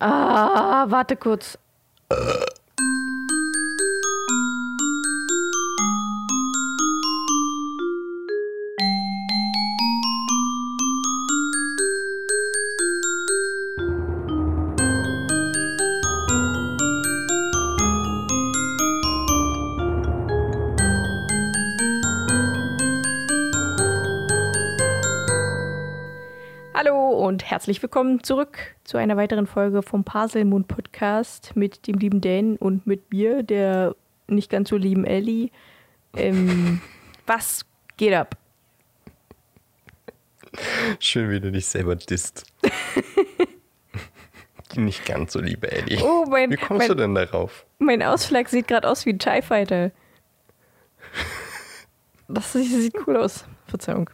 Ah, 0.00 0.86
warte 0.90 1.16
kurz. 1.16 1.58
Herzlich 27.64 27.80
willkommen 27.80 28.22
zurück 28.22 28.58
zu 28.84 28.98
einer 28.98 29.16
weiteren 29.16 29.46
Folge 29.46 29.82
vom 29.82 30.04
Parselmund 30.04 30.68
Podcast 30.68 31.56
mit 31.56 31.86
dem 31.86 31.96
lieben 31.96 32.20
Dan 32.20 32.56
und 32.56 32.86
mit 32.86 33.10
mir, 33.10 33.42
der 33.42 33.96
nicht 34.26 34.50
ganz 34.50 34.68
so 34.68 34.76
lieben 34.76 35.06
Ellie. 35.06 35.48
Ähm, 36.14 36.82
was 37.26 37.64
geht 37.96 38.12
ab? 38.12 38.36
Schön, 40.98 41.30
wie 41.30 41.40
du 41.40 41.50
dich 41.50 41.64
selber 41.64 41.96
disst. 41.96 42.44
Die 44.74 44.80
nicht 44.80 45.06
ganz 45.06 45.32
so 45.32 45.40
liebe 45.40 45.72
Ellie. 45.72 46.04
Oh, 46.04 46.26
mein, 46.28 46.50
Wie 46.50 46.56
kommst 46.56 46.80
mein, 46.80 46.88
du 46.88 46.94
denn 46.94 47.14
darauf? 47.14 47.64
mein 47.78 48.02
Ausschlag 48.02 48.50
sieht 48.50 48.68
gerade 48.68 48.86
aus 48.86 49.06
wie 49.06 49.14
ein 49.14 49.18
TIE 49.18 49.40
Fighter. 49.40 49.90
Das 52.28 52.52
sieht 52.52 52.94
cool 53.06 53.16
aus. 53.16 53.46
Verzeihung. 53.68 54.10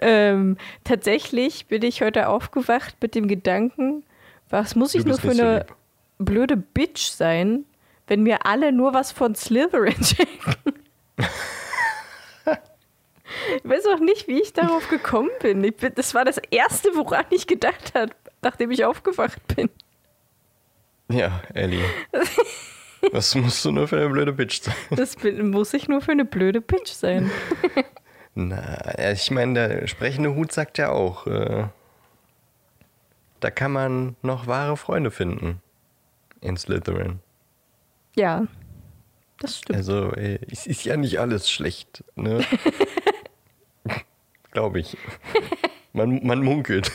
Ähm, 0.00 0.56
tatsächlich 0.84 1.66
bin 1.66 1.82
ich 1.82 2.02
heute 2.02 2.28
aufgewacht 2.28 2.96
mit 3.02 3.14
dem 3.14 3.28
Gedanken, 3.28 4.02
was 4.48 4.74
muss 4.74 4.94
ich 4.94 5.04
nur 5.04 5.18
für 5.18 5.34
so 5.34 5.42
eine 5.42 5.58
lieb. 5.58 5.76
blöde 6.18 6.56
Bitch 6.56 7.10
sein, 7.10 7.64
wenn 8.06 8.22
mir 8.22 8.46
alle 8.46 8.72
nur 8.72 8.94
was 8.94 9.12
von 9.12 9.34
Slytherin 9.34 9.94
schenken. 10.02 10.80
ich 13.56 13.68
weiß 13.68 13.86
auch 13.86 14.00
nicht, 14.00 14.26
wie 14.26 14.40
ich 14.40 14.52
darauf 14.52 14.88
gekommen 14.88 15.30
bin. 15.40 15.62
Ich 15.62 15.76
bin. 15.76 15.92
Das 15.94 16.14
war 16.14 16.24
das 16.24 16.38
Erste, 16.50 16.90
woran 16.94 17.26
ich 17.30 17.46
gedacht 17.46 17.94
habe, 17.94 18.12
nachdem 18.42 18.70
ich 18.70 18.84
aufgewacht 18.84 19.40
bin. 19.54 19.68
Ja, 21.10 21.42
Ellie. 21.54 21.84
Was 23.12 23.34
musst 23.34 23.64
du 23.64 23.70
nur 23.72 23.88
für 23.88 23.96
eine 23.96 24.08
blöde 24.08 24.32
Bitch 24.32 24.62
sein? 24.62 24.74
Das 24.90 25.16
bin, 25.16 25.50
muss 25.50 25.74
ich 25.74 25.88
nur 25.88 26.00
für 26.00 26.12
eine 26.12 26.24
blöde 26.24 26.60
Bitch 26.60 26.92
sein. 26.92 27.30
Na, 28.34 29.10
ich 29.12 29.30
meine, 29.30 29.68
der 29.68 29.86
sprechende 29.86 30.34
Hut 30.34 30.52
sagt 30.52 30.78
ja 30.78 30.90
auch, 30.90 31.26
äh, 31.26 31.66
da 33.40 33.50
kann 33.50 33.72
man 33.72 34.16
noch 34.22 34.46
wahre 34.46 34.76
Freunde 34.76 35.10
finden. 35.10 35.60
In 36.40 36.56
Slytherin. 36.56 37.20
Ja, 38.16 38.46
das 39.40 39.58
stimmt. 39.58 39.76
Also, 39.76 40.12
äh, 40.12 40.38
es 40.50 40.66
ist 40.66 40.84
ja 40.84 40.96
nicht 40.96 41.18
alles 41.20 41.50
schlecht, 41.50 42.04
ne? 42.14 42.44
Glaube 44.52 44.80
ich. 44.80 44.96
Man, 45.92 46.24
man 46.24 46.42
munkelt. 46.42 46.90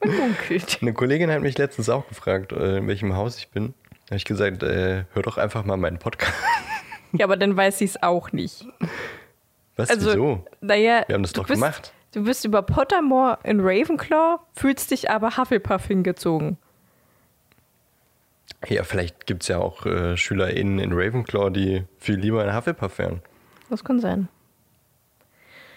Man 0.00 0.16
munkelt. 0.16 0.78
Eine 0.80 0.92
Kollegin 0.92 1.30
hat 1.30 1.42
mich 1.42 1.56
letztens 1.58 1.88
auch 1.88 2.08
gefragt, 2.08 2.52
äh, 2.52 2.78
in 2.78 2.88
welchem 2.88 3.14
Haus 3.14 3.38
ich 3.38 3.48
bin. 3.48 3.74
Da 4.06 4.10
habe 4.10 4.16
ich 4.16 4.24
gesagt, 4.24 4.62
äh, 4.62 5.04
hör 5.12 5.22
doch 5.22 5.38
einfach 5.38 5.64
mal 5.64 5.76
meinen 5.76 5.98
Podcast. 5.98 6.34
Ja, 7.12 7.26
aber 7.26 7.36
dann 7.36 7.56
weiß 7.56 7.80
ich 7.82 7.90
es 7.90 8.02
auch 8.02 8.32
nicht. 8.32 8.64
Was, 9.82 9.90
Also, 9.90 10.10
wieso? 10.10 10.44
naja, 10.60 11.04
Wir 11.06 11.14
haben 11.14 11.22
das 11.22 11.32
du 11.32 11.40
doch 11.42 11.48
bist, 11.48 11.60
gemacht. 11.60 11.92
Du 12.12 12.24
bist 12.24 12.44
über 12.44 12.62
Pottermore 12.62 13.38
in 13.42 13.60
Ravenclaw, 13.60 14.38
fühlst 14.54 14.90
dich 14.90 15.10
aber 15.10 15.36
Hufflepuff 15.36 15.86
hingezogen. 15.86 16.58
Ja, 18.68 18.84
vielleicht 18.84 19.26
gibt 19.26 19.42
es 19.42 19.48
ja 19.48 19.58
auch 19.58 19.86
äh, 19.86 20.16
SchülerInnen 20.16 20.78
in 20.78 20.92
Ravenclaw, 20.92 21.50
die 21.50 21.84
viel 21.98 22.16
lieber 22.16 22.44
in 22.44 22.54
Hufflepuff 22.54 22.98
wären. 22.98 23.22
Das 23.70 23.82
kann 23.82 23.98
sein. 24.00 24.28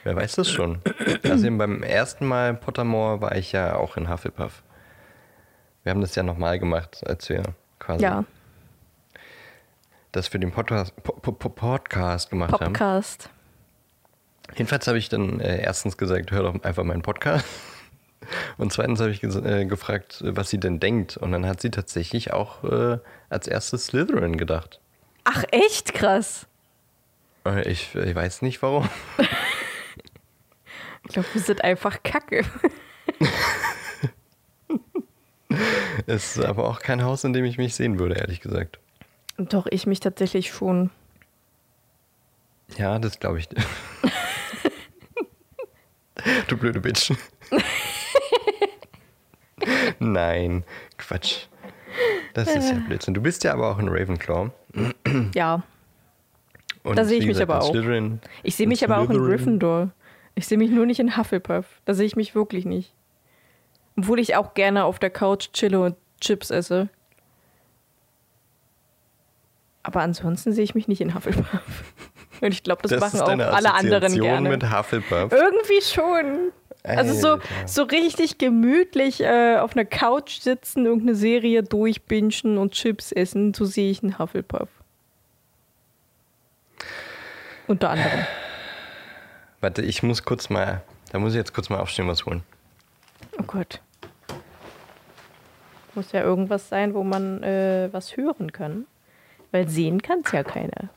Wer 0.04 0.16
weiß 0.16 0.36
das 0.36 0.50
schon. 0.52 0.82
Außerdem 1.24 1.58
beim 1.58 1.82
ersten 1.82 2.28
Mal 2.28 2.54
Pottermore 2.54 3.22
war 3.22 3.36
ich 3.36 3.54
ja 3.54 3.76
auch 3.76 3.98
in 3.98 4.08
Hufflepuff. 4.10 4.62
Wir 5.84 5.92
haben 5.92 6.02
das 6.02 6.14
ja 6.16 6.22
nochmal 6.22 6.60
gemacht, 6.60 7.02
als 7.08 7.28
wir 7.30 7.42
quasi 7.80 8.04
Ja, 8.04 8.24
das 10.12 10.28
für 10.28 10.38
den 10.40 10.52
Podcast, 10.52 10.96
po 11.04 11.14
po 11.14 11.32
po 11.32 11.50
Podcast 11.50 12.30
gemacht 12.30 12.54
haben. 12.54 12.74
Podcast. 12.74 13.30
Jedenfalls 14.54 14.88
habe 14.88 14.98
ich 14.98 15.10
dann 15.10 15.40
äh, 15.40 15.62
erstens 15.62 15.98
gesagt, 15.98 16.32
hör 16.32 16.44
doch 16.44 16.64
einfach 16.64 16.84
meinen 16.84 17.02
Podcast. 17.02 17.46
Und 18.58 18.72
zweitens 18.74 19.00
habe 19.02 19.12
ich 19.12 19.22
äh, 19.24 19.66
gefragt, 19.66 20.24
was 20.26 20.50
sie 20.50 20.60
denn 20.60 20.80
denkt. 20.80 21.18
Und 21.18 21.32
dann 21.32 21.46
hat 21.46 21.62
sie 21.62 21.70
tatsächlich 21.72 22.34
auch 22.34 22.64
äh, 22.64 22.98
als 23.30 23.48
erstes 23.48 23.88
Slytherin 23.88 24.38
gedacht. 24.38 24.80
Ach, 25.26 25.44
echt 25.52 25.94
krass. 25.94 26.48
Äh, 27.46 27.70
Ich, 27.70 27.94
ich 27.96 28.16
weiß 28.16 28.42
nicht 28.42 28.62
warum. 28.62 28.90
Ich 31.08 31.14
glaube, 31.14 31.28
wir 31.34 31.42
sind 31.42 31.64
einfach 31.64 32.02
kacke. 32.02 32.44
Es 36.08 36.36
ist 36.36 36.44
aber 36.44 36.68
auch 36.68 36.80
kein 36.80 37.04
Haus, 37.04 37.24
in 37.24 37.34
dem 37.34 37.46
ich 37.46 37.58
mich 37.58 37.76
sehen 37.76 38.00
würde, 38.00 38.16
ehrlich 38.16 38.42
gesagt. 38.42 38.80
Doch, 39.38 39.66
ich 39.70 39.86
mich 39.88 40.00
tatsächlich 40.00 40.52
schon. 40.52 40.90
Ja, 42.78 43.00
das 43.00 43.20
glaube 43.20 43.40
ich. 43.40 43.48
Du 46.48 46.58
blöde 46.58 46.80
Bitch. 46.80 47.12
Nein, 50.00 50.64
Quatsch. 50.98 51.46
Das 52.34 52.54
ist 52.54 52.70
ja 52.70 52.78
Blödsinn. 52.80 53.14
Du 53.14 53.22
bist 53.22 53.44
ja 53.44 53.54
aber 53.54 53.72
auch 53.72 53.80
in 53.80 53.88
Ravenclaw. 53.88 54.52
Ja, 55.34 55.64
Und 56.84 56.98
Da 56.98 57.06
sehe 57.06 57.20
ich 57.20 57.26
mich 57.26 57.42
aber 57.42 57.62
auch. 57.62 57.70
Slytherin, 57.72 58.20
ich 58.44 58.56
sehe 58.56 58.68
mich 58.68 58.84
aber 58.84 58.98
auch 58.98 59.10
in. 59.10 59.18
Gryffindor. 59.18 59.92
Ich 60.36 60.48
sehe 60.48 60.58
mich 60.58 60.70
nur 60.70 60.86
nicht 60.86 61.00
in 61.00 61.16
Hufflepuff. 61.16 61.66
Da 61.86 61.94
sehe 61.94 62.06
ich 62.06 62.18
mich 62.18 62.36
wirklich 62.36 62.66
nicht. 62.66 62.94
Obwohl 63.98 64.20
ich 64.20 64.36
auch 64.36 64.54
gerne 64.54 64.84
auf 64.84 65.00
der 65.00 65.10
Couch 65.10 65.54
chille 65.54 65.80
und 65.80 65.96
Chips 66.20 66.50
esse. 66.52 66.90
Aber 69.84 70.02
ansonsten 70.02 70.52
sehe 70.52 70.64
ich 70.66 70.76
mich 70.76 70.90
nicht 70.90 71.00
in 71.00 71.16
Hufflepuff. 71.16 71.94
Und 72.42 72.52
ich 72.54 72.64
glaube, 72.64 72.82
das, 72.84 72.92
Das 72.92 73.00
machen 73.00 73.16
ist 73.16 73.22
auch 73.22 73.54
alle 73.54 73.74
anderen 73.74 74.20
gerne. 74.20 74.50
mit 74.50 74.72
Hufflepuff. 74.72 75.32
Irgendwie 75.32 75.82
schon. 75.82 76.52
Also 76.84 77.14
so, 77.14 77.40
so 77.66 77.84
richtig 77.84 78.38
gemütlich 78.38 79.22
äh, 79.22 79.58
auf 79.58 79.76
einer 79.76 79.86
Couch 79.86 80.40
sitzen, 80.40 80.86
irgendeine 80.86 81.16
Serie 81.16 81.64
durchbingen 81.64 82.58
und 82.58 82.74
Chips 82.74 83.12
essen, 83.12 83.54
so 83.56 83.66
sehe 83.66 83.90
ich 83.90 84.04
einen 84.04 84.20
Hufflepuff. 84.20 84.70
Unter 87.68 87.90
anderem. 87.90 88.26
Warte, 89.62 89.82
ich 89.82 90.04
muss 90.04 90.24
kurz 90.24 90.50
mal, 90.52 90.84
da 91.12 91.18
muss 91.18 91.32
ich 91.34 91.38
jetzt 91.38 91.54
kurz 91.54 91.70
mal 91.70 91.80
aufstehen, 91.80 92.08
was 92.08 92.26
holen. 92.26 92.44
Oh 93.40 93.44
Gott. 93.44 93.82
Muss 95.96 96.12
ja 96.12 96.22
irgendwas 96.22 96.70
sein, 96.70 96.94
wo 96.94 97.04
man 97.04 97.42
äh, 97.42 97.90
was 97.92 98.16
hören 98.18 98.52
kann. 98.52 98.86
Weil 99.52 99.68
sehen 99.70 100.02
kann 100.02 100.20
es 100.26 100.32
ja 100.34 100.44
keiner. 100.44 100.90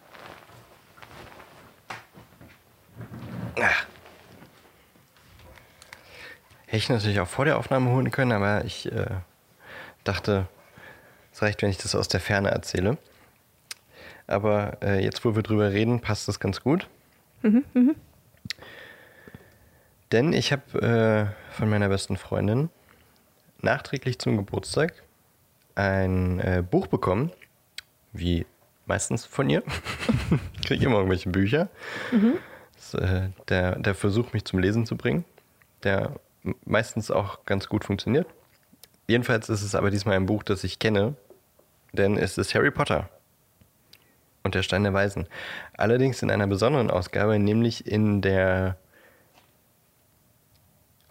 Hätte 6.67 6.77
ich 6.77 6.89
natürlich 6.89 7.21
auch 7.21 7.29
vor 7.29 7.45
der 7.45 7.59
Aufnahme 7.59 7.91
holen 7.91 8.11
können, 8.11 8.33
aber 8.33 8.65
ich 8.65 8.91
äh, 8.93 9.07
dachte, 10.05 10.47
es 11.33 11.43
reicht, 11.43 11.63
wenn 11.63 11.71
ich 11.71 11.79
das 11.79 11.95
aus 11.95 12.09
der 12.09 12.21
Ferne 12.21 12.51
erzähle. 12.51 12.99
Aber 14.27 14.77
äh, 14.83 15.03
jetzt, 15.03 15.25
wo 15.25 15.35
wir 15.35 15.43
drüber 15.43 15.73
reden, 15.73 16.01
passt 16.01 16.29
das 16.29 16.41
ganz 16.41 16.61
gut. 16.61 16.89
Denn 20.13 20.33
ich 20.33 20.53
habe 20.53 21.33
äh, 21.51 21.55
von 21.55 21.71
meiner 21.71 21.89
besten 21.89 22.17
Freundin 22.17 22.71
nachträglich 23.61 24.19
zum 24.19 24.37
Geburtstag 24.37 25.03
ein 25.75 26.41
äh, 26.41 26.63
Buch 26.69 26.87
bekommen, 26.87 27.33
wie 28.13 28.47
meistens 28.87 29.25
von 29.25 29.49
ihr. 29.49 29.63
ich 30.55 30.67
kriege 30.67 30.85
immer 30.85 30.97
irgendwelche 30.97 31.31
Bücher. 31.31 31.69
Ist, 32.79 32.95
äh, 32.95 33.31
der, 33.49 33.79
der 33.79 33.95
Versuch, 33.95 34.33
mich 34.33 34.45
zum 34.45 34.59
Lesen 34.61 34.87
zu 34.87 34.97
bringen, 34.97 35.25
der 35.83 36.13
meistens 36.65 37.11
auch 37.11 37.45
ganz 37.45 37.69
gut 37.69 37.85
funktioniert. 37.85 38.27
Jedenfalls 39.07 39.49
ist 39.49 39.63
es 39.63 39.75
aber 39.75 39.91
diesmal 39.91 40.17
ein 40.17 40.27
Buch, 40.27 40.43
das 40.43 40.65
ich 40.65 40.79
kenne, 40.79 41.15
denn 41.93 42.17
es 42.17 42.39
ist 42.39 42.55
Harry 42.55 42.71
Potter 42.71 43.09
und 44.45 44.55
der 44.55 44.63
Stein 44.63 44.85
der 44.85 44.93
Weisen. 44.93 45.27
Allerdings 45.77 46.23
in 46.23 46.31
einer 46.31 46.47
besonderen 46.47 46.91
Ausgabe, 46.91 47.39
nämlich 47.39 47.87
in 47.87 48.23
der 48.23 48.77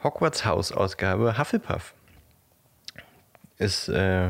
Hogwarts 0.04 0.46
House 0.46 0.72
Ausgabe 0.72 1.38
Hufflepuff. 1.38 1.94
Ist 3.58 3.90
äh, 3.90 4.30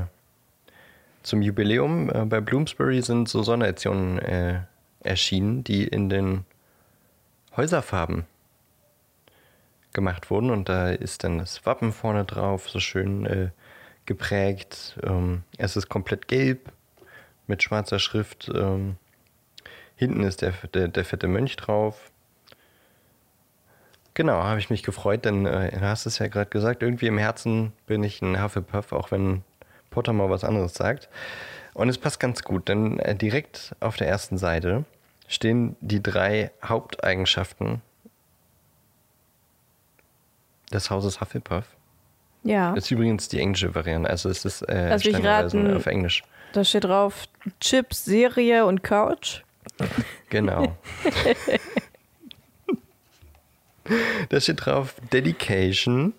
zum 1.24 1.42
Jubiläum 1.42 2.10
äh, 2.10 2.26
bei 2.26 2.40
Bloomsbury 2.40 3.02
sind 3.02 3.28
so 3.28 3.44
Sondereditionen 3.44 4.20
äh, 4.20 4.62
erschienen, 5.02 5.64
die 5.64 5.86
in 5.86 6.10
den 6.10 6.46
Häuserfarben 7.58 8.26
gemacht 9.94 10.30
wurden. 10.30 10.52
Und 10.52 10.70
da 10.70 10.92
ist 10.92 11.24
dann 11.24 11.40
das 11.40 11.66
Wappen 11.66 11.92
vorne 11.92 12.24
drauf, 12.24 12.70
so 12.70 12.80
schön 12.80 13.26
äh, 13.26 13.50
geprägt. 14.06 14.98
Ähm, 15.04 15.44
es 15.58 15.76
ist 15.76 15.90
komplett 15.90 16.28
gelb 16.28 16.72
mit 17.48 17.64
schwarzer 17.64 18.00
Schrift. 18.00 18.50
Ähm, 18.54 18.96
hinten 19.96 20.24
ist 20.24 20.42
der, 20.42 20.54
der, 20.74 20.88
der 20.88 21.04
fette 21.04 21.28
Mönch 21.28 21.56
drauf. 21.56 22.12
Genau, 24.14 24.44
habe 24.44 24.60
ich 24.60 24.70
mich 24.70 24.82
gefreut, 24.82 25.26
denn 25.26 25.46
äh, 25.46 25.72
du 25.72 25.82
hast 25.82 26.06
es 26.06 26.18
ja 26.20 26.28
gerade 26.28 26.50
gesagt, 26.50 26.82
irgendwie 26.82 27.08
im 27.08 27.20
Herzen 27.20 27.74
bin 27.86 28.04
ich 28.04 28.22
ein 28.22 28.42
Hufflepuff, 28.42 28.92
auch 28.92 29.12
wenn 29.12 29.44
Potter 29.92 30.14
mal 30.14 30.30
was 30.30 30.44
anderes 30.44 30.74
sagt. 30.74 31.10
Und 31.74 31.90
es 31.90 32.00
passt 32.00 32.20
ganz 32.20 32.44
gut, 32.44 32.68
denn 32.68 32.98
äh, 33.00 33.16
direkt 33.16 33.76
auf 33.80 33.96
der 33.96 34.08
ersten 34.08 34.38
Seite 34.40 34.86
stehen 35.28 35.76
die 35.82 36.02
drei 36.02 36.52
Haupteigenschaften 36.64 37.82
des 40.72 40.90
Hauses 40.90 41.22
Hufflepuff. 41.22 41.66
Ja. 42.44 42.74
Das 42.74 42.86
ist 42.86 42.92
übrigens 42.92 43.28
die 43.28 43.40
englische 43.40 43.76
Variante, 43.76 44.10
also 44.10 44.30
es 44.30 44.46
ist 44.46 44.62
äh, 44.64 44.98
standardweise 45.00 45.58
raten. 45.58 45.76
auf 45.76 45.86
Englisch. 45.86 46.24
Da 46.54 46.64
steht 46.64 46.86
drauf 46.86 47.26
Chips, 47.60 48.06
Serie 48.06 48.66
und 48.66 48.84
Couch. 48.84 49.42
Genau. 50.30 50.78
da 54.30 54.40
steht 54.40 54.66
drauf 54.66 54.96
Dedication, 55.12 56.14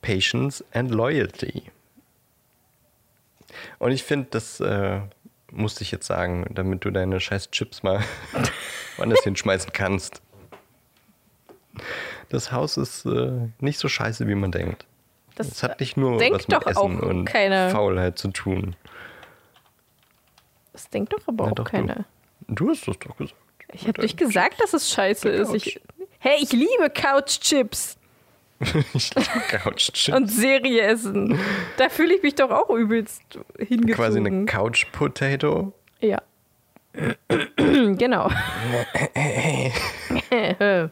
Patience 0.00 0.64
and 0.72 0.90
Loyalty. 0.90 1.64
Und 3.78 3.92
ich 3.92 4.04
finde, 4.04 4.28
das 4.30 4.60
äh, 4.60 5.00
musste 5.50 5.82
ich 5.82 5.90
jetzt 5.90 6.06
sagen, 6.06 6.46
damit 6.50 6.84
du 6.84 6.90
deine 6.90 7.20
scheiß 7.20 7.50
Chips 7.50 7.82
mal 7.82 8.02
woanders 8.96 9.22
hinschmeißen 9.22 9.72
kannst. 9.72 10.22
Das 12.28 12.52
Haus 12.52 12.76
ist 12.76 13.06
äh, 13.06 13.48
nicht 13.60 13.78
so 13.78 13.88
scheiße, 13.88 14.26
wie 14.26 14.34
man 14.34 14.52
denkt. 14.52 14.86
Das 15.34 15.48
Es 15.48 15.62
hat 15.62 15.80
nicht 15.80 15.96
nur 15.96 16.20
was 16.20 16.48
mit 16.48 16.66
Essen 16.66 17.00
und 17.00 17.24
keiner. 17.24 17.70
Faulheit 17.70 18.18
zu 18.18 18.28
tun. 18.28 18.74
Das 20.72 20.90
denkt 20.90 21.12
doch 21.12 21.26
aber 21.26 21.44
Na 21.46 21.50
auch 21.50 21.54
doch, 21.54 21.70
keiner. 21.70 22.04
Du 22.48 22.70
hast 22.70 22.86
das 22.88 22.98
doch 22.98 23.16
gesagt. 23.16 23.40
Ich 23.72 23.86
habe 23.86 24.00
nicht 24.00 24.16
gesagt, 24.16 24.60
dass 24.60 24.72
es 24.72 24.90
scheiße 24.90 25.28
ist. 25.28 25.54
Ich, 25.54 25.80
hey, 26.18 26.38
ich 26.40 26.52
liebe 26.52 26.90
Couchchips 26.92 27.97
ich 28.94 29.10
Couch-Chips. 29.10 30.08
und 30.16 30.28
Serie 30.28 30.82
essen. 30.82 31.38
Da 31.76 31.88
fühle 31.88 32.14
ich 32.14 32.22
mich 32.22 32.34
doch 32.34 32.50
auch 32.50 32.70
übelst 32.70 33.22
hingezogen. 33.58 33.94
Quasi 33.94 34.18
eine 34.18 34.46
Couch-Potato. 34.46 35.72
Ja. 36.00 36.22
genau. 37.56 38.30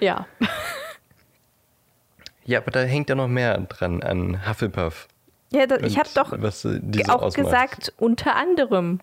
ja. 0.00 0.26
Ja, 2.44 2.58
aber 2.58 2.70
da 2.72 2.80
hängt 2.80 3.08
ja 3.08 3.14
noch 3.14 3.28
mehr 3.28 3.56
dran 3.58 4.02
an 4.02 4.46
Hufflepuff. 4.46 5.08
ja 5.52 5.66
da, 5.66 5.76
ich 5.78 5.96
habe 5.98 6.08
doch 6.14 6.32
was 6.36 6.64
äh, 6.64 6.80
auch 7.08 7.22
ausmacht. 7.22 7.46
gesagt, 7.46 7.92
unter 7.98 8.36
anderem. 8.36 9.00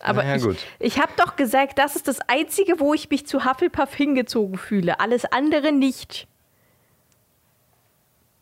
Aber 0.00 0.24
ja, 0.24 0.36
ich, 0.36 0.66
ich 0.78 0.98
habe 1.00 1.12
doch 1.16 1.36
gesagt, 1.36 1.78
das 1.78 1.96
ist 1.96 2.06
das 2.06 2.20
Einzige, 2.28 2.78
wo 2.78 2.94
ich 2.94 3.10
mich 3.10 3.26
zu 3.26 3.44
Hufflepuff 3.44 3.94
hingezogen 3.94 4.56
fühle. 4.56 5.00
Alles 5.00 5.24
andere 5.24 5.72
nicht. 5.72 6.28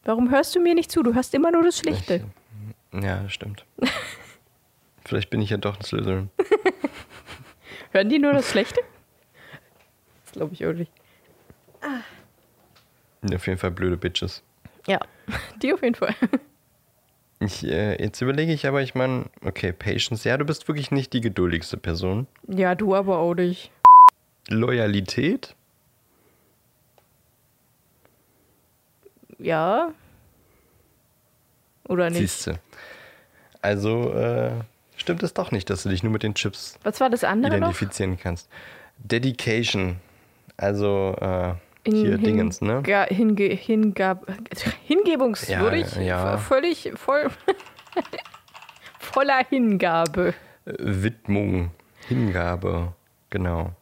Warum 0.05 0.31
hörst 0.31 0.55
du 0.55 0.61
mir 0.61 0.75
nicht 0.75 0.91
zu? 0.91 1.03
Du 1.03 1.15
hörst 1.15 1.35
immer 1.35 1.51
nur 1.51 1.65
das 1.65 1.79
Schlechte. 1.79 2.25
Ja, 2.93 3.23
das 3.23 3.33
stimmt. 3.33 3.65
Vielleicht 5.05 5.31
bin 5.31 5.41
ich 5.41 5.51
ja 5.51 5.57
doch 5.57 5.77
ein 5.79 5.83
Slytherin. 5.83 6.31
Hören 7.93 8.09
die 8.09 8.19
nur 8.19 8.33
das 8.33 8.51
Schlechte? 8.51 8.81
Das 10.25 10.33
glaube 10.33 10.53
ich 10.55 10.67
auch 10.67 10.73
nicht. 10.73 10.93
Auf 13.35 13.47
jeden 13.47 13.59
Fall 13.59 13.71
blöde 13.71 13.97
Bitches. 13.97 14.43
Ja, 14.87 15.01
die 15.63 15.73
auf 15.73 15.83
jeden 15.83 15.95
Fall. 15.95 16.15
Ich, 17.39 17.65
äh, 17.67 18.03
jetzt 18.03 18.21
überlege 18.23 18.53
ich 18.53 18.67
aber, 18.67 18.81
ich 18.83 18.95
meine, 18.95 19.27
okay, 19.45 19.73
Patience, 19.73 20.25
ja, 20.25 20.37
du 20.39 20.45
bist 20.45 20.67
wirklich 20.69 20.91
nicht 20.91 21.13
die 21.13 21.21
geduldigste 21.21 21.77
Person. 21.77 22.27
Ja, 22.49 22.75
du 22.75 22.95
aber 22.95 23.19
auch 23.19 23.35
nicht. 23.35 23.71
Loyalität? 24.49 25.55
Ja. 29.39 29.93
Oder 31.89 32.09
nicht? 32.11 32.21
Siehste. 32.21 32.59
Also, 33.61 34.13
äh, 34.15 34.53
stimmt 34.97 35.23
es 35.23 35.35
doch 35.35 35.51
nicht, 35.51 35.69
dass 35.69 35.83
du 35.83 35.89
dich 35.91 36.03
nur 36.03 36.13
mit 36.13 36.23
den 36.23 36.35
Chips 36.35 36.79
Was 36.85 37.01
war 37.01 37.11
das 37.11 37.23
andere 37.23 37.59
noch? 37.59 37.69
identifizieren 37.69 38.19
kannst. 38.19 38.49
Dedication. 38.99 39.97
Also, 40.57 41.15
äh, 41.21 41.55
hier 41.95 42.13
hin- 42.13 42.23
Dingens, 42.25 42.61
ne? 42.61 42.83
Hinge, 43.09 43.45
hingab, 43.45 44.27
hingebungswürdig. 44.85 45.95
Ja, 45.97 46.03
ja. 46.03 46.39
Völlig 46.39 46.93
voll. 46.97 47.31
voller 48.99 49.45
Hingabe. 49.49 50.35
Widmung, 50.65 51.71
Hingabe, 52.09 52.93
genau. 53.31 53.73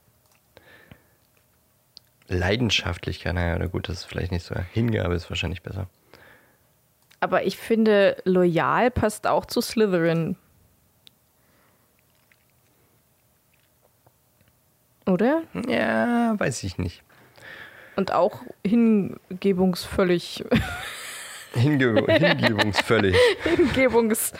Leidenschaftlichkeit, 2.28 3.34
naja, 3.34 3.58
na 3.58 3.66
gut, 3.66 3.88
das 3.88 3.98
ist 3.98 4.04
vielleicht 4.04 4.32
nicht 4.32 4.44
so. 4.44 4.54
Hingabe 4.72 5.14
ist 5.14 5.28
wahrscheinlich 5.30 5.62
besser. 5.62 5.88
Aber 7.20 7.44
ich 7.44 7.56
finde, 7.56 8.16
loyal 8.24 8.90
passt 8.90 9.26
auch 9.26 9.46
zu 9.46 9.60
Slytherin. 9.60 10.36
Oder? 15.06 15.42
Ja, 15.68 16.34
weiß 16.38 16.64
ich 16.64 16.78
nicht. 16.78 17.02
Und 17.96 18.12
auch 18.12 18.42
hingebungsvöllig. 18.64 20.44
Hinge 21.54 22.04
hingebungsvöllig. 22.08 23.16
Hingebungs. 23.44 24.32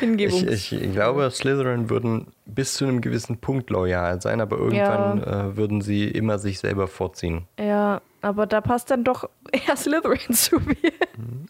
Hingebungs. 0.00 0.42
Ich, 0.42 0.72
ich 0.72 0.92
glaube, 0.92 1.30
Slytherin 1.30 1.90
würden 1.90 2.28
bis 2.46 2.74
zu 2.74 2.86
einem 2.86 3.00
gewissen 3.00 3.38
Punkt 3.38 3.70
loyal 3.70 4.20
sein, 4.20 4.40
aber 4.40 4.58
irgendwann 4.58 5.22
äh, 5.22 5.56
würden 5.56 5.80
sie 5.80 6.08
immer 6.08 6.38
sich 6.38 6.58
selber 6.58 6.88
vorziehen. 6.88 7.46
Ja, 7.58 8.00
aber 8.22 8.46
da 8.46 8.60
passt 8.60 8.90
dann 8.90 9.04
doch 9.04 9.28
eher 9.52 9.76
Slytherin 9.76 10.34
zu 10.34 10.58
mir. 10.60 10.76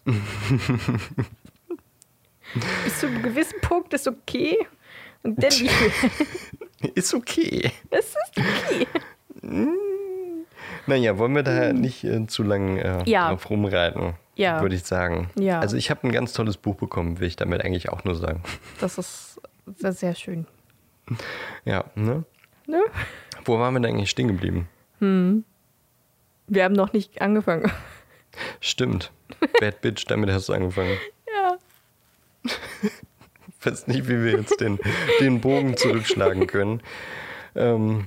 Bis 2.83 2.99
zu 2.99 3.07
einem 3.07 3.23
gewissen 3.23 3.61
Punkt 3.61 3.93
ist 3.93 4.07
okay. 4.07 4.57
Und 5.23 5.41
dann. 5.41 5.53
Ist 6.95 7.13
okay. 7.13 7.71
Es 7.91 8.07
ist 8.07 8.17
okay. 8.37 8.87
Naja, 10.87 11.17
wollen 11.17 11.35
wir 11.35 11.43
da 11.43 11.73
nicht 11.73 12.03
äh, 12.03 12.25
zu 12.27 12.43
lange 12.43 12.83
äh, 12.83 13.09
Ja. 13.09 13.29
drauf 13.29 13.49
rumreiten, 13.49 14.13
Ja. 14.35 14.61
würde 14.61 14.75
ich 14.75 14.83
sagen. 14.83 15.29
Ja. 15.39 15.59
Also 15.59 15.77
ich 15.77 15.89
habe 15.89 16.07
ein 16.07 16.11
ganz 16.11 16.33
tolles 16.33 16.57
Buch 16.57 16.75
bekommen, 16.75 17.19
will 17.19 17.27
ich 17.27 17.35
damit 17.35 17.63
eigentlich 17.63 17.89
auch 17.89 18.03
nur 18.03 18.15
sagen. 18.15 18.41
Das 18.79 18.97
ist 18.97 19.39
sehr, 19.77 19.93
sehr 19.93 20.15
schön. 20.15 20.47
Ja, 21.65 21.85
ne? 21.95 22.23
Ne? 22.67 22.81
Wo 23.45 23.59
waren 23.59 23.73
wir 23.73 23.79
denn 23.79 23.93
eigentlich 23.95 24.09
stehen 24.09 24.27
geblieben? 24.27 24.67
Wir 24.99 26.63
haben 26.63 26.73
noch 26.75 26.93
nicht 26.93 27.21
angefangen. 27.21 27.71
Stimmt. 28.59 29.11
Bad 29.59 29.81
Bitch, 29.81 30.05
damit 30.07 30.29
hast 30.31 30.49
du 30.49 30.53
angefangen. 30.53 30.97
Ja. 31.35 31.57
Ich 32.43 32.51
weiß 33.65 33.87
nicht, 33.87 34.07
wie 34.07 34.23
wir 34.23 34.31
jetzt 34.33 34.59
den, 34.61 34.79
den 35.19 35.41
Bogen 35.41 35.75
zurückschlagen 35.75 36.47
können. 36.47 36.81
Ähm, 37.55 38.05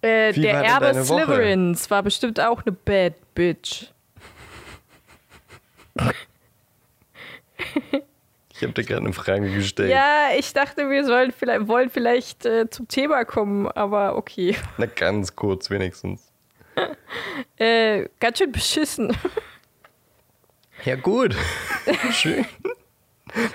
Äh, 0.00 0.32
der 0.32 0.62
Erbe? 0.62 1.04
Slytherins 1.04 1.90
war 1.90 2.02
bestimmt 2.02 2.40
auch 2.40 2.62
eine 2.64 2.72
Bad 2.72 3.14
Bitch. 3.34 3.86
ich 8.54 8.62
habe 8.62 8.72
dir 8.72 8.84
gerade 8.84 9.04
eine 9.04 9.12
Frage 9.12 9.50
gestellt. 9.52 9.90
Ja, 9.90 10.28
ich 10.38 10.52
dachte, 10.52 10.88
wir 10.88 11.04
sollen 11.04 11.32
vielleicht, 11.32 11.66
wollen 11.68 11.90
vielleicht 11.90 12.46
äh, 12.46 12.70
zum 12.70 12.86
Thema 12.88 13.24
kommen, 13.24 13.68
aber 13.68 14.16
okay. 14.16 14.56
Na, 14.76 14.86
ganz 14.86 15.34
kurz 15.34 15.70
wenigstens. 15.70 16.32
Äh, 17.56 18.08
ganz 18.20 18.38
schön 18.38 18.52
beschissen. 18.52 19.16
Ja, 20.84 20.94
gut. 20.94 21.34
Schön. 22.12 22.46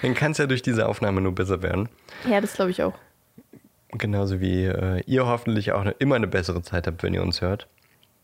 Dann 0.02 0.14
kann 0.14 0.34
es 0.34 0.38
ja 0.40 0.46
durch 0.46 0.62
diese 0.62 0.88
Aufnahme 0.88 1.22
nur 1.22 1.34
besser 1.34 1.62
werden. 1.62 1.90
Ja, 2.30 2.42
das 2.42 2.54
glaube 2.54 2.72
ich 2.72 2.84
auch. 2.84 2.94
Genauso 3.98 4.42
wie 4.42 4.66
äh, 4.66 5.02
ihr 5.06 5.26
hoffentlich 5.26 5.72
auch 5.72 5.82
eine, 5.82 5.92
immer 5.92 6.16
eine 6.16 6.28
bessere 6.28 6.62
Zeit 6.62 6.88
habt, 6.88 7.04
wenn 7.04 7.14
ihr 7.14 7.22
uns 7.22 7.42
hört. 7.42 7.68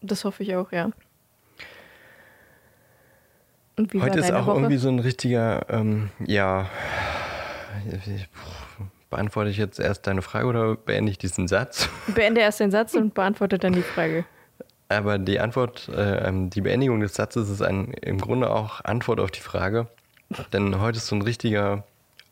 Das 0.02 0.26
hoffe 0.26 0.44
ich 0.44 0.56
auch, 0.56 0.72
ja. 0.72 0.90
Und 3.76 3.94
wie 3.94 4.02
Heute 4.02 4.20
ist 4.20 4.32
auch 4.32 4.48
Woche? 4.48 4.58
irgendwie 4.58 4.78
so 4.78 4.90
ein 4.90 5.00
richtiger, 5.00 5.66
ähm, 5.70 6.10
ja, 6.26 6.70
beantworte 9.10 9.50
ich 9.50 9.58
jetzt 9.58 9.80
erst 9.80 10.08
deine 10.08 10.22
Frage 10.22 10.48
oder 10.48 10.76
beende 10.76 11.12
ich 11.12 11.18
diesen 11.18 11.48
Satz? 11.48 11.88
Beende 12.08 12.42
erst 12.42 12.60
den 12.60 12.72
Satz 12.72 12.94
und 12.96 13.14
beantworte 13.14 13.58
dann 13.58 13.74
die 13.74 13.82
Frage. 13.82 14.26
Aber 14.90 15.18
die 15.18 15.40
Antwort, 15.40 15.88
äh, 15.90 16.32
die 16.50 16.62
Beendigung 16.62 17.00
des 17.00 17.14
Satzes 17.14 17.50
ist 17.50 17.62
ein, 17.62 17.92
im 18.02 18.20
Grunde 18.20 18.50
auch 18.50 18.84
Antwort 18.84 19.20
auf 19.20 19.32
die 19.32 19.40
Frage. 19.40 19.88
Denn 20.52 20.80
heute 20.80 20.98
ist 20.98 21.08
so 21.08 21.16
ein 21.16 21.22
richtiger 21.22 21.84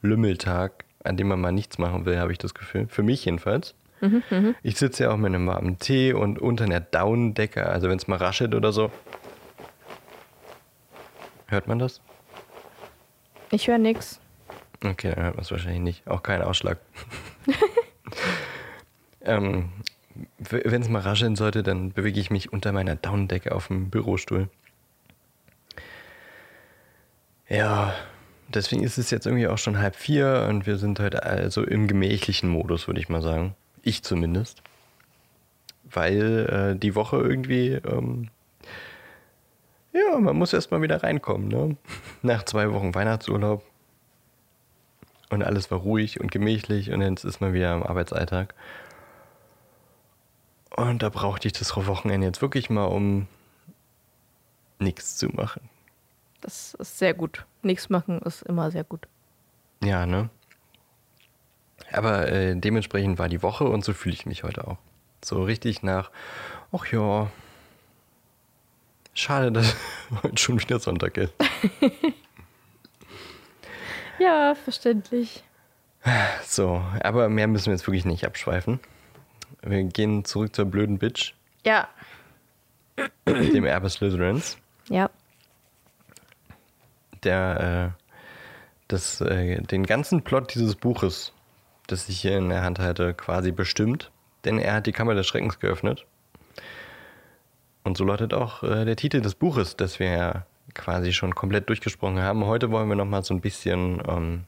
Lümmeltag, 0.01 0.83
an 1.07 1.17
dem 1.17 1.27
man 1.27 1.39
mal 1.39 1.51
nichts 1.51 1.77
machen 1.77 2.05
will, 2.05 2.19
habe 2.19 2.31
ich 2.31 2.37
das 2.37 2.53
Gefühl. 2.53 2.87
Für 2.87 3.03
mich 3.03 3.25
jedenfalls. 3.25 3.75
Ich 4.61 4.77
sitze 4.77 5.03
ja 5.03 5.11
auch 5.11 5.17
mit 5.17 5.33
einem 5.33 5.47
warmen 5.47 5.79
Tee 5.79 6.13
und 6.13 6.37
unter 6.39 6.65
einer 6.65 6.79
Daunendecke, 6.79 7.65
also 7.65 7.89
wenn 7.89 7.97
es 7.97 8.07
mal 8.07 8.17
raschelt 8.17 8.53
oder 8.53 8.71
so. 8.71 8.91
Hört 11.47 11.67
man 11.67 11.79
das? 11.79 12.01
Ich 13.49 13.67
höre 13.67 13.77
nix. 13.77 14.19
Okay, 14.85 15.13
dann 15.15 15.23
hört 15.23 15.35
man 15.35 15.43
es 15.43 15.51
wahrscheinlich 15.51 15.81
nicht. 15.81 16.07
Auch 16.07 16.21
kein 16.21 16.41
Ausschlag. 16.41 16.77
ähm, 19.21 19.69
wenn 20.37 20.81
es 20.81 20.89
mal 20.89 21.01
rascheln 21.01 21.35
sollte, 21.35 21.63
dann 21.63 21.91
bewege 21.91 22.19
ich 22.19 22.29
mich 22.29 22.53
unter 22.53 22.71
meiner 22.71 22.95
Daunendecke 22.95 23.55
auf 23.55 23.67
dem 23.67 23.89
Bürostuhl. 23.89 24.49
Ja, 27.49 27.95
deswegen 28.57 28.83
ist 28.83 28.97
es 28.97 29.11
jetzt 29.11 29.25
irgendwie 29.25 29.47
auch 29.47 29.57
schon 29.57 29.77
halb 29.77 29.95
vier 29.95 30.47
und 30.49 30.65
wir 30.65 30.77
sind 30.77 30.99
heute 30.99 31.23
also 31.23 31.63
im 31.63 31.87
gemächlichen 31.87 32.49
Modus, 32.49 32.87
würde 32.87 32.99
ich 32.99 33.09
mal 33.09 33.21
sagen. 33.21 33.55
Ich 33.83 34.03
zumindest. 34.03 34.61
Weil 35.83 36.73
äh, 36.75 36.79
die 36.79 36.95
Woche 36.95 37.17
irgendwie, 37.17 37.73
ähm, 37.73 38.29
ja, 39.93 40.19
man 40.19 40.35
muss 40.35 40.53
erst 40.53 40.71
mal 40.71 40.81
wieder 40.81 41.01
reinkommen, 41.03 41.47
ne? 41.47 41.77
Nach 42.21 42.43
zwei 42.43 42.71
Wochen 42.73 42.93
Weihnachtsurlaub. 42.93 43.63
Und 45.29 45.43
alles 45.43 45.71
war 45.71 45.79
ruhig 45.79 46.19
und 46.19 46.31
gemächlich 46.31 46.91
und 46.91 47.01
jetzt 47.01 47.25
ist 47.25 47.41
man 47.41 47.53
wieder 47.53 47.73
im 47.75 47.83
Arbeitsalltag. 47.83 48.53
Und 50.75 51.03
da 51.03 51.09
brauchte 51.09 51.47
ich 51.47 51.53
das 51.53 51.75
Wochenende 51.75 52.27
jetzt 52.27 52.41
wirklich 52.41 52.69
mal, 52.69 52.85
um 52.85 53.27
nichts 54.79 55.17
zu 55.17 55.27
machen. 55.29 55.69
Das 56.47 56.75
ist 56.75 56.97
sehr 56.97 57.13
gut. 57.13 57.45
Nichts 57.61 57.89
machen 57.89 58.21
ist 58.21 58.41
immer 58.43 58.71
sehr 58.71 58.85
gut. 58.85 59.05
Ja, 59.83 60.05
ne? 60.05 60.29
Aber 61.91 62.31
äh, 62.31 62.55
dementsprechend 62.55 63.19
war 63.19 63.27
die 63.27 63.43
Woche 63.43 63.65
und 63.65 63.83
so 63.83 63.91
fühle 63.91 64.15
ich 64.15 64.25
mich 64.25 64.43
heute 64.45 64.65
auch. 64.65 64.77
So 65.21 65.43
richtig 65.43 65.83
nach, 65.83 66.09
ach 66.71 66.85
ja, 66.85 67.29
schade, 69.13 69.51
dass 69.51 69.75
heute 70.23 70.37
schon 70.37 70.57
wieder 70.61 70.79
Sonntag 70.79 71.17
ist. 71.17 71.33
Ja, 74.19 74.55
verständlich. 74.55 75.43
So, 76.43 76.81
aber 77.01 77.29
mehr 77.29 77.47
müssen 77.47 77.67
wir 77.67 77.73
jetzt 77.73 77.85
wirklich 77.85 78.03
nicht 78.03 78.25
abschweifen. 78.25 78.79
Wir 79.61 79.83
gehen 79.83 80.25
zurück 80.25 80.55
zur 80.55 80.65
blöden 80.65 80.97
Bitch, 80.97 81.35
Ja, 81.63 81.87
dem 83.27 83.65
Erbe 83.65 83.91
Slytherins, 83.91 84.57
ja. 84.89 85.11
Der 87.23 87.93
äh, 87.97 88.03
das, 88.87 89.21
äh, 89.21 89.61
den 89.61 89.85
ganzen 89.85 90.23
Plot 90.23 90.53
dieses 90.55 90.75
Buches, 90.75 91.33
das 91.87 92.07
ich 92.09 92.21
hier 92.21 92.37
in 92.37 92.49
der 92.49 92.63
Hand 92.63 92.79
halte, 92.79 93.13
quasi 93.13 93.51
bestimmt. 93.51 94.11
Denn 94.45 94.59
er 94.59 94.75
hat 94.75 94.87
die 94.87 94.91
Kammer 94.91 95.15
des 95.15 95.27
Schreckens 95.27 95.59
geöffnet. 95.59 96.05
Und 97.83 97.97
so 97.97 98.03
lautet 98.03 98.33
auch 98.33 98.63
äh, 98.63 98.85
der 98.85 98.95
Titel 98.95 99.21
des 99.21 99.35
Buches, 99.35 99.75
das 99.75 99.99
wir 99.99 100.09
ja 100.09 100.45
quasi 100.73 101.13
schon 101.13 101.35
komplett 101.35 101.69
durchgesprochen 101.69 102.19
haben. 102.19 102.45
Heute 102.45 102.71
wollen 102.71 102.89
wir 102.89 102.95
nochmal 102.95 103.23
so 103.23 103.33
ein 103.33 103.41
bisschen 103.41 104.01
ähm, 104.07 104.43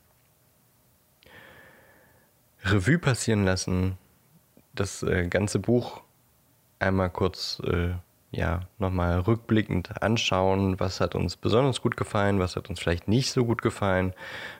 Revue 2.64 3.00
passieren 3.00 3.46
lassen. 3.46 3.98
Das 4.74 5.04
äh, 5.04 5.28
ganze 5.28 5.60
Buch 5.60 6.02
einmal 6.80 7.10
kurz 7.10 7.62
äh, 7.66 7.92
ja, 8.32 8.62
nochmal 8.78 9.20
rückblickend 9.20 10.02
anschauen. 10.02 10.80
Was 10.80 11.02
hat 11.02 11.16
uns 11.16 11.36
besonders 11.36 11.82
gut 11.82 11.98
gefallen, 11.98 12.40
was 12.40 12.56
hat 12.56 12.70
uns 12.70 12.80
vielleicht 12.80 13.08
nicht 13.08 13.32
so 13.32 13.46
gut 13.46 13.62
gefallen. 13.62 14.14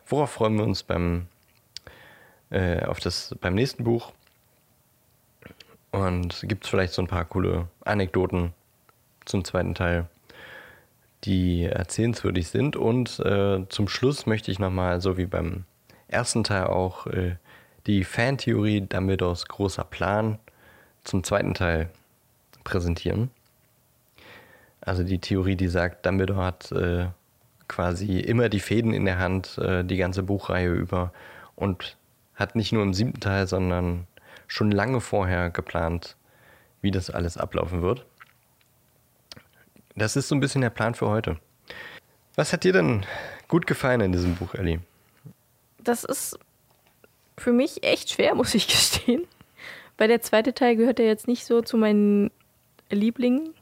Worauf 0.08 0.32
freuen 0.32 0.56
wir 0.58 0.64
uns 0.64 0.84
beim, 0.84 1.28
äh, 2.50 2.84
auf 2.86 3.00
das, 3.00 3.36
beim 3.42 3.54
nächsten 3.54 3.84
Buch? 3.84 4.12
Und 5.92 6.44
gibt 6.48 6.64
es 6.66 6.70
vielleicht 6.70 6.94
so 6.94 7.02
ein 7.02 7.08
paar 7.08 7.26
coole 7.26 7.68
Anekdoten 7.84 8.54
zum 9.26 9.44
zweiten 9.44 9.76
Teil, 9.76 10.08
die 11.24 11.64
erzählenswürdig 11.66 12.48
sind. 12.50 12.76
Und 12.76 13.20
äh, 13.20 13.68
zum 13.70 13.88
Schluss 13.88 14.26
möchte 14.26 14.52
ich 14.52 14.60
nochmal, 14.60 15.02
so 15.02 15.18
wie 15.18 15.26
beim 15.26 15.66
ersten 16.08 16.44
Teil 16.44 16.66
auch, 16.68 17.08
äh, 17.08 17.36
die 17.88 18.04
Fantheorie 18.04 18.82
Dumbledores 18.82 19.48
großer 19.48 19.84
Plan 19.84 20.38
zum 21.04 21.24
zweiten 21.24 21.54
Teil 21.54 21.90
präsentieren. 22.64 23.32
Also 24.82 25.04
die 25.04 25.20
Theorie, 25.20 25.56
die 25.56 25.68
sagt, 25.68 26.06
Dumbledore 26.06 26.44
hat 26.44 26.72
äh, 26.72 27.08
quasi 27.68 28.20
immer 28.20 28.50
die 28.50 28.60
Fäden 28.60 28.94
in 28.94 29.06
der 29.06 29.20
Hand, 29.20 29.58
äh, 29.58 29.84
die 29.84 29.98
ganze 29.98 30.24
Buchreihe 30.24 30.72
über 30.72 31.14
und 31.56 31.98
hat 32.36 32.56
nicht 32.56 32.72
nur 32.72 32.84
im 32.84 32.94
siebten 32.94 33.20
Teil, 33.20 33.48
sondern 33.48 34.08
schon 34.48 34.72
lange 34.72 35.02
vorher 35.02 35.50
geplant, 35.50 36.16
wie 36.82 36.92
das 36.92 37.10
alles 37.10 37.38
ablaufen 37.38 37.82
wird. 37.82 38.06
Das 39.96 40.16
ist 40.16 40.30
so 40.30 40.36
ein 40.36 40.40
bisschen 40.40 40.62
der 40.62 40.70
Plan 40.70 40.96
für 40.96 41.08
heute. 41.08 41.38
Was 42.36 42.54
hat 42.54 42.64
dir 42.64 42.72
denn 42.72 43.06
gut 43.50 43.68
gefallen 43.68 44.02
in 44.02 44.12
diesem 44.14 44.36
Buch, 44.36 44.56
Ellie? 44.56 44.80
Das 45.84 46.04
ist 46.04 46.40
für 47.38 47.52
mich 47.52 47.84
echt 47.84 48.12
schwer, 48.12 48.36
muss 48.36 48.56
ich 48.56 48.68
gestehen. 48.68 49.26
Weil 49.98 50.08
der 50.08 50.22
zweite 50.22 50.54
Teil 50.54 50.78
gehört 50.78 51.00
ja 51.00 51.06
jetzt 51.06 51.28
nicht 51.28 51.46
so 51.46 51.62
zu 51.62 51.78
meinen 51.78 52.32
Lieblingen. 52.90 53.54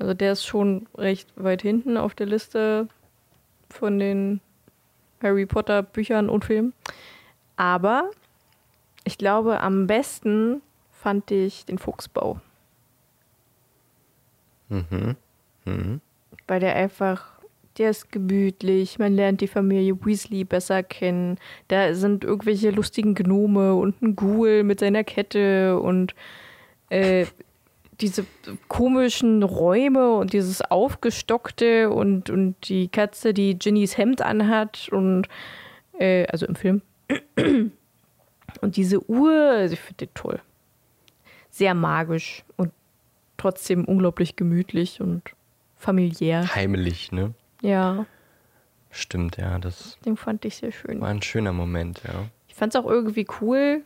Also 0.00 0.14
der 0.14 0.32
ist 0.32 0.46
schon 0.46 0.88
recht 0.96 1.28
weit 1.36 1.60
hinten 1.60 1.98
auf 1.98 2.14
der 2.14 2.26
Liste 2.26 2.88
von 3.68 3.98
den 3.98 4.40
Harry 5.22 5.44
Potter 5.44 5.82
Büchern 5.82 6.30
und 6.30 6.46
Filmen. 6.46 6.72
Aber 7.56 8.10
ich 9.04 9.18
glaube, 9.18 9.60
am 9.60 9.86
besten 9.86 10.62
fand 10.90 11.30
ich 11.30 11.66
den 11.66 11.78
Fuchsbau. 11.78 12.40
Mhm. 14.70 15.16
Mhm. 15.64 16.00
weil 16.46 16.60
der 16.60 16.76
einfach, 16.76 17.40
der 17.76 17.90
ist 17.90 18.12
gemütlich, 18.12 19.00
man 19.00 19.14
lernt 19.14 19.40
die 19.40 19.48
Familie 19.48 19.98
Weasley 20.04 20.44
besser 20.44 20.84
kennen. 20.84 21.38
Da 21.68 21.92
sind 21.94 22.24
irgendwelche 22.24 22.70
lustigen 22.70 23.14
Gnome 23.14 23.74
und 23.74 24.00
ein 24.00 24.14
Ghoul 24.14 24.62
mit 24.62 24.80
seiner 24.80 25.02
Kette 25.02 25.78
und 25.80 26.14
äh, 26.88 27.26
diese 28.00 28.24
komischen 28.68 29.42
Räume 29.42 30.14
und 30.14 30.32
dieses 30.32 30.62
Aufgestockte 30.62 31.90
und, 31.90 32.30
und 32.30 32.56
die 32.68 32.88
Katze, 32.88 33.34
die 33.34 33.58
Ginnys 33.58 33.96
Hemd 33.96 34.22
anhat 34.22 34.88
und 34.90 35.26
äh, 35.98 36.26
also 36.26 36.46
im 36.46 36.54
Film. 36.54 36.82
Und 38.60 38.76
diese 38.76 39.08
Uhr, 39.08 39.32
also 39.32 39.74
ich 39.74 39.80
finde 39.80 40.06
den 40.06 40.14
toll. 40.14 40.40
Sehr 41.50 41.72
magisch 41.72 42.44
und 42.56 42.72
trotzdem 43.36 43.84
unglaublich 43.84 44.34
gemütlich 44.34 45.00
und 45.00 45.22
familiär. 45.76 46.52
Heimlich, 46.54 47.12
ne? 47.12 47.32
Ja, 47.62 48.06
Stimmt, 48.90 49.36
ja, 49.36 49.58
das 49.58 49.98
den 50.04 50.16
fand 50.16 50.44
ich 50.44 50.56
sehr 50.56 50.72
schön. 50.72 51.00
war 51.00 51.08
ein 51.08 51.22
schöner 51.22 51.52
Moment, 51.52 52.02
ja. 52.04 52.26
Ich 52.48 52.54
fand 52.54 52.74
es 52.74 52.80
auch 52.80 52.88
irgendwie 52.88 53.26
cool, 53.40 53.82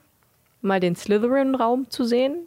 mal 0.62 0.80
den 0.80 0.96
Slytherin-Raum 0.96 1.90
zu 1.90 2.04
sehen, 2.04 2.46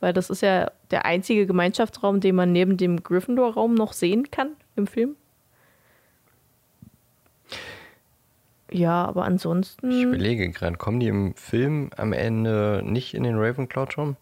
weil 0.00 0.12
das 0.12 0.30
ist 0.30 0.42
ja 0.42 0.70
der 0.90 1.04
einzige 1.04 1.46
Gemeinschaftsraum, 1.46 2.20
den 2.20 2.34
man 2.34 2.52
neben 2.52 2.76
dem 2.76 3.02
Gryffindor-Raum 3.02 3.74
noch 3.74 3.92
sehen 3.92 4.30
kann 4.30 4.50
im 4.76 4.86
Film. 4.86 5.16
Ja, 8.70 9.04
aber 9.04 9.22
Ich 9.22 9.26
ansonsten. 9.28 9.90
überlege 10.02 10.50
gerade, 10.50 10.76
kommen 10.76 11.00
die 11.00 11.06
im 11.08 11.34
Film 11.34 11.90
am 11.96 12.12
Ende 12.12 12.82
nicht 12.84 13.14
in 13.14 13.22
den 13.22 13.38
Ravenclaw-Turm? 13.38 14.16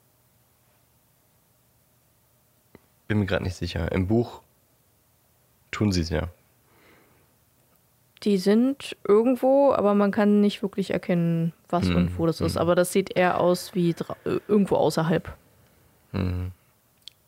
Bin 3.09 3.19
mir 3.19 3.27
gerade 3.27 3.45
nicht 3.45 3.57
sicher. 3.57 3.91
Im 3.93 4.07
Buch 4.07 4.43
tun 5.71 5.93
sie 5.93 6.03
es 6.03 6.11
ja. 6.11 6.29
Die 8.23 8.39
sind 8.39 8.97
irgendwo, 9.07 9.73
aber 9.73 9.95
man 9.95 10.11
kann 10.11 10.41
nicht 10.41 10.63
wirklich 10.63 10.91
erkennen, 10.93 11.53
was 11.69 11.87
Hm, 11.89 11.97
und 11.97 12.19
wo 12.19 12.27
das 12.27 12.41
ist. 12.41 12.57
Aber 12.57 12.75
das 12.75 12.93
sieht 12.93 13.15
eher 13.17 13.39
aus 13.41 13.75
wie 13.75 13.91
äh, 13.91 14.39
irgendwo 14.49 14.77
außerhalb. 14.77 15.37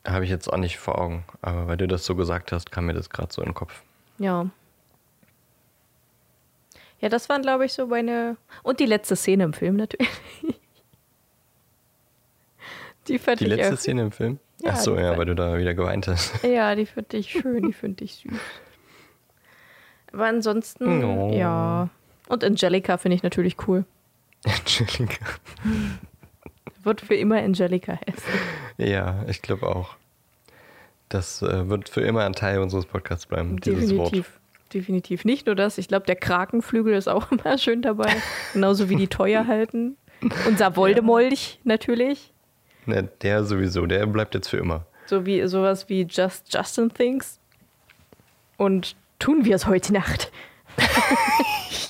Habe 0.06 0.24
ich 0.24 0.30
jetzt 0.30 0.52
auch 0.52 0.58
nicht 0.58 0.78
vor 0.78 0.98
Augen. 1.00 1.24
Aber 1.42 1.66
weil 1.66 1.76
du 1.76 1.86
das 1.88 2.04
so 2.06 2.14
gesagt 2.14 2.52
hast, 2.52 2.70
kam 2.70 2.86
mir 2.86 2.94
das 2.94 3.10
gerade 3.10 3.32
so 3.32 3.42
in 3.42 3.48
den 3.48 3.54
Kopf. 3.54 3.82
Ja. 4.18 4.46
Ja, 7.00 7.08
das 7.08 7.28
waren, 7.28 7.42
glaube 7.42 7.66
ich, 7.66 7.72
so 7.74 7.86
meine. 7.88 8.36
Und 8.62 8.80
die 8.80 8.86
letzte 8.86 9.16
Szene 9.16 9.44
im 9.44 9.52
Film 9.52 9.76
natürlich. 9.76 10.08
Die 13.08 13.18
fand 13.18 13.40
Die 13.40 13.44
ich 13.44 13.50
letzte 13.50 13.74
auch- 13.74 13.78
Szene 13.78 14.02
im 14.02 14.12
Film? 14.12 14.38
Ja, 14.62 14.72
Ach 14.74 14.76
so, 14.80 14.96
ja, 14.96 15.08
fand- 15.08 15.18
weil 15.18 15.26
du 15.26 15.34
da 15.34 15.58
wieder 15.58 15.74
geweint 15.74 16.08
hast. 16.08 16.42
Ja, 16.44 16.74
die 16.74 16.86
finde 16.86 17.16
ich 17.18 17.30
schön, 17.30 17.62
die 17.68 17.72
finde 17.72 18.04
ich 18.04 18.14
süß. 18.16 18.32
Aber 20.12 20.26
ansonsten, 20.26 21.04
Oh. 21.04 21.30
ja. 21.32 21.88
Und 22.28 22.42
Angelica 22.42 22.96
finde 22.96 23.14
ich 23.16 23.22
natürlich 23.22 23.56
cool. 23.68 23.84
Angelica. 24.44 25.24
Wird 26.86 27.00
für 27.00 27.16
immer 27.16 27.38
Angelica 27.38 27.98
heißen. 28.06 28.32
Ja, 28.78 29.24
ich 29.26 29.42
glaube 29.42 29.66
auch. 29.66 29.96
Das 31.08 31.42
äh, 31.42 31.68
wird 31.68 31.88
für 31.88 32.02
immer 32.02 32.24
ein 32.24 32.32
Teil 32.32 32.60
unseres 32.60 32.86
Podcasts 32.86 33.26
bleiben, 33.26 33.58
dieses 33.60 33.96
Wort. 33.96 34.12
Definitiv. 34.12 34.40
Definitiv. 34.72 35.24
Nicht 35.24 35.46
nur 35.46 35.56
das, 35.56 35.78
ich 35.78 35.88
glaube, 35.88 36.06
der 36.06 36.14
Krakenflügel 36.14 36.94
ist 36.94 37.08
auch 37.08 37.32
immer 37.32 37.58
schön 37.58 37.82
dabei. 37.82 38.14
Genauso 38.52 38.88
wie 38.88 38.94
die 38.94 39.08
Teuer 39.08 39.48
halten. 39.48 39.96
Unser 40.46 40.76
Voldemolch 40.76 41.58
natürlich. 41.64 42.32
Na, 42.86 43.02
der 43.02 43.42
sowieso, 43.42 43.86
der 43.86 44.06
bleibt 44.06 44.34
jetzt 44.34 44.48
für 44.48 44.58
immer. 44.58 44.86
So 45.06 45.26
wie 45.26 45.44
sowas 45.48 45.88
wie 45.88 46.02
Just 46.02 46.54
Justin 46.54 46.94
Thinks. 46.94 47.40
Und 48.58 48.94
tun 49.18 49.44
wir 49.44 49.56
es 49.56 49.66
heute 49.66 49.92
Nacht. 49.92 50.30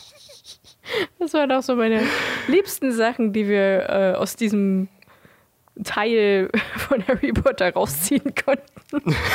das 1.18 1.34
waren 1.34 1.50
auch 1.52 1.62
so 1.62 1.76
meine 1.76 2.02
liebsten 2.48 2.92
Sachen, 2.92 3.32
die 3.32 3.48
wir 3.48 3.88
äh, 3.88 4.12
aus 4.16 4.36
diesem 4.36 4.88
Teil 5.84 6.50
von 6.76 7.06
Harry 7.06 7.32
Potter 7.32 7.72
rausziehen 7.72 8.34
konnten. 8.34 9.16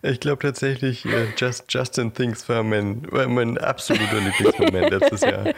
Ich 0.00 0.20
glaube 0.20 0.40
tatsächlich, 0.40 1.04
äh, 1.04 1.26
Just 1.36 1.64
Justin 1.68 2.14
Thinks 2.14 2.48
war 2.48 2.62
mein, 2.62 3.10
war 3.12 3.28
mein 3.28 3.58
absoluter 3.58 4.20
Lieblingsmoment 4.20 4.90
letztes 4.90 5.20
Jahr. 5.20 5.52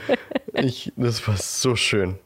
Ich, 0.55 0.93
das 0.97 1.27
war 1.29 1.37
so 1.37 1.77
schön. 1.77 2.19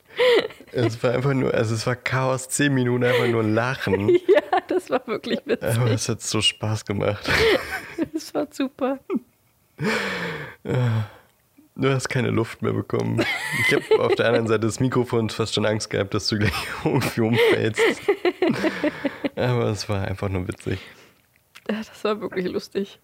Es 0.72 1.02
war 1.02 1.12
einfach 1.12 1.34
nur, 1.34 1.52
also 1.52 1.74
es 1.74 1.86
war 1.86 1.96
Chaos, 1.96 2.48
zehn 2.48 2.72
Minuten 2.72 3.04
einfach 3.04 3.26
nur 3.28 3.42
Lachen. 3.42 4.08
ja, 4.28 4.60
das 4.66 4.90
war 4.90 5.06
wirklich 5.06 5.40
witzig. 5.44 5.68
Aber 5.68 5.90
es 5.90 6.08
hat 6.08 6.22
so 6.22 6.40
Spaß 6.40 6.84
gemacht. 6.84 7.28
Das 8.12 8.34
war 8.34 8.46
super. 8.50 8.98
Du 11.76 11.92
hast 11.92 12.08
keine 12.08 12.30
Luft 12.30 12.62
mehr 12.62 12.72
bekommen. 12.72 13.24
Ich 13.66 13.74
habe 13.74 14.04
auf 14.04 14.14
der 14.14 14.26
anderen 14.26 14.46
Seite 14.46 14.60
des 14.60 14.78
Mikrofons 14.78 15.34
fast 15.34 15.54
schon 15.54 15.66
Angst 15.66 15.90
gehabt, 15.90 16.14
dass 16.14 16.28
du 16.28 16.38
gleich 16.38 16.52
irgendwie 16.84 17.20
umfällst. 17.20 17.82
Aber 19.34 19.64
es 19.70 19.88
war 19.88 20.06
einfach 20.06 20.28
nur 20.28 20.46
witzig. 20.46 20.78
Ja, 21.68 21.78
Das 21.78 22.04
war 22.04 22.20
wirklich 22.20 22.46
lustig. 22.46 23.00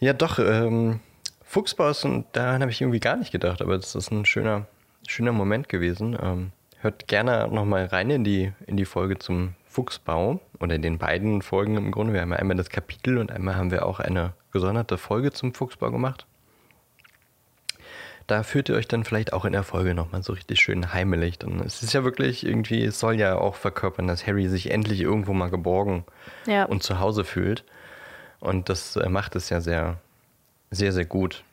Ja, 0.00 0.14
doch, 0.14 0.38
ähm, 0.38 1.00
Fuchsbaus, 1.44 2.04
und 2.04 2.26
daran 2.32 2.62
habe 2.62 2.72
ich 2.72 2.80
irgendwie 2.80 3.00
gar 3.00 3.16
nicht 3.16 3.30
gedacht, 3.30 3.60
aber 3.60 3.76
das 3.76 3.94
ist 3.94 4.10
ein 4.10 4.24
schöner, 4.24 4.66
schöner 5.06 5.32
Moment 5.32 5.68
gewesen. 5.68 6.16
Ähm, 6.20 6.52
hört 6.80 7.06
gerne 7.06 7.48
nochmal 7.48 7.84
rein 7.86 8.08
in 8.10 8.24
die, 8.24 8.52
in 8.66 8.76
die 8.78 8.86
Folge 8.86 9.18
zum 9.18 9.54
Fuchsbau 9.66 10.40
oder 10.58 10.74
in 10.74 10.82
den 10.82 10.98
beiden 10.98 11.42
Folgen 11.42 11.76
im 11.76 11.90
Grunde. 11.90 12.14
Wir 12.14 12.22
haben 12.22 12.30
ja 12.32 12.38
einmal 12.38 12.56
das 12.56 12.70
Kapitel 12.70 13.18
und 13.18 13.30
einmal 13.30 13.56
haben 13.56 13.70
wir 13.70 13.84
auch 13.84 14.00
eine 14.00 14.32
gesonderte 14.54 14.96
Folge 14.96 15.30
zum 15.32 15.52
Fuchsbau 15.52 15.90
gemacht. 15.90 16.26
Da 18.26 18.42
führt 18.42 18.70
ihr 18.70 18.76
euch 18.76 18.88
dann 18.88 19.04
vielleicht 19.04 19.34
auch 19.34 19.44
in 19.44 19.52
der 19.52 19.64
Folge 19.64 19.94
nochmal 19.94 20.22
so 20.22 20.32
richtig 20.32 20.58
schön 20.60 20.94
heimelig. 20.94 21.44
Und 21.44 21.60
es 21.60 21.82
ist 21.82 21.92
ja 21.92 22.04
wirklich 22.04 22.46
irgendwie, 22.46 22.82
es 22.82 22.98
soll 22.98 23.16
ja 23.20 23.36
auch 23.36 23.54
verkörpern, 23.56 24.06
dass 24.06 24.26
Harry 24.26 24.48
sich 24.48 24.70
endlich 24.70 25.02
irgendwo 25.02 25.34
mal 25.34 25.50
geborgen 25.50 26.06
Ja. 26.46 26.64
und 26.64 26.82
zu 26.82 27.00
Hause 27.00 27.24
fühlt. 27.24 27.64
Und 28.40 28.70
das 28.70 28.96
äh, 28.96 29.10
macht 29.10 29.36
es 29.36 29.50
ja 29.50 29.60
sehr, 29.60 29.98
sehr, 30.70 30.92
sehr 30.92 31.04
gut. 31.04 31.44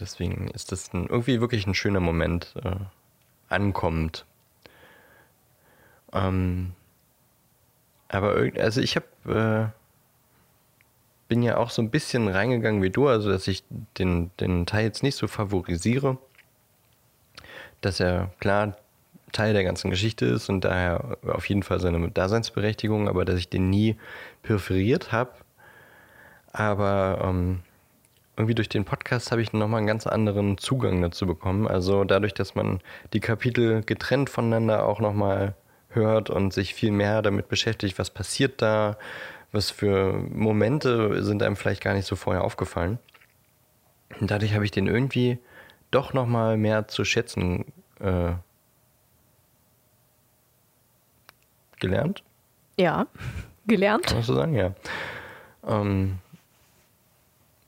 Deswegen 0.00 0.48
ist 0.48 0.72
das 0.72 0.92
ein, 0.92 1.06
irgendwie 1.06 1.40
wirklich 1.40 1.64
ein 1.68 1.74
schöner 1.74 2.00
Moment, 2.00 2.54
äh, 2.64 2.74
ankommt. 3.48 4.24
Ähm, 6.12 6.72
aber 8.08 8.34
also 8.58 8.80
ich 8.80 8.96
habe, 8.96 9.72
äh, 9.72 9.81
bin 11.32 11.42
ja 11.42 11.56
auch 11.56 11.70
so 11.70 11.80
ein 11.80 11.88
bisschen 11.88 12.28
reingegangen 12.28 12.82
wie 12.82 12.90
du, 12.90 13.08
also 13.08 13.30
dass 13.30 13.48
ich 13.48 13.64
den, 13.98 14.30
den 14.38 14.66
Teil 14.66 14.84
jetzt 14.84 15.02
nicht 15.02 15.16
so 15.16 15.26
favorisiere, 15.28 16.18
dass 17.80 18.00
er 18.00 18.28
klar 18.38 18.76
Teil 19.32 19.54
der 19.54 19.64
ganzen 19.64 19.88
Geschichte 19.88 20.26
ist 20.26 20.50
und 20.50 20.66
daher 20.66 21.16
auf 21.26 21.48
jeden 21.48 21.62
Fall 21.62 21.80
seine 21.80 22.06
Daseinsberechtigung, 22.10 23.08
aber 23.08 23.24
dass 23.24 23.38
ich 23.38 23.48
den 23.48 23.70
nie 23.70 23.96
perferiert 24.42 25.10
habe. 25.10 25.30
Aber 26.52 27.22
ähm, 27.24 27.60
irgendwie 28.36 28.54
durch 28.54 28.68
den 28.68 28.84
Podcast 28.84 29.32
habe 29.32 29.40
ich 29.40 29.54
nochmal 29.54 29.78
einen 29.78 29.86
ganz 29.86 30.06
anderen 30.06 30.58
Zugang 30.58 31.00
dazu 31.00 31.26
bekommen. 31.26 31.66
Also 31.66 32.04
dadurch, 32.04 32.34
dass 32.34 32.54
man 32.54 32.82
die 33.14 33.20
Kapitel 33.20 33.82
getrennt 33.82 34.28
voneinander 34.28 34.86
auch 34.86 35.00
nochmal 35.00 35.54
hört 35.88 36.28
und 36.28 36.52
sich 36.52 36.74
viel 36.74 36.90
mehr 36.90 37.22
damit 37.22 37.48
beschäftigt, 37.48 37.98
was 37.98 38.10
passiert 38.10 38.60
da, 38.60 38.98
was 39.52 39.70
für 39.70 40.14
Momente 40.14 41.22
sind 41.22 41.42
einem 41.42 41.56
vielleicht 41.56 41.82
gar 41.82 41.94
nicht 41.94 42.06
so 42.06 42.16
vorher 42.16 42.42
aufgefallen. 42.42 42.98
Und 44.20 44.30
dadurch 44.30 44.54
habe 44.54 44.64
ich 44.64 44.70
den 44.70 44.86
irgendwie 44.86 45.38
doch 45.90 46.14
nochmal 46.14 46.56
mehr 46.56 46.88
zu 46.88 47.04
schätzen 47.04 47.66
äh, 48.00 48.32
gelernt. 51.78 52.22
Ja, 52.78 53.06
gelernt. 53.66 54.06
Kann 54.06 54.16
man 54.16 54.24
so 54.24 54.34
sagen, 54.34 54.54
ja. 54.54 54.74
Ähm, 55.66 56.18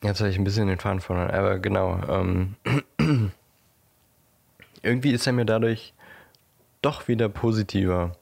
jetzt 0.03 0.21
habe 0.21 0.31
ich 0.31 0.39
ein 0.39 0.45
bisschen 0.45 0.69
den 0.69 0.79
Faden 0.79 1.01
verloren, 1.01 1.31
aber 1.31 1.59
genau. 1.59 2.01
Ähm, 2.09 2.57
irgendwie 4.83 5.13
ist 5.13 5.27
er 5.27 5.33
mir 5.35 5.45
dadurch 5.47 5.93
doch 6.83 7.09
wieder 7.09 7.29
positiver 7.29 8.17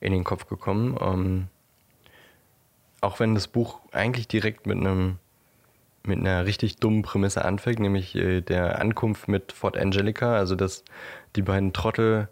in 0.00 0.12
den 0.12 0.24
Kopf 0.24 0.46
gekommen. 0.48 0.96
Ähm, 1.00 1.48
auch 3.00 3.20
wenn 3.20 3.34
das 3.34 3.48
Buch 3.48 3.80
eigentlich 3.92 4.28
direkt 4.28 4.66
mit 4.66 4.78
einem 4.78 5.18
mit 6.04 6.18
einer 6.18 6.46
richtig 6.46 6.78
dummen 6.78 7.02
Prämisse 7.02 7.44
anfängt, 7.44 7.80
nämlich 7.80 8.14
äh, 8.14 8.40
der 8.40 8.80
Ankunft 8.80 9.28
mit 9.28 9.52
Fort 9.52 9.76
Angelica, 9.76 10.36
also 10.36 10.54
dass 10.54 10.84
die 11.36 11.42
beiden 11.42 11.72
Trottel 11.72 12.28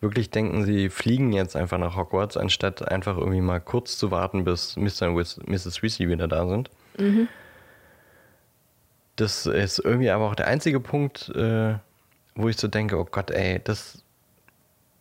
wirklich 0.00 0.30
denken, 0.30 0.64
sie 0.64 0.90
fliegen 0.90 1.32
jetzt 1.32 1.56
einfach 1.56 1.78
nach 1.78 1.96
Hogwarts, 1.96 2.36
anstatt 2.36 2.86
einfach 2.88 3.16
irgendwie 3.16 3.40
mal 3.40 3.60
kurz 3.60 3.98
zu 3.98 4.10
warten, 4.10 4.44
bis 4.44 4.76
Mr. 4.76 5.10
und 5.10 5.48
Mrs. 5.48 5.82
Weasley 5.82 6.08
wieder 6.08 6.28
da 6.28 6.46
sind. 6.48 6.70
Das 9.16 9.46
ist 9.46 9.78
irgendwie 9.78 10.10
aber 10.10 10.28
auch 10.28 10.34
der 10.34 10.48
einzige 10.48 10.80
Punkt, 10.80 11.28
äh, 11.30 11.74
wo 12.34 12.48
ich 12.48 12.56
so 12.56 12.68
denke, 12.68 12.98
oh 12.98 13.06
Gott, 13.08 13.30
ey, 13.30 13.60
das, 13.62 14.02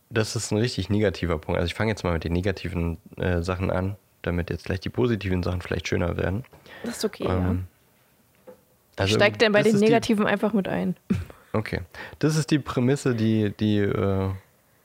das 0.09 0.35
ist 0.35 0.51
ein 0.51 0.59
richtig 0.59 0.89
negativer 0.89 1.39
Punkt. 1.39 1.59
Also 1.59 1.67
ich 1.67 1.73
fange 1.73 1.91
jetzt 1.91 2.03
mal 2.03 2.13
mit 2.13 2.23
den 2.23 2.33
negativen 2.33 2.97
äh, 3.17 3.41
Sachen 3.41 3.71
an, 3.71 3.97
damit 4.23 4.49
jetzt 4.49 4.65
gleich 4.65 4.79
die 4.79 4.89
positiven 4.89 5.43
Sachen 5.43 5.61
vielleicht 5.61 5.87
schöner 5.87 6.17
werden. 6.17 6.43
Das 6.83 6.97
ist 6.97 7.05
okay, 7.05 7.25
Ähm, 7.29 7.65
ja. 8.47 8.53
also 8.97 9.15
Steigt 9.15 9.41
denn 9.41 9.51
bei 9.51 9.61
den 9.63 9.73
ist 9.75 9.79
die- 9.81 9.85
Negativen 9.85 10.25
einfach 10.25 10.53
mit 10.53 10.67
ein. 10.67 10.95
Okay. 11.55 11.81
Das 12.17 12.35
ist 12.35 12.49
die 12.49 12.57
Prämisse, 12.57 13.13
die, 13.13 13.51
die 13.59 13.77
äh, 13.77 14.29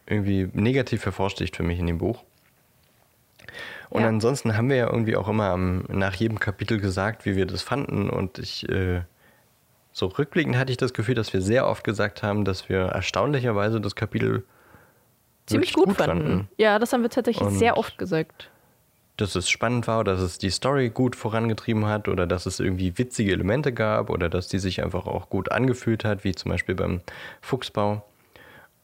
irgendwie 0.07 0.51
negativ 0.53 1.07
hervorsticht 1.07 1.57
für 1.57 1.63
mich 1.63 1.79
in 1.79 1.87
dem 1.87 1.97
Buch. 1.97 2.23
Und 3.89 4.03
Ja. 4.03 4.09
ansonsten 4.09 4.55
haben 4.55 4.69
wir 4.69 4.77
ja 4.77 4.87
irgendwie 4.91 5.17
auch 5.17 5.29
immer 5.29 5.47
am, 5.49 5.85
nach 5.89 6.15
jedem 6.17 6.39
Kapitel 6.39 6.79
gesagt, 6.79 7.25
wie 7.25 7.37
wir 7.37 7.47
das 7.47 7.63
fanden. 7.63 8.11
Und 8.11 8.39
ich, 8.39 8.69
äh, 8.69 9.01
so 9.93 10.09
rückblickend 10.09 10.59
hatte 10.59 10.71
ich 10.71 10.77
das 10.77 10.93
Gefühl, 10.93 11.15
dass 11.15 11.33
wir 11.33 11.41
sehr 11.41 11.67
oft 11.67 11.85
gesagt 11.85 12.23
haben, 12.23 12.45
dass 12.45 12.69
wir 12.69 12.81
erstaunlicherweise 12.81 13.81
das 13.81 13.95
Kapitel 13.95 14.45
Ziemlich 15.47 15.75
wirklich 15.75 15.87
gut, 15.97 15.97
fanden. 15.97 16.49
Ja, 16.59 16.79
das 16.79 16.93
haben 16.93 17.01
wir 17.01 17.09
tatsächlich 17.09 17.47
Und- 17.49 17.57
sehr 17.59 17.79
oft 17.79 17.97
gesagt. 17.97 18.51
Dass 19.19 19.35
es 19.35 19.51
spannend 19.51 19.87
war, 19.87 20.05
dass 20.05 20.21
es 20.21 20.39
die 20.39 20.49
Story 20.51 20.89
gut 20.91 21.15
vorangetrieben 21.17 21.87
hat 21.87 22.09
oder 22.09 22.27
dass 22.27 22.47
es 22.47 22.61
irgendwie 22.61 22.97
witzige 22.97 23.33
Elemente 23.33 23.73
gab 23.73 24.09
oder 24.11 24.29
dass 24.29 24.49
die 24.49 24.59
sich 24.59 24.83
einfach 24.83 25.07
auch 25.07 25.29
gut 25.29 25.53
angefühlt 25.53 26.05
hat, 26.05 26.25
wie 26.25 26.35
zum 26.35 26.51
Beispiel 26.51 26.75
beim 26.75 27.01
Fuchsbau. 27.43 28.03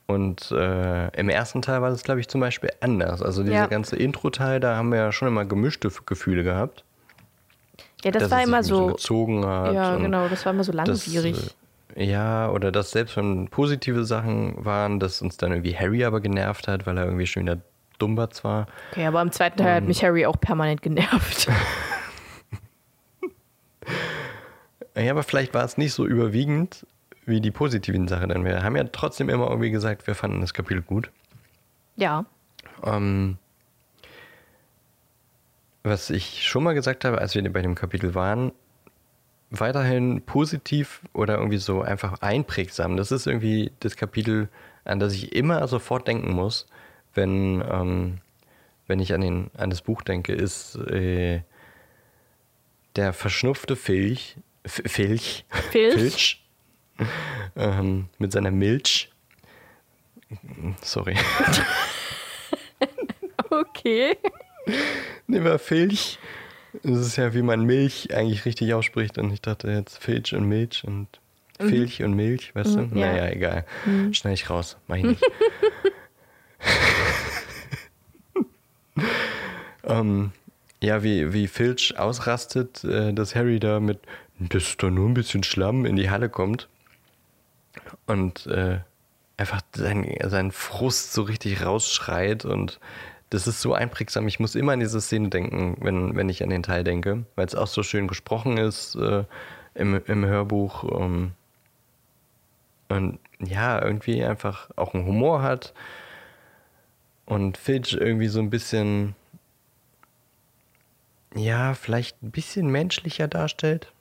Und 0.06 0.50
äh, 0.50 1.08
im 1.18 1.30
ersten 1.30 1.62
Teil 1.62 1.80
war 1.80 1.88
das, 1.90 2.02
glaube 2.02 2.20
ich, 2.20 2.28
zum 2.28 2.40
Beispiel 2.40 2.70
anders. 2.80 3.22
Also 3.22 3.42
dieser 3.42 3.54
Ja. 3.54 3.66
ganze 3.66 3.96
Intro-Teil, 3.96 4.60
da 4.60 4.76
haben 4.76 4.90
wir 4.90 4.98
ja 4.98 5.12
schon 5.12 5.28
immer 5.28 5.44
gemischte 5.46 5.88
Gefühle 6.04 6.44
gehabt. 6.44 6.84
Ja, 8.04 8.10
das 8.10 8.30
war 8.30 8.42
immer 8.42 8.62
so. 8.62 8.88
gezogen 8.88 9.46
hat. 9.46 9.72
Ja, 9.72 9.96
genau, 9.96 10.28
das 10.28 10.44
war 10.44 10.52
immer 10.52 10.64
so 10.64 10.72
langwierig. 10.72 11.54
äh, 11.96 12.04
ja, 12.04 12.50
oder 12.50 12.70
dass 12.72 12.90
selbst 12.90 13.16
wenn 13.16 13.48
positive 13.48 14.04
Sachen 14.04 14.62
waren, 14.64 15.00
dass 15.00 15.22
uns 15.22 15.36
dann 15.38 15.52
irgendwie 15.52 15.74
Harry 15.76 16.04
aber 16.04 16.20
genervt 16.20 16.68
hat, 16.68 16.86
weil 16.86 16.98
er 16.98 17.04
irgendwie 17.06 17.26
schon 17.26 17.44
wieder 17.44 17.58
Dummbatz 17.98 18.44
war. 18.44 18.66
Okay, 18.92 19.06
aber 19.06 19.22
im 19.22 19.32
zweiten 19.32 19.58
Teil 19.58 19.76
hat 19.76 19.84
mich 19.84 20.02
Harry 20.04 20.26
auch 20.26 20.40
permanent 20.40 20.82
genervt. 20.82 21.48
Ja, 24.96 25.10
aber 25.10 25.24
vielleicht 25.24 25.54
war 25.54 25.64
es 25.64 25.76
nicht 25.76 25.92
so 25.92 26.06
überwiegend 26.06 26.86
wie 27.26 27.40
die 27.40 27.50
positiven 27.50 28.06
Sachen, 28.06 28.28
denn 28.28 28.44
wir 28.44 28.62
haben 28.62 28.76
ja 28.76 28.84
trotzdem 28.84 29.28
immer 29.28 29.48
irgendwie 29.48 29.70
gesagt, 29.70 30.06
wir 30.06 30.14
fanden 30.14 30.40
das 30.40 30.54
Kapitel 30.54 30.82
gut. 30.82 31.10
ja. 31.96 32.24
Ähm, 32.84 33.38
was 35.82 36.10
ich 36.10 36.46
schon 36.46 36.62
mal 36.62 36.74
gesagt 36.74 37.04
habe, 37.04 37.18
als 37.18 37.34
wir 37.34 37.52
bei 37.52 37.60
dem 37.60 37.74
Kapitel 37.74 38.14
waren, 38.14 38.52
weiterhin 39.50 40.22
positiv 40.22 41.02
oder 41.12 41.36
irgendwie 41.36 41.58
so 41.58 41.82
einfach 41.82 42.20
einprägsam. 42.22 42.96
Das 42.96 43.12
ist 43.12 43.26
irgendwie 43.26 43.70
das 43.80 43.96
Kapitel, 43.96 44.48
an 44.84 44.98
das 44.98 45.12
ich 45.12 45.34
immer 45.34 45.66
sofort 45.68 46.08
denken 46.08 46.32
muss, 46.32 46.66
wenn, 47.14 47.62
ähm, 47.70 48.18
wenn 48.86 49.00
ich 49.00 49.12
an, 49.14 49.20
den, 49.20 49.50
an 49.56 49.70
das 49.70 49.82
Buch 49.82 50.02
denke, 50.02 50.32
ist 50.32 50.76
äh, 50.76 51.42
der 52.96 53.12
verschnupfte 53.12 53.76
Filch, 53.76 54.36
F 54.62 54.82
Filch, 54.86 55.44
Filch? 55.70 55.94
Filch 55.94 56.44
ähm, 57.56 58.08
mit 58.18 58.32
seiner 58.32 58.50
Milch. 58.50 59.10
Sorry. 60.82 61.16
Okay. 63.50 64.16
Nehmen 65.26 65.44
wir 65.44 65.58
Filch. 65.58 66.18
Das 66.82 66.98
ist 66.98 67.16
ja, 67.16 67.34
wie 67.34 67.42
man 67.42 67.62
Milch 67.64 68.12
eigentlich 68.14 68.44
richtig 68.44 68.74
ausspricht. 68.74 69.18
Und 69.18 69.32
ich 69.32 69.40
dachte 69.40 69.70
jetzt 69.70 69.98
Filch 69.98 70.34
und 70.34 70.48
Milch. 70.48 70.84
Und 70.84 71.06
Filch 71.60 72.02
und 72.02 72.14
Milch, 72.14 72.54
weißt 72.54 72.74
du? 72.74 72.80
Mhm, 72.80 72.96
ja. 72.96 73.06
Naja, 73.06 73.28
egal. 73.28 73.64
Schneide 74.12 74.34
ich 74.34 74.50
raus, 74.50 74.76
mach 74.88 74.96
ich 74.96 75.04
nicht. 75.04 75.22
ähm, 79.86 80.32
ja, 80.80 81.02
wie, 81.02 81.32
wie 81.32 81.48
Filch 81.48 81.98
ausrastet, 81.98 82.84
äh, 82.84 83.12
dass 83.12 83.34
Harry 83.34 83.60
da 83.60 83.80
mit, 83.80 84.00
das 84.38 84.64
ist 84.64 84.82
doch 84.82 84.90
nur 84.90 85.08
ein 85.08 85.14
bisschen 85.14 85.42
Schlamm, 85.42 85.86
in 85.86 85.96
die 85.96 86.10
Halle 86.10 86.28
kommt. 86.28 86.68
Und 88.06 88.46
äh, 88.46 88.80
einfach 89.36 89.62
seinen, 89.74 90.06
seinen 90.28 90.52
Frust 90.52 91.12
so 91.12 91.22
richtig 91.22 91.64
rausschreit 91.64 92.44
und 92.44 92.78
das 93.30 93.46
ist 93.46 93.60
so 93.60 93.74
einprägsam. 93.74 94.28
Ich 94.28 94.38
muss 94.38 94.54
immer 94.54 94.72
an 94.72 94.80
diese 94.80 95.00
Szene 95.00 95.28
denken, 95.28 95.76
wenn, 95.80 96.14
wenn 96.14 96.28
ich 96.28 96.42
an 96.42 96.50
den 96.50 96.62
Teil 96.62 96.84
denke, 96.84 97.24
weil 97.34 97.46
es 97.46 97.54
auch 97.54 97.66
so 97.66 97.82
schön 97.82 98.06
gesprochen 98.06 98.58
ist 98.58 98.94
äh, 98.94 99.24
im, 99.74 100.00
im 100.06 100.24
Hörbuch. 100.24 100.84
Ähm, 101.00 101.32
und 102.88 103.18
ja, 103.40 103.82
irgendwie 103.82 104.22
einfach 104.24 104.70
auch 104.76 104.94
einen 104.94 105.06
Humor 105.06 105.42
hat. 105.42 105.74
Und 107.26 107.56
Filch 107.56 107.94
irgendwie 107.94 108.28
so 108.28 108.38
ein 108.38 108.50
bisschen, 108.50 109.16
ja, 111.34 111.74
vielleicht 111.74 112.22
ein 112.22 112.30
bisschen 112.30 112.68
menschlicher 112.68 113.28
darstellt. 113.28 113.92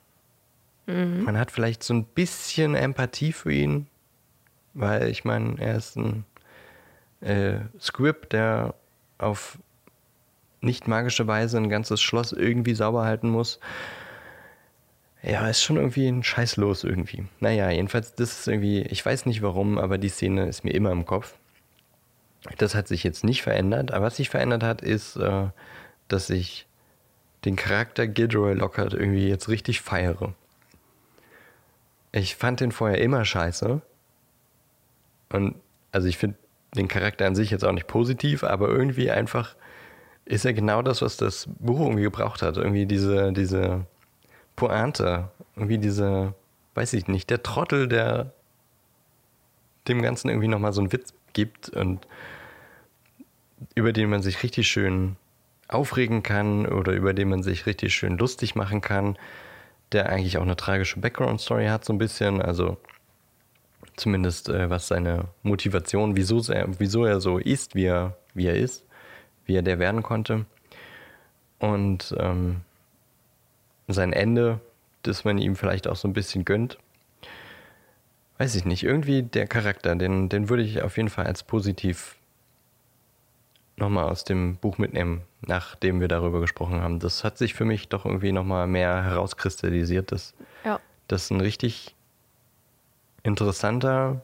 Man 1.24 1.38
hat 1.38 1.50
vielleicht 1.50 1.82
so 1.82 1.94
ein 1.94 2.04
bisschen 2.04 2.74
Empathie 2.74 3.32
für 3.32 3.52
ihn, 3.52 3.86
weil 4.74 5.08
ich 5.08 5.24
meine, 5.24 5.58
er 5.58 5.76
ist 5.76 5.96
ein 5.96 6.24
äh, 7.20 7.60
Script, 7.80 8.32
der 8.32 8.74
auf 9.18 9.58
nicht 10.60 10.88
magische 10.88 11.26
Weise 11.26 11.56
ein 11.56 11.68
ganzes 11.68 12.02
Schloss 12.02 12.32
irgendwie 12.32 12.74
sauber 12.74 13.04
halten 13.04 13.30
muss. 13.30 13.60
Ja, 15.22 15.48
ist 15.48 15.62
schon 15.62 15.76
irgendwie 15.76 16.06
ein 16.06 16.22
Scheiß 16.22 16.56
los 16.56 16.84
irgendwie. 16.84 17.24
Naja, 17.40 17.70
jedenfalls, 17.70 18.14
das 18.14 18.40
ist 18.40 18.48
irgendwie, 18.48 18.82
ich 18.82 19.04
weiß 19.04 19.24
nicht 19.24 19.40
warum, 19.40 19.78
aber 19.78 19.96
die 19.96 20.10
Szene 20.10 20.46
ist 20.46 20.64
mir 20.64 20.74
immer 20.74 20.92
im 20.92 21.06
Kopf. 21.06 21.34
Das 22.58 22.74
hat 22.74 22.88
sich 22.88 23.04
jetzt 23.04 23.24
nicht 23.24 23.42
verändert, 23.42 23.90
aber 23.90 24.06
was 24.06 24.16
sich 24.16 24.28
verändert 24.28 24.62
hat, 24.62 24.82
ist, 24.82 25.16
äh, 25.16 25.46
dass 26.08 26.28
ich 26.28 26.66
den 27.44 27.56
Charakter 27.56 28.06
Gilderoy 28.06 28.54
Lockhart 28.54 28.94
irgendwie 28.94 29.28
jetzt 29.28 29.48
richtig 29.48 29.80
feiere. 29.80 30.34
Ich 32.12 32.36
fand 32.36 32.60
den 32.60 32.72
vorher 32.72 33.00
immer 33.00 33.24
scheiße. 33.24 33.82
Und 35.30 35.56
also 35.92 36.08
ich 36.08 36.16
finde 36.16 36.36
den 36.76 36.88
Charakter 36.88 37.26
an 37.26 37.34
sich 37.34 37.50
jetzt 37.50 37.64
auch 37.64 37.72
nicht 37.72 37.86
positiv, 37.86 38.44
aber 38.44 38.68
irgendwie 38.68 39.10
einfach 39.10 39.54
ist 40.24 40.44
er 40.44 40.54
genau 40.54 40.82
das, 40.82 41.02
was 41.02 41.16
das 41.16 41.48
Buch 41.58 41.80
irgendwie 41.80 42.02
gebraucht 42.02 42.42
hat. 42.42 42.56
Irgendwie 42.56 42.86
diese, 42.86 43.32
diese 43.32 43.86
Pointe, 44.56 45.30
irgendwie 45.56 45.78
diese, 45.78 46.34
weiß 46.74 46.92
ich 46.94 47.08
nicht, 47.08 47.30
der 47.30 47.42
Trottel, 47.42 47.88
der 47.88 48.32
dem 49.86 50.00
Ganzen 50.00 50.28
irgendwie 50.28 50.48
nochmal 50.48 50.72
so 50.72 50.80
einen 50.80 50.92
Witz 50.92 51.12
gibt 51.34 51.68
und 51.70 52.06
über 53.74 53.92
den 53.92 54.08
man 54.08 54.22
sich 54.22 54.42
richtig 54.42 54.68
schön 54.68 55.16
aufregen 55.68 56.22
kann 56.22 56.66
oder 56.66 56.92
über 56.92 57.14
den 57.14 57.28
man 57.28 57.42
sich 57.42 57.66
richtig 57.66 57.94
schön 57.94 58.18
lustig 58.18 58.54
machen 58.54 58.80
kann, 58.80 59.16
der 59.92 60.08
eigentlich 60.08 60.38
auch 60.38 60.42
eine 60.42 60.56
tragische 60.56 61.00
Background-Story 61.00 61.66
hat, 61.66 61.84
so 61.84 61.92
ein 61.92 61.98
bisschen. 61.98 62.42
Also 62.42 62.76
zumindest 63.96 64.48
äh, 64.48 64.70
was 64.70 64.88
seine 64.88 65.26
Motivation, 65.42 66.16
wieso 66.16 66.40
er, 66.52 66.68
wieso 66.78 67.04
er 67.04 67.20
so 67.20 67.38
ist, 67.38 67.74
wie 67.74 67.84
er, 67.84 68.16
wie 68.34 68.46
er 68.46 68.56
ist, 68.56 68.84
wie 69.46 69.56
er 69.56 69.62
der 69.62 69.78
werden 69.78 70.02
konnte. 70.02 70.46
Und 71.58 72.14
ähm, 72.18 72.60
sein 73.88 74.12
Ende, 74.12 74.60
das 75.02 75.24
man 75.24 75.38
ihm 75.38 75.56
vielleicht 75.56 75.86
auch 75.86 75.96
so 75.96 76.08
ein 76.08 76.12
bisschen 76.12 76.44
gönnt. 76.44 76.78
Weiß 78.38 78.54
ich 78.56 78.64
nicht, 78.64 78.82
irgendwie 78.82 79.22
der 79.22 79.46
Charakter, 79.46 79.94
den, 79.94 80.28
den 80.28 80.48
würde 80.48 80.64
ich 80.64 80.82
auf 80.82 80.96
jeden 80.96 81.08
Fall 81.08 81.26
als 81.26 81.44
positiv 81.44 82.16
nochmal 83.76 84.04
aus 84.04 84.24
dem 84.24 84.56
Buch 84.56 84.78
mitnehmen, 84.78 85.22
nachdem 85.46 86.00
wir 86.00 86.08
darüber 86.08 86.40
gesprochen 86.40 86.80
haben. 86.80 86.98
Das 87.00 87.24
hat 87.24 87.38
sich 87.38 87.54
für 87.54 87.64
mich 87.64 87.88
doch 87.88 88.04
irgendwie 88.04 88.32
nochmal 88.32 88.66
mehr 88.66 89.02
herauskristallisiert, 89.04 90.12
dass 90.12 90.34
Ja. 90.64 90.80
das 91.08 91.30
ein 91.30 91.40
richtig 91.40 91.94
interessanter 93.22 94.22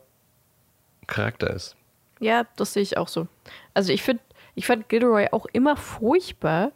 Charakter 1.06 1.50
ist. 1.50 1.76
Ja, 2.20 2.44
das 2.56 2.74
sehe 2.74 2.82
ich 2.82 2.96
auch 2.98 3.08
so. 3.08 3.26
Also 3.74 3.92
ich 3.92 4.02
finde, 4.02 4.22
ich 4.54 4.66
fand 4.66 4.88
Gilderoy 4.88 5.28
auch 5.32 5.46
immer 5.52 5.76
furchtbar, 5.76 6.72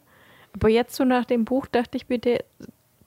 aber 0.53 0.69
jetzt 0.69 0.95
so 0.95 1.03
nach 1.03 1.25
dem 1.25 1.45
Buch 1.45 1.67
dachte 1.67 1.97
ich 1.97 2.09
mir, 2.09 2.17
der 2.19 2.43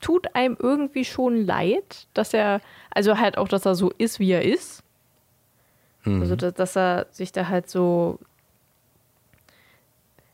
tut 0.01 0.35
einem 0.37 0.57
irgendwie 0.61 1.05
schon 1.05 1.45
leid, 1.45 2.07
dass 2.15 2.33
er, 2.33 2.61
also 2.91 3.19
halt 3.19 3.37
auch, 3.37 3.49
dass 3.49 3.67
er 3.67 3.75
so 3.75 3.91
ist, 3.99 4.21
wie 4.21 4.31
er 4.31 4.43
ist. 4.45 4.83
Also 6.05 6.37
dass, 6.37 6.55
dass 6.55 6.77
er 6.77 7.07
sich 7.11 7.33
da 7.33 7.49
halt 7.49 7.69
so, 7.69 8.19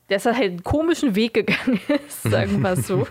dass 0.08 0.26
er 0.26 0.34
halt 0.36 0.50
einen 0.50 0.64
komischen 0.64 1.14
Weg 1.14 1.34
gegangen 1.34 1.80
ist, 2.06 2.22
sagen 2.30 2.60
wir 2.62 2.72
es 2.72 2.86
so. 2.86 3.06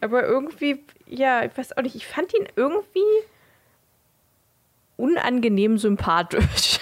aber 0.00 0.24
irgendwie, 0.26 0.80
ja, 1.06 1.44
ich 1.44 1.56
weiß 1.56 1.76
auch 1.76 1.82
nicht, 1.82 1.94
ich 1.96 2.06
fand 2.06 2.32
ihn 2.34 2.46
irgendwie 2.56 3.00
unangenehm 4.96 5.78
sympathisch. 5.78 6.80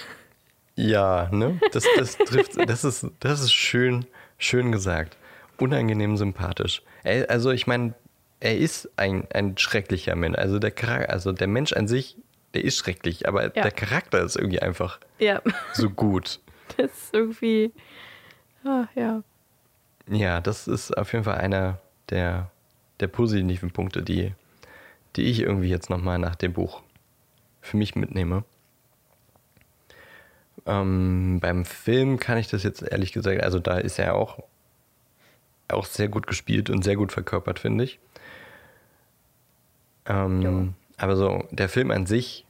Ja, 0.75 1.29
ne? 1.33 1.59
Das, 1.73 1.85
das 1.97 2.19
trifft, 2.19 2.53
das 2.69 2.85
ist, 2.85 3.07
das 3.21 3.41
ist 3.41 3.53
schön, 3.53 4.07
schön 4.39 4.73
gesagt. 4.73 5.17
Unangenehm 5.59 6.17
sympathisch. 6.17 6.83
Also 7.29 7.51
ich 7.51 7.67
meine, 7.67 7.95
er 8.41 8.59
ist 8.59 8.91
ein, 8.97 9.27
ein 9.33 9.57
schrecklicher 9.57 10.15
Mensch. 10.17 10.37
Also 10.37 10.59
der 10.59 10.71
Charakter, 10.71 11.11
also 11.13 11.33
der 11.33 11.47
Mensch 11.47 11.73
an 11.73 11.89
sich, 11.89 12.17
der 12.53 12.65
ist 12.65 12.77
schrecklich, 12.77 13.27
aber 13.27 13.45
Ja. 13.45 13.63
der 13.63 13.71
Charakter 13.71 14.23
ist 14.23 14.37
irgendwie 14.37 14.61
einfach 14.61 14.99
Ja, 15.19 15.41
so 15.73 15.89
gut. 15.89 16.41
das 16.77 16.87
ist 16.91 17.15
irgendwie, 17.15 17.73
ah, 18.67 18.89
ja. 18.95 19.23
Ja, 20.09 20.41
das 20.41 20.69
ist 20.69 20.97
auf 20.97 21.13
jeden 21.13 21.25
Fall 21.25 21.39
einer 21.39 21.79
der, 22.11 22.51
der 23.01 23.09
positiven 23.09 23.71
Punkte, 23.71 24.03
die, 24.03 24.33
die 25.17 25.23
ich 25.23 25.41
irgendwie 25.41 25.69
jetzt 25.69 25.91
nochmal 25.91 26.19
nach 26.19 26.37
dem 26.37 26.53
Buch 26.53 26.83
für 27.61 27.77
mich 27.77 27.97
mitnehme. 27.97 28.45
Ähm, 30.65 31.39
beim 31.41 31.65
Film 31.65 32.19
kann 32.19 32.39
ich 32.39 32.49
das 32.49 32.63
jetzt 32.63 32.83
ehrlich 32.83 33.13
gesagt, 33.13 33.43
also 33.43 33.59
da 33.59 33.79
ist 33.79 33.99
er 33.99 34.15
auch, 34.15 34.43
auch 35.69 35.87
sehr 35.87 36.09
gut 36.09 36.27
gespielt 36.27 36.71
und 36.71 36.83
sehr 36.83 36.97
gut 36.97 37.13
verkörpert, 37.13 37.59
finde 37.59 37.85
ich. 37.85 37.99
Ähm, 40.07 40.75
aber 40.97 41.17
so, 41.17 41.45
der 41.51 41.69
Film 41.69 41.91
an 41.91 42.07
sich, 42.07 42.47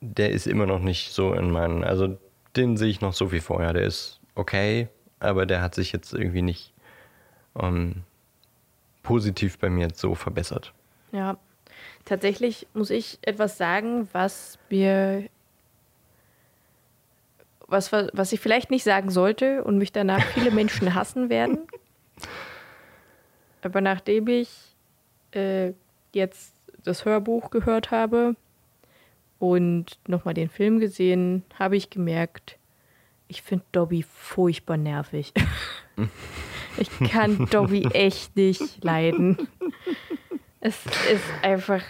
der 0.00 0.30
ist 0.30 0.46
immer 0.46 0.66
noch 0.66 0.80
nicht 0.80 1.12
so 1.12 1.34
in 1.34 1.50
meinen, 1.50 1.84
also 1.84 2.16
den 2.56 2.76
sehe 2.76 2.88
ich 2.88 3.00
noch 3.00 3.12
so 3.12 3.32
wie 3.32 3.40
vorher. 3.40 3.72
Der 3.72 3.82
ist 3.82 4.20
okay, 4.34 4.88
aber 5.20 5.46
der 5.46 5.60
hat 5.62 5.74
sich 5.74 5.92
jetzt 5.92 6.12
irgendwie 6.12 6.42
nicht 6.42 6.72
ähm, 7.58 8.02
positiv 9.02 9.58
bei 9.58 9.70
mir 9.70 9.86
jetzt 9.86 10.00
so 10.00 10.14
verbessert. 10.14 10.72
Ja, 11.12 11.38
tatsächlich 12.04 12.66
muss 12.74 12.90
ich 12.90 13.18
etwas 13.22 13.56
sagen, 13.56 14.08
was 14.12 14.58
mir, 14.70 15.28
was, 17.66 17.92
was 17.92 18.32
ich 18.32 18.40
vielleicht 18.40 18.70
nicht 18.70 18.84
sagen 18.84 19.10
sollte 19.10 19.62
und 19.64 19.78
mich 19.78 19.92
danach 19.92 20.22
viele 20.22 20.50
Menschen 20.50 20.94
hassen 20.94 21.30
werden. 21.30 21.60
Aber 23.62 23.80
nachdem 23.80 24.26
ich 24.28 24.50
äh, 25.32 25.72
jetzt 26.14 26.54
das 26.82 27.04
Hörbuch 27.04 27.50
gehört 27.50 27.90
habe 27.90 28.36
und 29.38 29.98
nochmal 30.06 30.34
den 30.34 30.48
Film 30.48 30.80
gesehen, 30.80 31.44
habe 31.58 31.76
ich 31.76 31.90
gemerkt, 31.90 32.58
ich 33.30 33.42
finde 33.42 33.64
Dobby 33.72 34.02
furchtbar 34.02 34.76
nervig. 34.76 35.32
ich 36.76 36.90
kann 37.10 37.46
Dobby 37.46 37.86
echt 37.92 38.34
nicht 38.36 38.82
leiden. 38.82 39.48
Es 40.60 40.84
ist 40.84 41.24
einfach, 41.42 41.82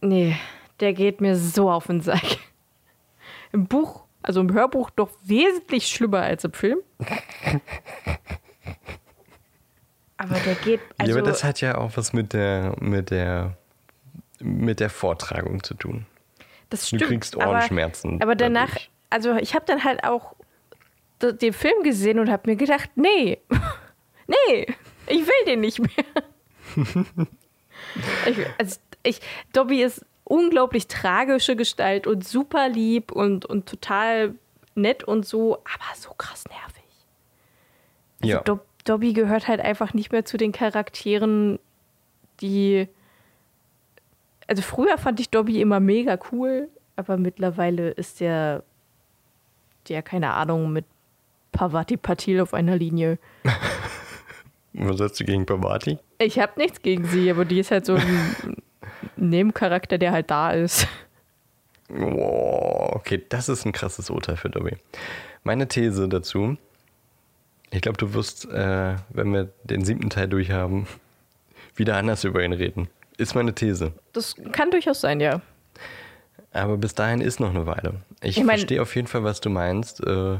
nee, 0.00 0.36
der 0.80 0.92
geht 0.92 1.20
mir 1.20 1.36
so 1.36 1.70
auf 1.70 1.86
den 1.86 2.00
Sack. 2.00 2.38
Im 3.52 3.66
Buch, 3.66 4.04
also 4.22 4.40
im 4.40 4.52
Hörbuch 4.52 4.90
doch 4.90 5.10
wesentlich 5.22 5.86
schlimmer 5.86 6.20
als 6.22 6.44
im 6.44 6.52
Film. 6.52 6.78
Aber 10.16 10.34
der 10.40 10.54
geht, 10.56 10.80
also, 10.98 11.12
ja, 11.12 11.18
aber 11.18 11.28
das 11.30 11.44
hat 11.44 11.60
ja 11.60 11.78
auch 11.78 11.96
was 11.96 12.12
mit 12.12 12.32
der, 12.32 12.74
mit 12.80 13.10
der, 13.10 13.56
mit 14.40 14.80
der 14.80 14.90
Vortragung 14.90 15.62
zu 15.62 15.74
tun. 15.74 16.06
das 16.70 16.80
Du 16.90 16.96
stimmt. 16.96 17.04
kriegst 17.04 17.36
aber, 17.40 17.50
Ohrenschmerzen. 17.52 18.20
aber 18.20 18.34
danach, 18.34 18.68
dadurch. 18.68 18.90
also 19.10 19.36
ich 19.36 19.54
habe 19.54 19.64
dann 19.66 19.84
halt 19.84 20.02
auch 20.04 20.34
den 21.20 21.52
Film 21.52 21.82
gesehen 21.82 22.18
und 22.18 22.30
habe 22.30 22.50
mir 22.50 22.56
gedacht, 22.56 22.90
nee, 22.94 23.38
nee, 24.26 24.66
ich 25.06 25.26
will 25.26 25.44
den 25.46 25.60
nicht 25.60 25.78
mehr. 25.78 26.04
ich, 28.26 28.38
also 28.58 28.80
ich, 29.02 29.20
Dobby 29.52 29.82
ist 29.82 30.04
unglaublich 30.24 30.86
tragische 30.86 31.56
Gestalt 31.56 32.06
und 32.06 32.26
super 32.26 32.68
lieb 32.68 33.12
und, 33.12 33.46
und 33.46 33.66
total 33.66 34.34
nett 34.74 35.04
und 35.04 35.26
so, 35.26 35.56
aber 35.56 35.96
so 35.96 36.10
krass 36.16 36.44
nervig. 36.46 36.84
Also 38.22 38.34
Ja. 38.34 38.40
Dob 38.42 38.66
Dobby 38.84 39.12
gehört 39.12 39.48
halt 39.48 39.60
einfach 39.60 39.92
nicht 39.92 40.12
mehr 40.12 40.24
zu 40.24 40.38
den 40.38 40.52
Charakteren, 40.52 41.58
die 42.40 42.88
also 44.48 44.62
früher 44.62 44.96
fand 44.98 45.20
ich 45.20 45.28
Dobby 45.30 45.60
immer 45.60 45.78
mega 45.78 46.18
cool, 46.32 46.68
aber 46.96 47.16
mittlerweile 47.18 47.90
ist 47.90 48.20
der, 48.20 48.64
der, 49.88 50.02
keine 50.02 50.32
Ahnung, 50.32 50.72
mit 50.72 50.86
Pavati 51.58 51.96
Patil 51.96 52.40
auf 52.40 52.54
einer 52.54 52.76
Linie. 52.76 53.18
Was 54.74 55.00
hast 55.00 55.18
du 55.18 55.24
gegen 55.24 55.44
Pavati? 55.44 55.98
Ich 56.18 56.38
habe 56.38 56.52
nichts 56.56 56.82
gegen 56.82 57.04
sie, 57.04 57.28
aber 57.32 57.44
die 57.44 57.58
ist 57.58 57.72
halt 57.72 57.84
so 57.84 57.94
ein 57.96 58.56
Nebencharakter, 59.16 59.98
der 59.98 60.12
halt 60.12 60.30
da 60.30 60.52
ist. 60.52 60.86
Wow, 61.88 62.92
okay, 62.94 63.24
das 63.28 63.48
ist 63.48 63.64
ein 63.66 63.72
krasses 63.72 64.08
Urteil 64.08 64.36
für 64.36 64.50
Dobby. 64.50 64.76
Meine 65.42 65.66
These 65.66 66.08
dazu, 66.08 66.56
ich 67.72 67.80
glaube, 67.80 67.98
du 67.98 68.14
wirst, 68.14 68.44
äh, 68.52 68.94
wenn 69.08 69.32
wir 69.32 69.48
den 69.64 69.84
siebten 69.84 70.10
Teil 70.10 70.28
durchhaben, 70.28 70.86
wieder 71.74 71.96
anders 71.96 72.22
über 72.22 72.44
ihn 72.44 72.52
reden. 72.52 72.88
Ist 73.16 73.34
meine 73.34 73.52
These. 73.52 73.92
Das 74.12 74.36
kann 74.52 74.70
durchaus 74.70 75.00
sein, 75.00 75.18
ja. 75.18 75.40
Aber 76.52 76.76
bis 76.76 76.94
dahin 76.94 77.20
ist 77.20 77.40
noch 77.40 77.50
eine 77.50 77.66
Weile. 77.66 77.94
Ich, 78.22 78.38
Ich 78.38 78.44
mein- 78.44 78.58
verstehe 78.58 78.80
auf 78.80 78.94
jeden 78.94 79.08
Fall, 79.08 79.24
was 79.24 79.40
du 79.40 79.50
meinst. 79.50 80.06
Äh, 80.06 80.38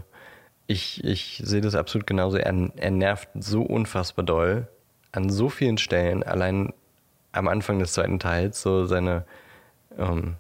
ich, 0.69 1.03
ich 1.03 1.43
sehe 1.43 1.63
das 1.63 1.75
absolut 1.75 2.07
genauso. 2.07 2.37
Er, 2.37 2.55
er 2.77 2.91
nervt 2.91 3.29
so 3.35 3.63
unfassbar 3.63 4.25
doll 4.25 4.69
an 5.13 5.31
so 5.31 5.49
vielen 5.49 5.79
Stellen. 5.79 6.23
Allein 6.23 6.75
am 7.33 7.49
Anfang 7.49 7.79
des 7.79 7.95
zweiten 7.95 8.19
Teils, 8.19 8.61
so 8.61 8.85
seine 8.85 9.25
ähm, 9.99 10.37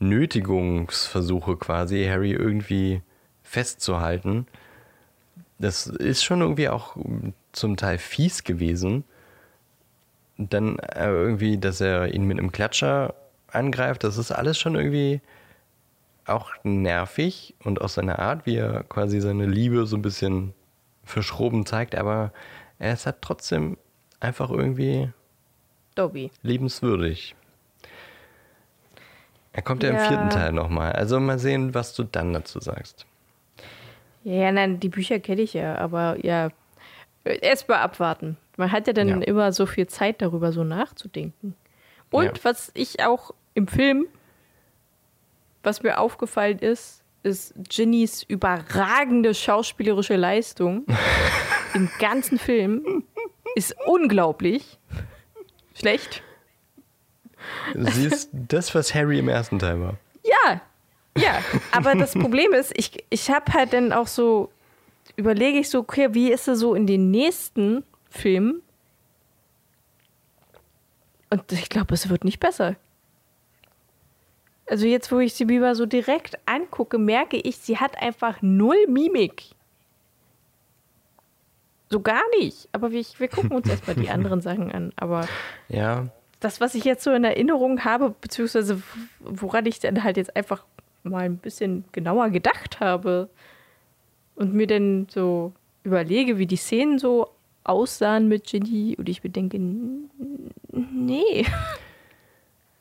Nötigungsversuche 0.00 1.56
quasi, 1.56 2.04
Harry 2.04 2.32
irgendwie 2.32 3.00
festzuhalten. 3.42 4.46
Das 5.58 5.86
ist 5.86 6.22
schon 6.22 6.42
irgendwie 6.42 6.68
auch 6.68 6.96
zum 7.52 7.78
Teil 7.78 7.96
fies 7.96 8.44
gewesen. 8.44 9.04
Dann 10.36 10.78
äh, 10.78 11.08
irgendwie, 11.08 11.56
dass 11.56 11.80
er 11.80 12.12
ihn 12.12 12.24
mit 12.24 12.38
einem 12.38 12.52
Klatscher 12.52 13.14
angreift, 13.48 14.04
das 14.04 14.18
ist 14.18 14.30
alles 14.30 14.58
schon 14.58 14.74
irgendwie 14.74 15.22
auch 16.26 16.50
nervig 16.62 17.54
und 17.64 17.80
aus 17.80 17.94
seiner 17.94 18.18
Art, 18.18 18.46
wie 18.46 18.56
er 18.56 18.84
quasi 18.84 19.20
seine 19.20 19.46
Liebe 19.46 19.86
so 19.86 19.96
ein 19.96 20.02
bisschen 20.02 20.54
verschroben 21.04 21.66
zeigt, 21.66 21.94
aber 21.94 22.32
er 22.78 22.94
ist 22.94 23.06
halt 23.06 23.16
trotzdem 23.20 23.76
einfach 24.20 24.50
irgendwie 24.50 25.10
Dobby. 25.94 26.30
liebenswürdig. 26.42 27.34
Er 29.52 29.62
kommt 29.62 29.82
ja, 29.82 29.90
Ja. 29.90 29.94
im 29.96 30.00
vierten 30.08 30.30
Teil 30.30 30.52
nochmal. 30.52 30.92
Also 30.92 31.20
mal 31.20 31.38
sehen, 31.38 31.74
was 31.74 31.94
du 31.94 32.02
dann 32.04 32.32
dazu 32.32 32.58
sagst. 32.60 33.06
Ja, 34.24 34.50
nein, 34.50 34.80
die 34.80 34.88
Bücher 34.88 35.20
kenne 35.20 35.42
ich 35.42 35.52
ja, 35.54 35.76
aber 35.76 36.16
ja, 36.24 36.48
erst 37.24 37.68
mal 37.68 37.78
abwarten. 37.78 38.36
Man 38.56 38.72
hat 38.72 38.86
ja 38.86 38.92
dann 38.92 39.08
Ja. 39.08 39.18
immer 39.18 39.52
so 39.52 39.66
viel 39.66 39.86
Zeit 39.86 40.22
darüber 40.22 40.50
so 40.52 40.64
nachzudenken. 40.64 41.54
Und 42.10 42.24
Ja. 42.24 42.32
was 42.42 42.70
ich 42.74 43.04
auch 43.04 43.32
im 43.54 43.68
Film, 43.68 44.06
was 45.64 45.82
mir 45.82 45.98
aufgefallen 45.98 46.58
ist, 46.58 47.02
ist 47.22 47.54
Ginnys 47.68 48.22
überragende 48.22 49.34
schauspielerische 49.34 50.16
Leistung 50.16 50.84
im 51.74 51.90
ganzen 51.98 52.38
Film 52.38 53.04
ist 53.54 53.74
unglaublich 53.86 54.78
schlecht. 55.74 56.22
Sie 57.74 58.06
ist 58.06 58.30
das, 58.32 58.74
was 58.74 58.94
Harry 58.94 59.18
im 59.18 59.28
ersten 59.28 59.58
Teil 59.58 59.80
war. 59.80 59.98
Ja, 60.24 60.60
ja. 61.16 61.42
Aber 61.72 61.94
das 61.94 62.12
Problem 62.14 62.52
ist, 62.52 62.72
ich, 62.76 63.04
ich 63.10 63.30
habe 63.30 63.52
halt 63.52 63.72
dann 63.72 63.92
auch 63.92 64.06
so, 64.06 64.50
überlege 65.16 65.58
ich 65.58 65.68
so, 65.68 65.80
okay, 65.80 66.08
wie 66.12 66.32
ist 66.32 66.48
er 66.48 66.56
so 66.56 66.74
in 66.74 66.86
den 66.86 67.10
nächsten 67.10 67.84
Filmen? 68.10 68.62
Und 71.30 71.50
ich 71.52 71.68
glaube, 71.68 71.94
es 71.94 72.08
wird 72.08 72.24
nicht 72.24 72.40
besser. 72.40 72.76
Also 74.66 74.86
jetzt, 74.86 75.12
wo 75.12 75.18
ich 75.18 75.34
sie 75.34 75.44
Biber 75.44 75.74
so 75.74 75.86
direkt 75.86 76.38
angucke, 76.46 76.98
merke 76.98 77.36
ich, 77.36 77.58
sie 77.58 77.78
hat 77.78 78.00
einfach 78.00 78.40
null 78.40 78.86
Mimik. 78.88 79.44
So 81.90 82.00
gar 82.00 82.22
nicht. 82.38 82.68
Aber 82.72 82.90
wir, 82.90 83.04
wir 83.18 83.28
gucken 83.28 83.52
uns 83.52 83.68
erstmal 83.68 83.96
die 83.96 84.08
anderen 84.10 84.40
Sachen 84.40 84.72
an. 84.72 84.92
Aber 84.96 85.28
Ja, 85.68 86.08
das, 86.40 86.60
was 86.60 86.74
ich 86.74 86.84
jetzt 86.84 87.04
so 87.04 87.12
in 87.12 87.24
Erinnerung 87.24 87.84
habe, 87.84 88.14
beziehungsweise 88.20 88.82
woran 89.20 89.66
ich 89.66 89.80
dann 89.80 90.04
halt 90.04 90.16
jetzt 90.16 90.36
einfach 90.36 90.64
mal 91.02 91.24
ein 91.24 91.38
bisschen 91.38 91.84
genauer 91.92 92.30
gedacht 92.30 92.80
habe 92.80 93.28
und 94.34 94.54
mir 94.54 94.66
dann 94.66 95.06
so 95.10 95.52
überlege, 95.84 96.38
wie 96.38 96.46
die 96.46 96.56
Szenen 96.56 96.98
so 96.98 97.30
aussahen 97.64 98.28
mit 98.28 98.44
Ginny 98.44 98.94
und 98.98 99.08
ich 99.08 99.22
bedenke, 99.22 99.58
nee. 99.58 101.46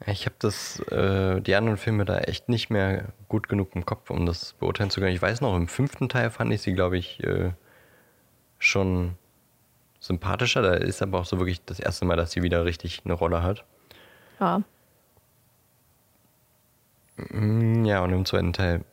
ich 0.05 0.25
habe 0.25 0.35
das, 0.39 0.79
äh, 0.91 1.39
die 1.41 1.55
anderen 1.55 1.77
Filme 1.77 2.05
da 2.05 2.19
echt 2.19 2.49
nicht 2.49 2.69
mehr 2.69 3.13
gut 3.29 3.47
genug 3.49 3.75
im 3.75 3.85
Kopf, 3.85 4.09
um 4.09 4.25
das 4.25 4.53
beurteilen 4.53 4.89
zu 4.89 4.99
können. 4.99 5.13
Ich 5.15 5.21
weiß 5.21 5.41
noch, 5.41 5.55
im 5.55 5.67
fünften 5.67 6.09
Teil 6.09 6.29
fand 6.29 6.51
ich 6.53 6.61
sie, 6.61 6.73
glaube 6.73 6.97
ich, 6.97 7.23
äh, 7.23 7.51
schon 8.59 9.15
sympathischer. 9.99 10.61
Da 10.61 10.73
ist 10.73 11.01
aber 11.01 11.19
auch 11.19 11.25
so 11.25 11.39
wirklich 11.39 11.63
das 11.65 11.79
erste 11.79 12.05
Mal, 12.05 12.15
dass 12.17 12.31
sie 12.31 12.43
wieder 12.43 12.65
richtig 12.65 13.01
eine 13.05 13.13
Rolle 13.13 13.43
hat. 13.43 13.63
Ja, 14.39 14.61
Mm, 17.15 17.85
Ja, 17.85 18.01
und 18.03 18.11
im 18.11 18.25
zweiten 18.25 18.53
Teil 18.53 18.83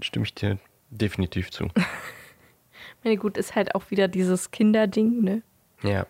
stimme 0.00 0.24
ich 0.24 0.34
dir 0.34 0.58
definitiv 0.90 1.50
zu. 1.50 1.68
na 3.04 3.14
gut, 3.16 3.36
ist 3.36 3.54
halt 3.54 3.74
auch 3.74 3.90
wieder 3.90 4.08
dieses 4.08 4.50
Kinderding, 4.50 5.20
ne? 5.22 5.42
ja, 5.82 6.06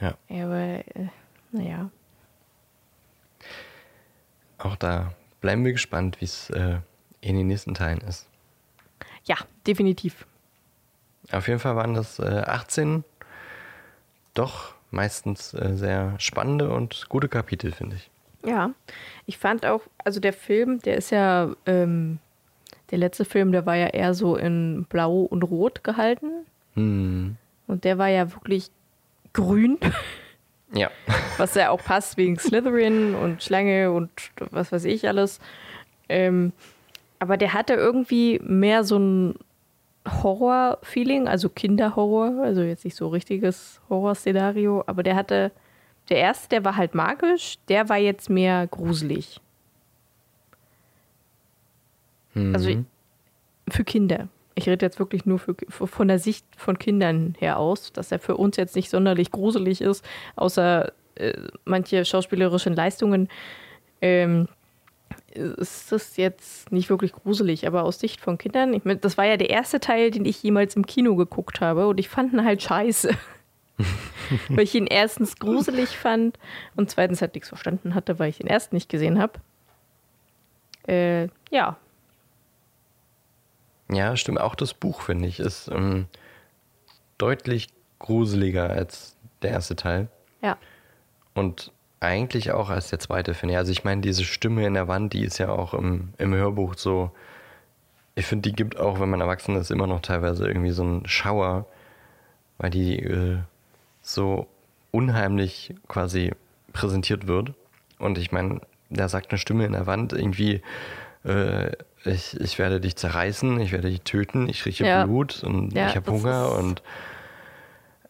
ja. 0.00 0.14
Ja, 0.28 0.44
aber, 0.44 0.58
äh, 0.94 1.08
naja. 1.50 1.90
Auch 4.62 4.76
da 4.76 5.12
bleiben 5.40 5.64
wir 5.64 5.72
gespannt, 5.72 6.20
wie 6.20 6.24
es 6.24 6.48
äh, 6.50 6.76
in 7.20 7.36
den 7.36 7.48
nächsten 7.48 7.74
Teilen 7.74 8.00
ist. 8.02 8.28
Ja, 9.24 9.36
definitiv. 9.66 10.24
Auf 11.32 11.48
jeden 11.48 11.58
Fall 11.58 11.74
waren 11.74 11.94
das 11.94 12.18
äh, 12.18 12.42
18 12.46 13.04
doch 14.34 14.74
meistens 14.90 15.52
äh, 15.54 15.74
sehr 15.74 16.14
spannende 16.18 16.70
und 16.70 17.08
gute 17.08 17.28
Kapitel, 17.28 17.72
finde 17.72 17.96
ich. 17.96 18.10
Ja, 18.44 18.70
ich 19.26 19.38
fand 19.38 19.66
auch, 19.66 19.82
also 19.98 20.20
der 20.20 20.32
Film, 20.32 20.80
der 20.80 20.96
ist 20.96 21.10
ja, 21.10 21.50
ähm, 21.66 22.18
der 22.90 22.98
letzte 22.98 23.24
Film, 23.24 23.52
der 23.52 23.66
war 23.66 23.76
ja 23.76 23.88
eher 23.88 24.14
so 24.14 24.36
in 24.36 24.84
Blau 24.88 25.22
und 25.22 25.42
Rot 25.42 25.82
gehalten. 25.82 26.46
Hm. 26.74 27.36
Und 27.66 27.84
der 27.84 27.98
war 27.98 28.08
ja 28.08 28.32
wirklich 28.32 28.70
grün, 29.32 29.78
Ja. 30.74 30.90
was 31.36 31.54
ja 31.54 31.70
auch 31.70 31.82
passt 31.82 32.16
wegen 32.16 32.38
Slytherin 32.38 33.14
und 33.14 33.42
Schlange 33.42 33.92
und 33.92 34.10
was 34.50 34.72
weiß 34.72 34.84
ich 34.84 35.06
alles. 35.06 35.40
Ähm, 36.08 36.52
aber 37.18 37.36
der 37.36 37.52
hatte 37.52 37.74
irgendwie 37.74 38.40
mehr 38.42 38.84
so 38.84 38.98
ein 38.98 39.34
Horror-Feeling, 40.08 41.28
also 41.28 41.48
Kinderhorror, 41.48 42.42
also 42.42 42.62
jetzt 42.62 42.84
nicht 42.84 42.96
so 42.96 43.08
richtiges 43.08 43.80
Horrorszenario, 43.88 44.82
aber 44.86 45.02
der 45.02 45.14
hatte, 45.14 45.52
der 46.08 46.16
erste, 46.16 46.48
der 46.48 46.64
war 46.64 46.76
halt 46.76 46.94
magisch, 46.94 47.58
der 47.68 47.88
war 47.88 47.98
jetzt 47.98 48.28
mehr 48.28 48.66
gruselig. 48.66 49.40
Mhm. 52.34 52.54
Also 52.54 52.84
für 53.68 53.84
Kinder. 53.84 54.28
Ich 54.54 54.68
rede 54.68 54.84
jetzt 54.84 54.98
wirklich 54.98 55.24
nur 55.24 55.38
für, 55.38 55.54
von 55.68 56.08
der 56.08 56.18
Sicht 56.18 56.44
von 56.56 56.78
Kindern 56.78 57.34
her 57.38 57.58
aus, 57.58 57.92
dass 57.92 58.12
er 58.12 58.18
für 58.18 58.36
uns 58.36 58.56
jetzt 58.56 58.76
nicht 58.76 58.90
sonderlich 58.90 59.30
gruselig 59.30 59.80
ist, 59.80 60.04
außer 60.36 60.92
äh, 61.14 61.32
manche 61.64 62.04
schauspielerischen 62.04 62.74
Leistungen. 62.74 63.28
Ähm, 64.00 64.48
ist 65.34 65.92
das 65.92 66.16
jetzt 66.16 66.72
nicht 66.72 66.90
wirklich 66.90 67.12
gruselig, 67.12 67.66
aber 67.66 67.84
aus 67.84 68.00
Sicht 68.00 68.20
von 68.20 68.38
Kindern, 68.38 68.74
ich 68.74 68.84
mein, 68.84 69.00
das 69.00 69.16
war 69.16 69.24
ja 69.24 69.36
der 69.36 69.50
erste 69.50 69.80
Teil, 69.80 70.10
den 70.10 70.24
ich 70.24 70.42
jemals 70.42 70.76
im 70.76 70.86
Kino 70.86 71.16
geguckt 71.16 71.60
habe 71.60 71.86
und 71.86 71.98
ich 72.00 72.08
fand 72.08 72.32
ihn 72.32 72.44
halt 72.44 72.62
scheiße. 72.62 73.10
weil 74.48 74.64
ich 74.64 74.74
ihn 74.74 74.86
erstens 74.86 75.38
gruselig 75.38 75.96
fand 75.96 76.38
und 76.76 76.90
zweitens 76.90 77.20
halt 77.20 77.34
nichts 77.34 77.48
verstanden 77.48 77.94
hatte, 77.94 78.18
weil 78.18 78.30
ich 78.30 78.38
den 78.38 78.46
ersten 78.46 78.76
nicht 78.76 78.88
gesehen 78.88 79.18
habe. 79.18 79.40
Äh, 80.86 81.28
ja, 81.50 81.76
ja, 83.94 84.16
stimmt. 84.16 84.40
Auch 84.40 84.54
das 84.54 84.74
Buch, 84.74 85.02
finde 85.02 85.28
ich, 85.28 85.40
ist 85.40 85.68
ähm, 85.68 86.06
deutlich 87.18 87.68
gruseliger 87.98 88.70
als 88.70 89.16
der 89.42 89.50
erste 89.50 89.76
Teil. 89.76 90.08
ja. 90.42 90.56
Und 91.34 91.72
eigentlich 92.02 92.50
auch 92.50 92.68
als 92.68 92.90
der 92.90 92.98
zweite, 92.98 93.32
finde 93.32 93.54
ich. 93.54 93.58
Also 93.58 93.70
ich 93.70 93.84
meine, 93.84 94.00
diese 94.00 94.24
Stimme 94.24 94.66
in 94.66 94.74
der 94.74 94.88
Wand, 94.88 95.12
die 95.12 95.24
ist 95.24 95.38
ja 95.38 95.50
auch 95.50 95.72
im, 95.72 96.12
im 96.18 96.34
Hörbuch 96.34 96.74
so. 96.74 97.12
Ich 98.16 98.26
finde, 98.26 98.50
die 98.50 98.56
gibt 98.56 98.76
auch, 98.76 99.00
wenn 99.00 99.08
man 99.08 99.20
erwachsen 99.20 99.56
ist, 99.56 99.70
immer 99.70 99.86
noch 99.86 100.00
teilweise 100.00 100.46
irgendwie 100.46 100.72
so 100.72 100.82
einen 100.82 101.06
Schauer, 101.06 101.66
weil 102.58 102.70
die 102.70 102.98
äh, 102.98 103.38
so 104.02 104.48
unheimlich 104.90 105.74
quasi 105.88 106.32
präsentiert 106.72 107.28
wird. 107.28 107.54
Und 107.98 108.18
ich 108.18 108.32
meine, 108.32 108.60
da 108.90 109.08
sagt 109.08 109.30
eine 109.30 109.38
Stimme 109.38 109.64
in 109.64 109.72
der 109.72 109.86
Wand 109.86 110.12
irgendwie, 110.12 110.60
äh, 111.24 111.70
ich, 112.04 112.38
ich 112.40 112.58
werde 112.58 112.80
dich 112.80 112.96
zerreißen, 112.96 113.60
ich 113.60 113.72
werde 113.72 113.88
dich 113.88 114.02
töten, 114.02 114.48
ich 114.48 114.64
rieche 114.66 114.84
Ja. 114.86 115.04
Blut 115.04 115.42
und 115.44 115.72
Ja, 115.72 115.88
ich 115.88 115.96
habe 115.96 116.10
Hunger 116.10 116.52
und 116.56 116.82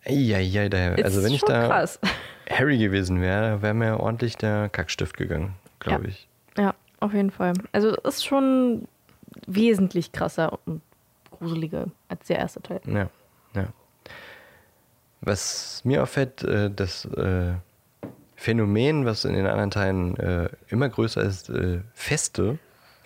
ja, 0.07 0.39
ja, 0.39 0.69
da, 0.69 0.95
also 0.95 1.23
wenn 1.23 1.33
ich 1.33 1.43
da 1.43 1.69
krass. 1.69 2.01
Harry 2.51 2.79
gewesen 2.79 3.21
wäre, 3.21 3.63
wäre 3.63 3.73
mir 3.75 4.01
ordentlich 4.01 4.37
der 4.37 4.69
Kackstift 4.69 5.17
gegangen. 5.17 5.55
glaube 5.79 6.05
Ja. 6.05 6.09
ich. 6.09 6.29
Ja, 6.59 6.75
auf 7.01 7.13
jeden 7.15 7.31
Fall. 7.31 7.53
Also 7.73 7.91
es 8.05 8.17
ist 8.17 8.25
schon 8.27 8.89
wesentlich 9.47 10.11
krasser 10.13 10.59
und 10.67 10.83
gruseliger 11.31 11.87
als 12.09 12.27
der 12.27 12.39
erste 12.39 12.61
Teil. 12.63 12.81
Ja, 12.87 13.09
ja. 13.55 13.69
Was 15.21 15.83
mir 15.85 16.03
auffällt, 16.03 16.43
äh, 16.43 16.69
das 16.71 17.05
äh, 17.05 17.53
Phänomen, 18.35 19.07
was 19.07 19.25
in 19.25 19.35
den 19.35 19.47
anderen 19.47 19.71
Teilen 19.71 20.17
äh, 20.17 20.49
immer 20.69 20.89
größer 20.89 21.23
ist, 21.23 21.53
Feste, 21.95 22.59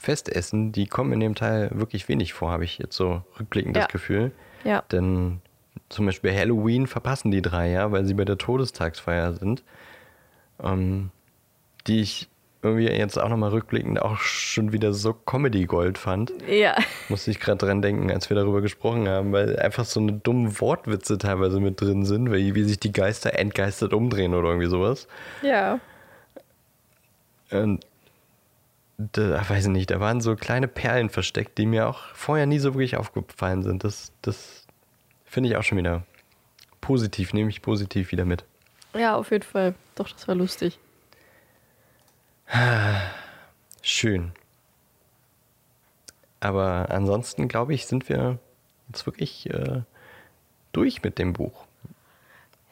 Festessen, 0.06 0.72
die 0.72 0.86
kommen 0.86 1.12
in 1.12 1.20
dem 1.20 1.34
Teil 1.34 1.70
wirklich 1.74 2.08
wenig 2.08 2.32
vor, 2.32 2.50
habe 2.50 2.64
ich 2.64 2.78
jetzt 2.78 2.96
so 2.96 3.22
rückblickend 3.38 3.76
Ja. 3.76 3.82
das 3.82 3.92
Gefühl. 3.92 4.30
Ja. 4.64 4.82
Denn 4.92 5.40
zum 5.88 6.06
Beispiel 6.06 6.32
Halloween 6.32 6.86
verpassen 6.86 7.30
die 7.30 7.42
drei 7.42 7.70
ja, 7.70 7.92
weil 7.92 8.04
sie 8.04 8.14
bei 8.14 8.24
der 8.24 8.38
Todestagsfeier 8.38 9.34
sind. 9.34 9.62
Ähm, 10.62 11.10
die 11.86 12.00
ich 12.00 12.28
irgendwie 12.62 12.88
jetzt 12.88 13.18
auch 13.18 13.28
nochmal 13.28 13.50
rückblickend 13.50 14.00
auch 14.00 14.18
schon 14.18 14.72
wieder 14.72 14.92
so 14.92 15.12
Comedy-Gold 15.12 15.98
fand. 15.98 16.32
Ja. 16.48 16.74
Musste 17.08 17.30
ich 17.30 17.38
gerade 17.38 17.58
dran 17.64 17.82
denken, 17.82 18.10
als 18.10 18.28
wir 18.30 18.34
darüber 18.36 18.60
gesprochen 18.62 19.08
haben, 19.08 19.32
weil 19.32 19.58
einfach 19.58 19.84
so 19.84 20.00
eine 20.00 20.12
dumme 20.14 20.58
Wortwitze 20.60 21.18
teilweise 21.18 21.60
mit 21.60 21.80
drin 21.80 22.04
sind, 22.04 22.30
weil 22.30 22.54
wie 22.54 22.64
sich 22.64 22.80
die 22.80 22.92
Geister 22.92 23.38
entgeistert 23.38 23.92
umdrehen 23.92 24.34
oder 24.34 24.48
irgendwie 24.48 24.68
sowas. 24.68 25.06
Ja. 25.42 25.78
Und 27.50 27.84
da 28.98 29.48
weiß 29.48 29.64
ich 29.66 29.70
nicht, 29.72 29.90
da 29.90 30.00
waren 30.00 30.20
so 30.20 30.36
kleine 30.36 30.68
Perlen 30.68 31.10
versteckt, 31.10 31.58
die 31.58 31.66
mir 31.66 31.88
auch 31.88 32.00
vorher 32.14 32.46
nie 32.46 32.58
so 32.58 32.74
wirklich 32.74 32.96
aufgefallen 32.96 33.62
sind. 33.62 33.84
Das, 33.84 34.12
das 34.22 34.66
finde 35.24 35.50
ich 35.50 35.56
auch 35.56 35.62
schon 35.62 35.78
wieder 35.78 36.02
positiv, 36.80 37.32
nehme 37.32 37.50
ich 37.50 37.62
positiv 37.62 38.10
wieder 38.12 38.24
mit. 38.24 38.44
Ja, 38.94 39.16
auf 39.16 39.30
jeden 39.30 39.44
Fall. 39.44 39.74
Doch, 39.96 40.10
das 40.10 40.26
war 40.28 40.34
lustig. 40.34 40.78
Schön. 43.82 44.32
Aber 46.40 46.90
ansonsten, 46.90 47.48
glaube 47.48 47.74
ich, 47.74 47.86
sind 47.86 48.08
wir 48.08 48.38
jetzt 48.88 49.06
wirklich 49.06 49.50
äh, 49.50 49.82
durch 50.72 51.02
mit 51.02 51.18
dem 51.18 51.32
Buch. 51.32 51.64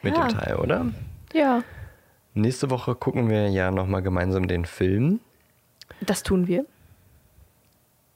Mit 0.01 0.15
Ja. 0.15 0.27
dem 0.27 0.37
Teil, 0.37 0.55
oder? 0.55 0.85
Ja. 1.33 1.63
Nächste 2.33 2.69
Woche 2.69 2.95
gucken 2.95 3.29
wir 3.29 3.49
ja 3.49 3.71
nochmal 3.71 4.01
gemeinsam 4.01 4.47
den 4.47 4.65
Film 4.65 5.19
Das 6.01 6.23
tun 6.23 6.47
wir. 6.47 6.65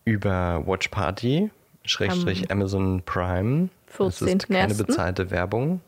über 0.05 0.63
Watch 0.65 0.87
Party, 0.89 1.51
Schrägstrich 1.85 2.51
Amazon 2.51 3.01
Prime. 3.05 3.69
Das 3.97 4.21
ist 4.21 4.27
14.01.. 4.27 4.47
keine 4.47 4.75
bezahlte 4.75 5.31
Werbung. 5.31 5.81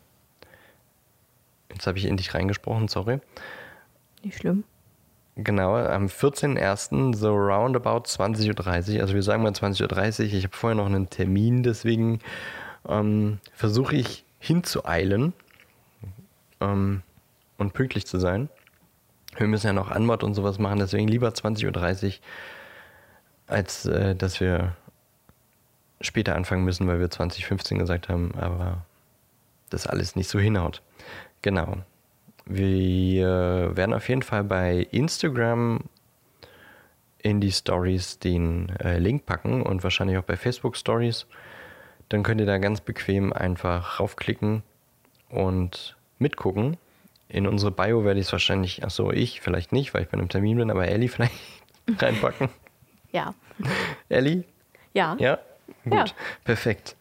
Jetzt 1.71 1.87
habe 1.87 1.97
ich 1.97 2.05
in 2.05 2.17
dich 2.17 2.33
reingesprochen, 2.33 2.87
sorry. 2.87 3.19
Nicht 4.23 4.37
schlimm. 4.37 4.63
Genau, 5.37 5.75
am 5.75 6.07
14.01. 6.07 7.15
so 7.15 7.33
roundabout 7.33 8.03
20.30 8.05 8.95
Uhr. 8.95 9.01
Also 9.01 9.13
wir 9.13 9.23
sagen 9.23 9.43
mal 9.43 9.51
20.30 9.51 10.19
Uhr. 10.19 10.25
Ich 10.25 10.43
habe 10.43 10.55
vorher 10.55 10.75
noch 10.75 10.85
einen 10.85 11.09
Termin, 11.09 11.63
deswegen 11.63 12.19
ähm, 12.87 13.39
versuche 13.53 13.95
ich 13.95 14.25
hinzueilen 14.39 15.33
ähm, 16.59 17.01
und 17.57 17.73
pünktlich 17.73 18.05
zu 18.05 18.19
sein. 18.19 18.49
Wir 19.37 19.47
müssen 19.47 19.67
ja 19.67 19.73
noch 19.73 19.91
Anmod 19.91 20.23
und 20.23 20.33
sowas 20.33 20.59
machen, 20.59 20.79
deswegen 20.79 21.07
lieber 21.07 21.29
20.30 21.29 22.05
Uhr, 22.05 22.13
als 23.47 23.85
äh, 23.85 24.15
dass 24.15 24.39
wir 24.39 24.75
später 26.01 26.35
anfangen 26.35 26.65
müssen, 26.65 26.87
weil 26.87 26.99
wir 26.99 27.09
2015 27.09 27.77
gesagt 27.77 28.09
haben, 28.09 28.33
aber 28.35 28.85
das 29.69 29.87
alles 29.87 30.15
nicht 30.15 30.29
so 30.29 30.39
hinhaut. 30.39 30.81
Genau. 31.41 31.77
Wir 32.45 33.71
werden 33.75 33.93
auf 33.93 34.09
jeden 34.09 34.23
Fall 34.23 34.43
bei 34.43 34.87
Instagram 34.91 35.81
in 37.19 37.39
die 37.39 37.51
Stories 37.51 38.19
den 38.19 38.69
äh, 38.79 38.97
Link 38.97 39.25
packen 39.25 39.61
und 39.61 39.83
wahrscheinlich 39.83 40.17
auch 40.17 40.23
bei 40.23 40.37
Facebook 40.37 40.75
Stories. 40.75 41.27
Dann 42.09 42.23
könnt 42.23 42.41
ihr 42.41 42.47
da 42.47 42.57
ganz 42.57 42.81
bequem 42.81 43.31
einfach 43.31 43.99
raufklicken 43.99 44.63
und 45.29 45.95
mitgucken. 46.19 46.77
In 47.31 47.47
unsere 47.47 47.71
Bio 47.71 48.03
werde 48.03 48.19
ich 48.19 48.25
es 48.27 48.31
wahrscheinlich, 48.31 48.83
achso, 48.83 49.11
ich 49.11 49.39
vielleicht 49.41 49.71
nicht, 49.71 49.93
weil 49.93 50.03
ich 50.03 50.09
bei 50.09 50.13
einem 50.17 50.27
Termin 50.29 50.57
bin, 50.57 50.69
aber 50.69 50.87
Ellie 50.87 51.07
vielleicht 51.09 51.33
reinpacken. 51.97 52.49
Ja. 53.11 53.33
Ellie? 54.09 54.43
Ja. 54.93 55.15
Ja? 55.19 55.39
Gut, 55.83 55.93
Ja. 55.93 56.05
perfekt. 56.43 56.95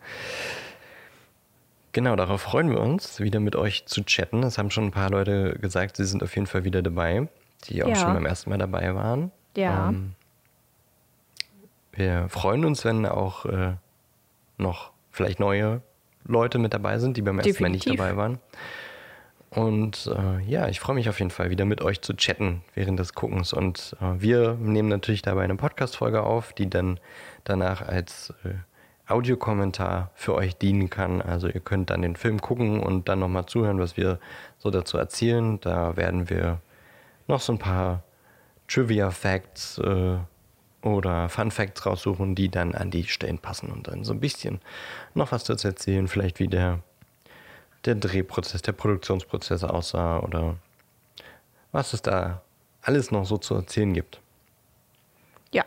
Genau, 1.92 2.14
darauf 2.14 2.42
freuen 2.42 2.70
wir 2.70 2.78
uns, 2.80 3.18
wieder 3.20 3.40
mit 3.40 3.56
euch 3.56 3.84
zu 3.86 4.04
chatten. 4.04 4.44
Es 4.44 4.58
haben 4.58 4.70
schon 4.70 4.84
ein 4.86 4.90
paar 4.92 5.10
Leute 5.10 5.58
gesagt, 5.60 5.96
sie 5.96 6.04
sind 6.04 6.22
auf 6.22 6.34
jeden 6.36 6.46
Fall 6.46 6.62
wieder 6.64 6.82
dabei, 6.82 7.26
die 7.68 7.82
auch 7.82 7.88
Ja. 7.88 7.96
schon 7.96 8.14
beim 8.14 8.26
ersten 8.26 8.50
Mal 8.50 8.58
dabei 8.58 8.94
waren. 8.94 9.32
Ja. 9.56 9.88
Ähm, 9.88 10.14
wir 11.92 12.28
freuen 12.28 12.64
uns, 12.64 12.84
wenn 12.84 13.04
auch 13.06 13.44
äh, 13.46 13.72
noch 14.58 14.92
vielleicht 15.10 15.40
neue 15.40 15.82
Leute 16.24 16.58
mit 16.58 16.72
dabei 16.72 17.00
sind, 17.00 17.16
die 17.16 17.22
beim 17.22 17.38
ersten 17.40 17.60
Mal 17.60 17.70
nicht 17.70 17.84
Definitiv. 17.86 18.00
dabei 18.06 18.16
waren. 18.16 18.38
Und 19.50 20.06
äh, 20.06 20.40
ja, 20.48 20.68
ich 20.68 20.78
freue 20.78 20.94
mich 20.94 21.08
auf 21.08 21.18
jeden 21.18 21.32
Fall 21.32 21.50
wieder 21.50 21.64
mit 21.64 21.82
euch 21.82 22.00
zu 22.02 22.14
chatten 22.14 22.62
während 22.74 23.00
des 23.00 23.14
Guckens. 23.14 23.52
Und 23.52 23.96
äh, 24.00 24.20
wir 24.20 24.54
nehmen 24.54 24.88
natürlich 24.88 25.22
dabei 25.22 25.42
eine 25.42 25.56
Podcast-Folge 25.56 26.22
auf, 26.22 26.52
die 26.52 26.70
dann 26.70 27.00
danach 27.42 27.82
als 27.82 28.32
äh, 28.44 28.54
Audiokommentar 29.10 30.12
für 30.14 30.34
euch 30.34 30.56
dienen 30.56 30.88
kann. 30.88 31.20
Also 31.20 31.48
ihr 31.48 31.60
könnt 31.60 31.90
dann 31.90 32.02
den 32.02 32.14
Film 32.14 32.40
gucken 32.40 32.80
und 32.80 33.08
dann 33.08 33.18
nochmal 33.18 33.46
zuhören, 33.46 33.80
was 33.80 33.96
wir 33.96 34.20
so 34.58 34.70
dazu 34.70 34.98
erzählen. 34.98 35.58
Da 35.60 35.96
werden 35.96 36.30
wir 36.30 36.60
noch 37.26 37.40
so 37.40 37.52
ein 37.52 37.58
paar 37.58 38.04
Trivia-Facts 38.68 39.78
äh, 39.78 40.18
oder 40.82 41.28
Fun-Facts 41.28 41.86
raussuchen, 41.86 42.36
die 42.36 42.50
dann 42.50 42.74
an 42.74 42.92
die 42.92 43.04
Stellen 43.04 43.38
passen 43.38 43.70
und 43.70 43.88
dann 43.88 44.04
so 44.04 44.12
ein 44.12 44.20
bisschen 44.20 44.60
noch 45.14 45.32
was 45.32 45.42
dazu 45.42 45.66
erzählen. 45.66 46.06
Vielleicht 46.06 46.38
wie 46.38 46.46
der, 46.46 46.78
der 47.84 47.94
Drehprozess, 47.94 48.62
der 48.62 48.72
Produktionsprozess 48.72 49.64
aussah 49.64 50.20
oder 50.20 50.56
was 51.72 51.92
es 51.92 52.02
da 52.02 52.42
alles 52.82 53.10
noch 53.10 53.24
so 53.24 53.38
zu 53.38 53.54
erzählen 53.54 53.92
gibt. 53.92 54.20
Ja. 55.52 55.64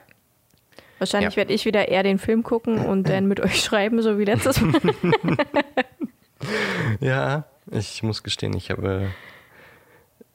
Wahrscheinlich 0.99 1.33
Ja. 1.33 1.37
werde 1.37 1.53
ich 1.53 1.65
wieder 1.65 1.87
eher 1.87 2.03
den 2.03 2.19
Film 2.19 2.43
gucken 2.43 2.77
und 2.85 3.03
dann 3.09 3.27
mit 3.27 3.39
euch 3.39 3.63
schreiben, 3.63 4.01
so 4.01 4.17
wie 4.19 4.25
letztes 4.25 4.59
Mal. 4.61 4.79
Ja, 6.99 7.45
ich 7.71 8.03
muss 8.03 8.21
gestehen, 8.23 8.53
ich 8.53 8.69
habe 8.69 9.11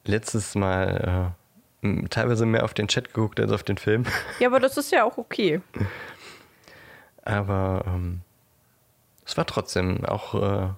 letztes 0.05 0.55
Mal 0.55 1.35
äh, 1.83 2.07
teilweise 2.09 2.47
mehr 2.47 2.63
auf 2.63 2.73
den 2.73 2.87
Chat 2.87 3.13
geguckt 3.13 3.39
als 3.39 3.51
auf 3.51 3.61
den 3.63 3.77
Film. 3.77 4.05
ja, 4.39 4.47
aber 4.47 4.59
das 4.59 4.75
ist 4.77 4.91
ja 4.91 5.03
auch 5.03 5.17
okay. 5.19 5.61
Aber 7.23 7.83
ähm, 7.87 8.21
es 9.25 9.37
war 9.37 9.45
trotzdem 9.45 10.03
auch 10.05 10.33
äh, 10.33 10.69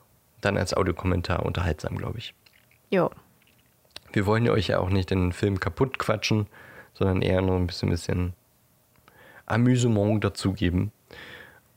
dann 0.42 0.58
als 0.58 0.74
Audiokommentar 0.74 1.46
unterhaltsam, 1.46 1.98
glaube 1.98 2.18
ich. 2.20 2.34
Ja. 2.90 3.10
Wir 4.12 4.26
wollen 4.26 4.46
ja 4.46 4.52
euch 4.52 4.68
ja 4.68 4.80
auch 4.80 4.90
nicht 4.90 5.10
den 5.10 5.32
Film 5.32 5.60
kaputt 5.60 5.98
quatschen, 5.98 6.48
sondern 6.94 7.22
eher 7.22 7.42
nur 7.42 7.56
ein 7.56 7.68
bisschen, 7.68 7.90
bisschen 7.90 8.34
Amüsement 9.46 10.24
dazugeben. 10.24 10.92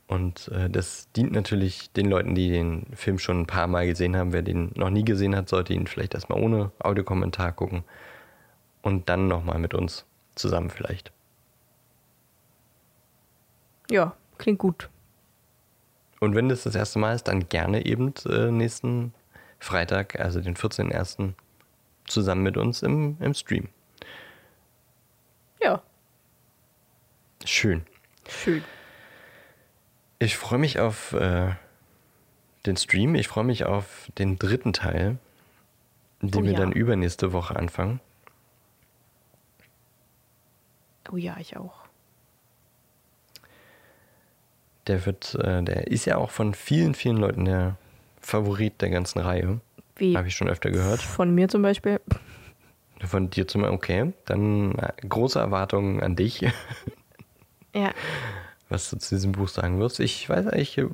Und 0.07 0.49
äh, 0.49 0.69
das 0.69 1.11
dient 1.13 1.31
natürlich 1.31 1.91
den 1.93 2.09
Leuten, 2.09 2.35
die 2.35 2.49
den 2.49 2.85
Film 2.93 3.17
schon 3.17 3.41
ein 3.41 3.47
paar 3.47 3.67
Mal 3.67 3.87
gesehen 3.87 4.15
haben. 4.15 4.33
Wer 4.33 4.43
den 4.43 4.71
noch 4.75 4.89
nie 4.89 5.03
gesehen 5.03 5.35
hat, 5.35 5.49
sollte 5.49 5.73
ihn 5.73 5.87
vielleicht 5.87 6.13
erstmal 6.13 6.41
ohne 6.41 6.71
Audiokommentar 6.79 7.51
gucken 7.53 7.83
und 8.81 9.09
dann 9.09 9.27
nochmal 9.27 9.57
mit 9.57 9.73
uns 9.73 10.05
zusammen 10.35 10.69
vielleicht. 10.69 11.11
Ja, 13.89 14.15
klingt 14.37 14.59
gut. 14.59 14.89
Und 16.19 16.35
wenn 16.35 16.49
das 16.49 16.63
das 16.63 16.75
erste 16.75 16.99
Mal 16.99 17.13
ist, 17.15 17.27
dann 17.27 17.49
gerne 17.49 17.85
eben 17.85 18.13
äh, 18.29 18.51
nächsten 18.51 19.13
Freitag, 19.59 20.19
also 20.19 20.39
den 20.41 20.55
14.01. 20.55 21.33
zusammen 22.07 22.43
mit 22.43 22.57
uns 22.57 22.83
im, 22.83 23.17
im 23.19 23.33
Stream. 23.33 23.69
Ja, 25.61 25.81
Schön. 27.45 27.85
schön. 28.27 28.63
Ich 30.17 30.35
freue 30.37 30.57
mich 30.59 30.79
auf 30.79 31.13
äh, 31.13 31.51
den 32.65 32.77
Stream. 32.77 33.13
Ich 33.15 33.27
freue 33.27 33.43
mich 33.43 33.65
auf 33.65 34.09
den 34.17 34.39
dritten 34.39 34.73
Teil, 34.73 35.17
den 36.21 36.41
Oh 36.41 36.43
wir 36.43 36.53
ja. 36.53 36.57
dann 36.57 36.71
übernächste 36.71 37.33
Woche 37.33 37.55
anfangen. 37.55 37.99
Oh 41.11 41.17
ja, 41.17 41.37
ich 41.39 41.55
auch. 41.55 41.84
Der 44.87 45.05
wird, 45.05 45.35
äh, 45.35 45.63
der 45.63 45.87
ist 45.87 46.05
ja 46.05 46.17
auch 46.17 46.29
von 46.31 46.53
vielen, 46.53 46.93
vielen 46.93 47.17
Leuten 47.17 47.45
der 47.45 47.77
Favorit 48.21 48.81
der 48.81 48.89
ganzen 48.89 49.19
Reihe. 49.19 49.59
Wie 49.95 50.15
Habe 50.17 50.27
ich 50.27 50.35
schon 50.35 50.49
öfter 50.49 50.71
gehört. 50.71 51.01
von 51.01 51.33
mir 51.33 51.47
zum 51.47 51.61
Beispiel. 51.61 51.99
Von 53.05 53.29
dir 53.29 53.47
zum 53.47 53.63
okay. 53.63 54.13
Dann 54.25 54.75
äh, 54.77 54.91
große 55.07 55.39
Erwartungen 55.39 56.01
an 56.01 56.15
dich, 56.15 56.41
Ja. 57.75 57.91
was 58.69 58.89
du 58.89 58.97
zu 58.97 59.15
diesem 59.15 59.33
Buch 59.33 59.47
sagen 59.49 59.79
wirst. 59.79 59.99
Ich 59.99 60.29
weiß 60.29 60.47
eigentlich, 60.47 60.77
äh, 60.77 60.85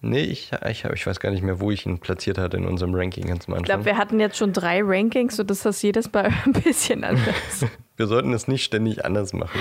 nee, 0.00 0.20
ich, 0.22 0.52
ich, 0.68 0.84
ich 0.84 1.06
weiß 1.06 1.20
gar 1.20 1.30
nicht 1.30 1.42
mehr, 1.42 1.60
wo 1.60 1.70
ich 1.70 1.84
ihn 1.86 1.98
platziert 1.98 2.38
hatte 2.38 2.56
in 2.56 2.64
unserem 2.66 2.94
Ranking 2.94 3.26
ganz 3.26 3.46
am 3.48 3.54
Ich 3.54 3.58
Anfang. 3.60 3.64
glaube, 3.64 3.84
wir 3.84 3.98
hatten 3.98 4.18
jetzt 4.20 4.36
schon 4.38 4.52
drei 4.52 4.80
Rankings 4.82 5.38
und 5.38 5.50
das 5.50 5.82
jedes 5.82 6.10
Mal 6.12 6.30
ein 6.46 6.52
bisschen 6.52 7.04
anders. 7.04 7.66
Wir 7.96 8.08
sollten 8.08 8.32
es 8.32 8.48
nicht 8.48 8.64
ständig 8.64 9.04
anders 9.04 9.32
machen. 9.32 9.56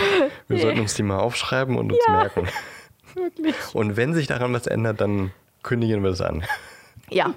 Wir 0.48 0.58
sollten 0.58 0.80
uns 0.80 0.96
die 0.96 1.04
mal 1.04 1.20
aufschreiben 1.20 1.78
und 1.78 1.92
uns 1.92 2.02
Ja. 2.08 2.14
merken. 2.14 2.48
Wirklich. 3.16 3.56
Und 3.74 3.98
wenn 3.98 4.14
sich 4.14 4.28
daran 4.28 4.54
was 4.54 4.68
ändert, 4.68 5.02
dann 5.02 5.32
kündigen 5.62 6.04
wir 6.04 6.12
es 6.12 6.22
an. 6.22 6.44
Ja. 7.10 7.34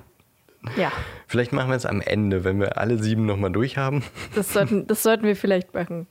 Ja. 0.76 0.90
Vielleicht 1.26 1.52
machen 1.52 1.70
wir 1.70 1.76
es 1.76 1.86
am 1.86 2.00
Ende, 2.00 2.44
wenn 2.44 2.58
wir 2.60 2.78
alle 2.78 2.98
sieben 2.98 3.26
nochmal 3.26 3.52
durch 3.52 3.76
haben. 3.76 4.02
Das 4.34 4.52
sollten, 4.52 4.86
das 4.86 5.02
sollten 5.02 5.24
wir 5.24 5.36
vielleicht 5.36 5.74
machen. 5.74 6.06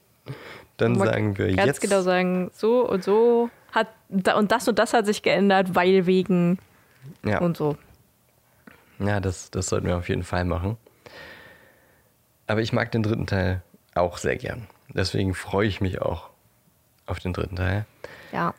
Dann 0.77 0.93
Mal 0.93 1.07
sagen 1.07 1.37
wir 1.37 1.47
Ganz 1.55 1.67
jetzt. 1.67 1.81
genau 1.81 2.01
sagen, 2.01 2.51
so 2.53 2.87
und 2.87 3.03
so 3.03 3.49
hat 3.71 3.87
und 4.11 4.51
das 4.51 4.67
und 4.67 4.79
das 4.79 4.93
hat 4.93 5.05
sich 5.05 5.21
geändert, 5.21 5.75
weil 5.75 6.05
wegen 6.05 6.57
ja, 7.23 7.39
und 7.39 7.57
so. 7.57 7.77
ja 8.99 9.19
das, 9.19 9.51
das 9.51 9.67
sollten 9.67 9.87
wir 9.87 9.97
auf 9.97 10.09
jeden 10.09 10.23
Fall 10.23 10.45
machen. 10.45 10.77
Aber 12.47 12.61
ich 12.61 12.73
mag 12.73 12.91
den 12.91 13.03
dritten 13.03 13.25
Teil 13.25 13.61
auch 13.95 14.17
sehr 14.17 14.35
gern. 14.35 14.67
Deswegen 14.89 15.33
freue 15.33 15.67
ich 15.67 15.81
mich 15.81 16.01
auch 16.01 16.29
auf 17.05 17.19
den 17.19 17.33
dritten 17.33 17.55
Teil. 17.55 17.85
Ja. 18.31 18.53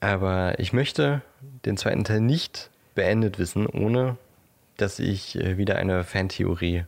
Aber 0.00 0.58
ich 0.58 0.72
möchte 0.72 1.22
den 1.64 1.76
zweiten 1.76 2.04
Teil 2.04 2.20
nicht 2.20 2.70
beendet 2.94 3.38
wissen, 3.38 3.66
ohne 3.66 4.16
dass 4.76 4.98
ich 4.98 5.36
äh, 5.36 5.56
wieder 5.56 5.76
eine 5.76 6.04
Fantheorie 6.04 6.84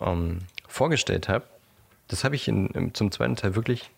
ähm, 0.00 0.40
vorgestellt 0.68 1.28
habe. 1.28 1.44
Das 2.08 2.24
habe 2.24 2.36
ich 2.36 2.48
in, 2.48 2.68
im, 2.68 2.94
zum 2.94 3.10
zweiten 3.10 3.36
Teil 3.36 3.56
wirklich 3.56 3.90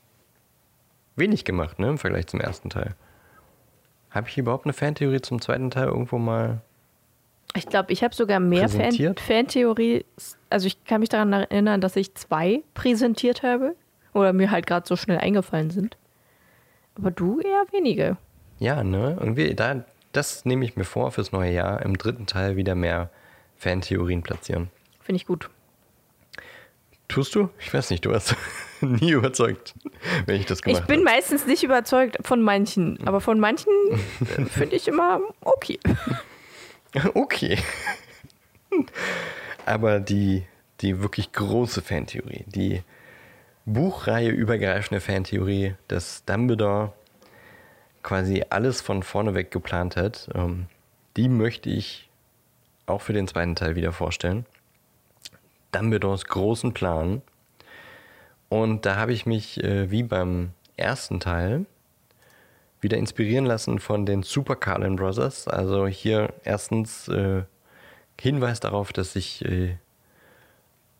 wenig 1.16 1.44
gemacht, 1.44 1.78
ne, 1.78 1.88
im 1.88 1.98
Vergleich 1.98 2.26
zum 2.28 2.40
ersten 2.40 2.70
Teil. 2.70 2.94
Habe 4.10 4.28
ich 4.28 4.38
überhaupt 4.38 4.64
eine 4.64 4.72
Fantheorie 4.72 5.20
zum 5.20 5.40
zweiten 5.40 5.70
Teil 5.70 5.88
irgendwo 5.88 6.18
mal? 6.18 6.60
Ich 7.54 7.66
glaube, 7.66 7.92
ich 7.92 8.02
habe 8.02 8.14
sogar 8.14 8.40
mehr 8.40 8.68
Fan? 8.68 9.16
Fantheorie. 9.16 10.04
Also 10.48 10.66
ich 10.66 10.84
kann 10.84 11.00
mich 11.00 11.08
daran 11.08 11.32
erinnern, 11.32 11.80
dass 11.80 11.96
ich 11.96 12.14
zwei 12.14 12.62
präsentiert 12.74 13.42
habe. 13.42 13.74
Oder 14.14 14.32
mir 14.32 14.50
halt 14.50 14.66
gerade 14.66 14.86
so 14.86 14.96
schnell 14.96 15.18
eingefallen 15.18 15.70
sind. 15.70 15.96
Aber 16.98 17.10
du 17.10 17.40
eher 17.40 17.64
wenige. 17.72 18.16
Ja, 18.58 18.82
ne? 18.82 19.16
Irgendwie, 19.20 19.54
da, 19.54 19.84
das 20.12 20.44
nehme 20.44 20.64
ich 20.64 20.76
mir 20.76 20.84
vor 20.84 21.12
fürs 21.12 21.32
neue 21.32 21.52
Jahr, 21.52 21.82
im 21.82 21.96
dritten 21.96 22.26
Teil 22.26 22.56
wieder 22.56 22.74
mehr 22.74 23.10
Fantheorien 23.56 24.22
platzieren. 24.22 24.68
Finde 25.00 25.16
ich 25.16 25.26
gut. 25.26 25.48
Tust 27.08 27.34
du? 27.34 27.48
Ich 27.58 27.72
weiß 27.72 27.90
nicht, 27.90 28.04
du 28.04 28.12
hast 28.12 28.36
nie 28.80 29.12
überzeugt, 29.12 29.74
wenn 30.26 30.36
ich 30.40 30.46
das 30.46 30.60
gemacht 30.60 30.82
Ich 30.82 30.86
bin 30.86 30.96
habe. 31.06 31.16
meistens 31.16 31.46
nicht 31.46 31.62
überzeugt 31.62 32.18
von 32.22 32.42
manchen, 32.42 32.98
aber 33.06 33.20
von 33.20 33.40
manchen 33.40 33.72
finde 34.50 34.76
ich 34.76 34.88
immer 34.88 35.20
okay. 35.40 35.78
Okay. 37.14 37.58
Aber 39.66 40.00
die, 40.00 40.44
die 40.80 41.02
wirklich 41.02 41.32
große 41.32 41.82
Fantheorie, 41.82 42.44
die 42.46 42.82
Buchreihe 43.72 44.30
übergreifende 44.30 45.00
Fantheorie, 45.00 45.74
dass 45.88 46.24
Dumbledore 46.24 46.92
quasi 48.02 48.42
alles 48.48 48.80
von 48.80 49.02
vorne 49.02 49.34
weg 49.34 49.50
geplant 49.50 49.94
hat, 49.96 50.30
ähm, 50.34 50.66
die 51.18 51.28
möchte 51.28 51.68
ich 51.68 52.08
auch 52.86 53.02
für 53.02 53.12
den 53.12 53.28
zweiten 53.28 53.54
Teil 53.54 53.76
wieder 53.76 53.92
vorstellen. 53.92 54.46
Dumbledores 55.72 56.24
großen 56.24 56.72
Plan. 56.72 57.20
Und 58.48 58.86
da 58.86 58.96
habe 58.96 59.12
ich 59.12 59.26
mich 59.26 59.62
äh, 59.62 59.90
wie 59.90 60.02
beim 60.02 60.52
ersten 60.78 61.20
Teil 61.20 61.66
wieder 62.80 62.96
inspirieren 62.96 63.44
lassen 63.44 63.80
von 63.80 64.06
den 64.06 64.22
Super 64.22 64.56
Carlin 64.56 64.96
Brothers. 64.96 65.46
Also 65.46 65.86
hier 65.86 66.32
erstens 66.44 67.08
äh, 67.08 67.42
Hinweis 68.18 68.60
darauf, 68.60 68.94
dass 68.94 69.14
ich 69.14 69.44
äh, 69.44 69.76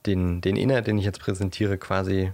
den, 0.04 0.42
den 0.42 0.56
Inhalt, 0.56 0.86
den 0.86 0.98
ich 0.98 1.06
jetzt 1.06 1.20
präsentiere, 1.20 1.78
quasi 1.78 2.32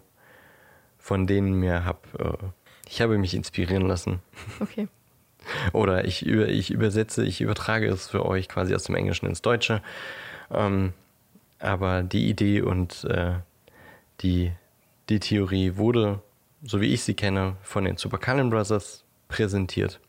von 1.05 1.27
denen 1.27 1.53
mir 1.53 1.85
habe. 1.85 1.99
Äh, 2.19 2.47
ich 2.89 3.03
habe 3.03 3.19
mich 3.19 3.35
inspirieren 3.35 3.87
lassen. 3.87 4.21
Okay. 4.59 4.89
Oder 5.75 6.07
ich, 6.07 6.25
über, 6.25 6.49
ich 6.49 6.71
übersetze, 6.71 7.27
ich 7.27 7.43
übertrage 7.43 7.87
es 7.89 8.09
für 8.09 8.25
euch 8.25 8.49
quasi 8.49 8.75
aus 8.75 8.85
dem 8.85 8.95
Englischen 8.95 9.27
ins 9.27 9.43
Deutsche. 9.43 9.83
Ähm, 10.51 10.95
aber 11.59 12.03
die 12.03 12.31
Idee 12.31 12.63
und 12.63 13.05
äh, 13.05 13.35
die, 14.23 14.53
die 15.11 15.21
Theorie 15.21 15.77
wurde, 15.77 16.23
so 16.63 16.81
wie 16.81 16.95
ich 16.95 17.03
sie 17.03 17.15
kenne, 17.15 17.57
von 17.63 17.85
den 17.85 17.99
Super 17.99 18.17
Cullen 18.17 18.49
Brothers 18.49 19.05
präsentiert. 19.29 20.01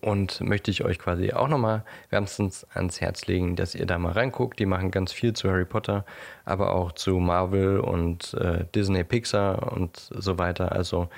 Und 0.00 0.40
möchte 0.40 0.70
ich 0.70 0.84
euch 0.84 0.98
quasi 0.98 1.32
auch 1.32 1.48
nochmal 1.48 1.84
wärmstens 2.10 2.66
ans 2.74 3.00
Herz 3.00 3.26
legen, 3.26 3.56
dass 3.56 3.74
ihr 3.74 3.86
da 3.86 3.98
mal 3.98 4.12
reinguckt. 4.12 4.58
Die 4.58 4.66
machen 4.66 4.90
ganz 4.90 5.12
viel 5.12 5.32
zu 5.32 5.50
Harry 5.50 5.64
Potter, 5.64 6.04
aber 6.44 6.74
auch 6.74 6.92
zu 6.92 7.18
Marvel 7.18 7.80
und 7.80 8.34
äh, 8.34 8.64
Disney 8.74 9.04
Pixar 9.04 9.72
und 9.72 9.96
so 10.10 10.38
weiter. 10.38 10.72
Also 10.72 11.08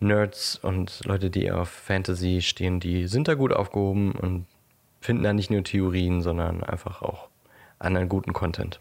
Nerds 0.00 0.56
und 0.56 1.04
Leute, 1.04 1.30
die 1.30 1.50
auf 1.50 1.68
Fantasy 1.68 2.40
stehen, 2.42 2.80
die 2.80 3.06
sind 3.06 3.28
da 3.28 3.34
gut 3.34 3.52
aufgehoben 3.52 4.12
und 4.12 4.46
finden 5.00 5.22
da 5.22 5.32
nicht 5.32 5.50
nur 5.50 5.62
Theorien, 5.62 6.22
sondern 6.22 6.62
einfach 6.62 7.02
auch 7.02 7.28
anderen 7.78 8.08
guten 8.08 8.32
Content. 8.32 8.80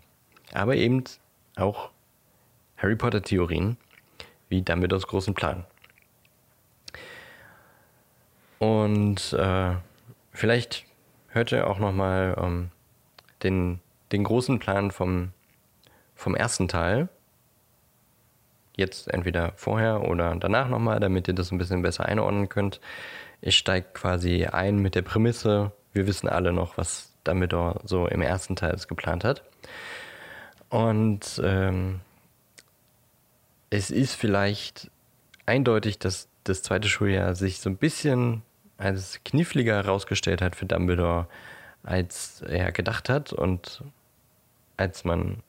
Aber 0.53 0.75
eben 0.75 1.03
auch 1.55 1.89
Harry 2.77 2.95
Potter 2.95 3.21
Theorien, 3.21 3.77
wie 4.47 4.61
Dumbledores 4.61 5.07
großen 5.07 5.33
Plan. 5.33 5.65
Und 8.59 9.33
äh, 9.33 9.71
vielleicht 10.31 10.85
hört 11.29 11.51
ihr 11.51 11.67
auch 11.67 11.79
nochmal 11.79 12.35
ähm, 12.39 12.71
den, 13.43 13.79
den 14.11 14.23
großen 14.23 14.59
Plan 14.59 14.91
vom, 14.91 15.31
vom 16.15 16.35
ersten 16.35 16.67
Teil. 16.67 17.07
Jetzt 18.75 19.07
entweder 19.09 19.53
vorher 19.55 20.07
oder 20.07 20.35
danach 20.35 20.69
nochmal, 20.69 20.99
damit 20.99 21.27
ihr 21.27 21.33
das 21.33 21.51
ein 21.51 21.57
bisschen 21.57 21.81
besser 21.81 22.05
einordnen 22.05 22.49
könnt. 22.49 22.79
Ich 23.41 23.57
steige 23.57 23.87
quasi 23.93 24.45
ein 24.45 24.79
mit 24.79 24.95
der 24.95 25.01
Prämisse, 25.01 25.71
wir 25.93 26.07
wissen 26.07 26.27
alle 26.29 26.53
noch, 26.53 26.77
was 26.77 27.13
Dumbledore 27.23 27.79
so 27.83 28.07
im 28.07 28.21
ersten 28.21 28.55
Teil 28.55 28.75
geplant 28.87 29.23
hat. 29.23 29.43
Und 30.69 31.41
ähm, 31.43 32.01
es 33.69 33.91
ist 33.91 34.13
vielleicht 34.13 34.91
eindeutig, 35.45 35.99
dass 35.99 36.27
das 36.43 36.63
zweite 36.63 36.87
Schuljahr 36.87 37.35
sich 37.35 37.59
so 37.59 37.69
ein 37.69 37.77
bisschen 37.77 38.43
als 38.79 39.19
kniffliger 39.23 39.75
herausgestellt 39.75 40.41
hat 40.41 40.55
für 40.55 40.65
Dumbledore, 40.65 41.27
als 41.83 42.41
er 42.41 42.71
gedacht 42.71 43.09
hat 43.09 43.33
und 43.33 43.83
als 44.77 45.03
man, 45.03 45.43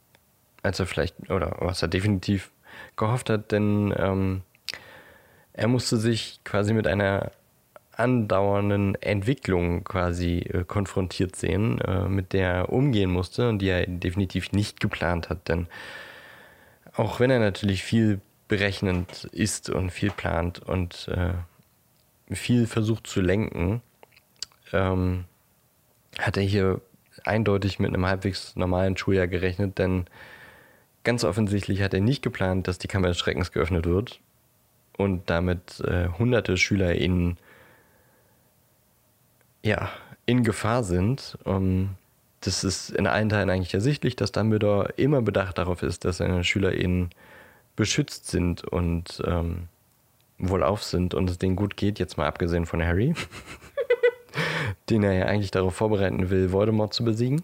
als 0.62 0.81
er 0.81 0.87
vielleicht, 0.87 1.31
oder 1.31 1.57
was 1.61 1.83
er 1.83 1.89
definitiv 1.89 2.51
gehofft 2.97 3.31
hat, 3.31 3.53
denn 3.53 3.95
ähm, 3.97 4.43
er 5.53 5.68
musste 5.68 5.97
sich 5.97 6.41
quasi 6.45 6.72
mit 6.72 6.87
einer 6.87 7.33
andauernden 7.93 8.95
Entwicklung 9.03 9.85
quasi 9.85 10.39
äh, 10.39 10.64
konfrontiert 10.64 11.37
sehen, 11.37 11.81
äh, 11.83 12.09
mit 12.09 12.33
der 12.33 12.51
er 12.51 12.72
umgehen 12.72 13.11
musste 13.11 13.49
und 13.49 13.61
die 13.61 13.68
er 13.68 13.87
definitiv 13.87 14.53
nicht 14.53 14.81
geplant 14.81 15.28
hat, 15.28 15.49
denn 15.49 15.68
auch 16.95 17.20
wenn 17.20 17.31
er 17.31 17.39
natürlich 17.39 17.85
viel 17.85 18.20
berechnend 18.49 19.24
ist 19.33 19.70
und 19.70 19.91
viel 19.91 20.11
plant 20.11 20.61
und 20.61 21.09
äh, 21.09 21.35
viel 22.31 22.66
versucht 22.66 23.07
zu 23.07 23.20
lenken, 23.20 23.83
ähm, 24.72 25.24
hat 26.18 26.37
er 26.37 26.43
hier 26.43 26.81
eindeutig 27.24 27.78
mit 27.78 27.89
einem 27.89 28.07
halbwegs 28.07 28.57
normalen 28.57 28.97
Schuljahr 28.97 29.26
gerechnet, 29.26 29.78
denn 29.78 30.07
ganz 31.05 31.24
offensichtlich 31.24 31.83
hat 31.83 31.95
er 31.95 32.01
nicht 32.01 32.22
geplant, 32.22 32.68
dass 32.68 32.78
die 32.78 32.89
Kammer 32.89 33.09
des 33.09 33.18
Schreckens 33.18 33.53
geöffnet 33.53 33.87
wird 33.87 34.20
und 34.97 35.28
damit 35.31 35.81
äh, 35.81 36.09
hunderte 36.18 36.57
SchülerInnen 36.57 37.39
ja, 39.62 39.91
in 40.26 40.43
Gefahr 40.45 40.85
sind. 40.85 41.39
Um, 41.45 41.97
das 42.41 42.64
ist 42.64 42.91
in 42.91 43.07
allen 43.07 43.28
Teilen 43.28 43.51
eigentlich 43.51 43.74
ersichtlich, 43.74 44.16
dass 44.16 44.33
Dumbledore 44.33 44.95
immer 44.97 45.20
bedacht 45.20 45.59
darauf 45.59 45.83
ist, 45.83 46.05
dass 46.05 46.18
seine 46.18 46.43
SchülerInnen 46.43 47.11
beschützt 47.76 48.28
sind 48.28 48.64
und 48.64 49.22
ähm, 49.26 49.68
wohlauf 50.41 50.82
sind 50.82 51.14
und 51.14 51.30
es 51.30 51.38
denen 51.38 51.57
gut 51.57 51.76
geht, 51.76 51.99
jetzt 51.99 52.16
mal 52.16 52.26
abgesehen 52.26 52.66
von 52.66 52.82
Harry, 52.82 53.14
den 54.91 55.03
er 55.03 55.12
ja 55.12 55.26
eigentlich 55.26 55.51
darauf 55.51 55.74
vorbereiten 55.74 56.30
will, 56.30 56.53
Voldemort 56.53 56.95
zu 56.95 57.05
besiegen. 57.05 57.43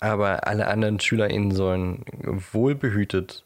Aber 0.00 0.46
alle 0.46 0.68
anderen 0.68 1.00
SchülerInnen 1.00 1.52
sollen 1.52 2.04
wohlbehütet 2.52 3.44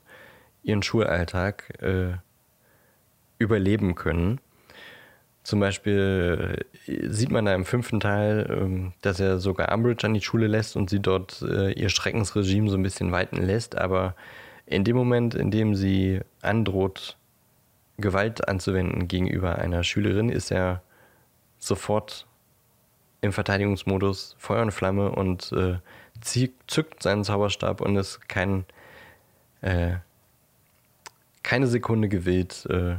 ihren 0.62 0.82
Schulalltag 0.82 1.82
äh, 1.82 2.16
überleben 3.38 3.94
können. 3.94 4.40
Zum 5.44 5.60
Beispiel 5.60 6.66
äh, 6.86 7.08
sieht 7.08 7.30
man 7.30 7.44
da 7.44 7.54
im 7.54 7.64
fünften 7.64 8.00
Teil, 8.00 8.46
ähm, 8.50 8.92
dass 9.02 9.20
er 9.20 9.38
sogar 9.38 9.72
Umbridge 9.72 10.06
an 10.06 10.14
die 10.14 10.20
Schule 10.20 10.46
lässt 10.46 10.76
und 10.76 10.90
sie 10.90 11.00
dort 11.00 11.42
äh, 11.42 11.72
ihr 11.72 11.88
Schreckensregime 11.88 12.68
so 12.68 12.76
ein 12.76 12.82
bisschen 12.82 13.12
weiten 13.12 13.42
lässt. 13.42 13.78
Aber 13.78 14.14
in 14.66 14.84
dem 14.84 14.96
Moment, 14.96 15.34
in 15.34 15.50
dem 15.50 15.74
sie 15.74 16.20
androht, 16.42 17.17
Gewalt 17.98 18.48
anzuwenden 18.48 19.08
gegenüber 19.08 19.58
einer 19.58 19.82
Schülerin, 19.82 20.28
ist 20.28 20.50
er 20.50 20.82
sofort 21.58 22.26
im 23.20 23.32
Verteidigungsmodus 23.32 24.36
Feuer 24.38 24.62
und 24.62 24.70
Flamme 24.70 25.10
und 25.10 25.52
äh, 25.52 25.78
zückt 26.20 27.02
seinen 27.02 27.24
Zauberstab 27.24 27.80
und 27.80 27.96
ist 27.96 28.28
kein, 28.28 28.64
äh, 29.60 29.96
keine 31.42 31.66
Sekunde 31.66 32.08
gewillt, 32.08 32.66
äh, 32.70 32.96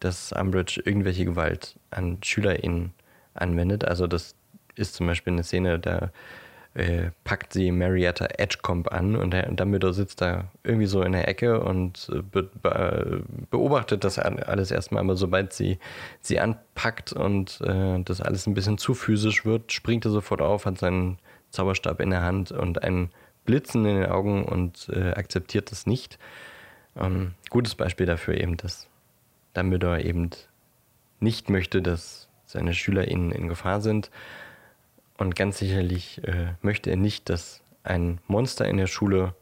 dass 0.00 0.32
Umbridge 0.32 0.82
irgendwelche 0.84 1.24
Gewalt 1.24 1.78
an 1.90 2.18
SchülerInnen 2.22 2.92
anwendet. 3.34 3.84
Also 3.84 4.06
das 4.06 4.34
ist 4.74 4.94
zum 4.94 5.06
Beispiel 5.06 5.34
eine 5.34 5.44
Szene, 5.44 5.78
da 5.78 6.10
äh, 6.74 7.10
packt 7.24 7.52
sie 7.52 7.70
Marietta 7.70 8.26
Edgecomb 8.38 8.90
an 8.92 9.14
und 9.16 9.32
der 9.32 9.50
Dumbledore 9.50 9.92
sitzt 9.92 10.22
da 10.22 10.44
irgendwie 10.64 10.86
so 10.86 11.02
in 11.02 11.12
der 11.12 11.28
Ecke 11.28 11.60
und 11.60 12.10
äh, 12.12 12.22
be 12.22 12.44
be 12.44 13.22
beobachtet 13.50 14.04
das 14.04 14.18
alles 14.18 14.70
erstmal, 14.70 15.02
aber 15.02 15.16
sobald 15.16 15.52
sie 15.52 15.78
sie 16.20 16.40
anpackt 16.40 17.12
und 17.12 17.60
äh, 17.60 18.02
das 18.02 18.22
alles 18.22 18.46
ein 18.46 18.54
bisschen 18.54 18.78
zu 18.78 18.94
physisch 18.94 19.44
wird, 19.44 19.72
springt 19.72 20.06
er 20.06 20.10
sofort 20.10 20.40
auf, 20.40 20.64
hat 20.64 20.78
seinen 20.78 21.18
Zauberstab 21.50 22.00
in 22.00 22.10
der 22.10 22.22
Hand 22.22 22.52
und 22.52 22.82
ein 22.82 23.10
Blitzen 23.44 23.84
in 23.84 23.96
den 23.96 24.10
Augen 24.10 24.44
und 24.44 24.88
äh, 24.88 25.10
akzeptiert 25.10 25.70
das 25.70 25.86
nicht. 25.86 26.18
Ähm, 26.96 27.32
gutes 27.50 27.74
Beispiel 27.74 28.06
dafür 28.06 28.40
eben, 28.40 28.56
dass 28.56 28.88
Dumbledore 29.52 30.02
eben 30.02 30.30
nicht 31.20 31.50
möchte, 31.50 31.82
dass 31.82 32.28
seine 32.46 32.72
SchülerInnen 32.72 33.32
in 33.32 33.48
Gefahr 33.48 33.80
sind 33.80 34.10
und 35.22 35.36
ganz 35.36 35.58
sicherlich 35.58 36.22
äh, 36.24 36.54
möchte 36.60 36.90
er 36.90 36.96
nicht, 36.96 37.30
dass 37.30 37.62
ein 37.84 38.18
Monster 38.26 38.66
in 38.66 38.76
der 38.76 38.88
Schule 38.88 39.34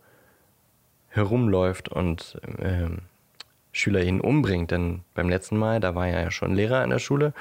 herumläuft 1.08 1.88
und 1.88 2.40
äh, 2.58 2.88
Schüler 3.72 4.02
ihn 4.02 4.20
umbringt. 4.20 4.70
Denn 4.70 5.02
beim 5.14 5.28
letzten 5.28 5.56
Mal, 5.56 5.80
da 5.80 5.94
war 5.94 6.06
er 6.06 6.22
ja 6.22 6.30
schon 6.30 6.54
Lehrer 6.54 6.82
an 6.82 6.90
der 6.90 6.98
Schule 6.98 7.32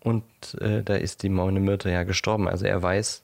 und 0.00 0.24
äh, 0.60 0.82
da 0.82 0.94
ist 0.96 1.22
die 1.22 1.28
Maune 1.28 1.60
Myrte 1.60 1.90
ja 1.90 2.02
gestorben. 2.02 2.48
Also 2.48 2.66
er 2.66 2.82
weiß 2.82 3.22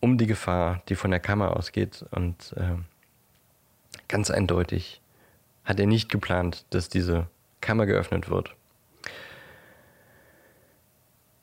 um 0.00 0.16
die 0.16 0.26
Gefahr, 0.26 0.82
die 0.88 0.94
von 0.94 1.10
der 1.10 1.20
Kammer 1.20 1.56
ausgeht 1.56 2.04
und 2.10 2.54
äh, 2.56 2.76
ganz 4.08 4.30
eindeutig 4.30 5.02
hat 5.64 5.78
er 5.78 5.86
nicht 5.86 6.08
geplant, 6.10 6.64
dass 6.70 6.88
diese 6.88 7.26
Kammer 7.60 7.86
geöffnet 7.86 8.30
wird. 8.30 8.54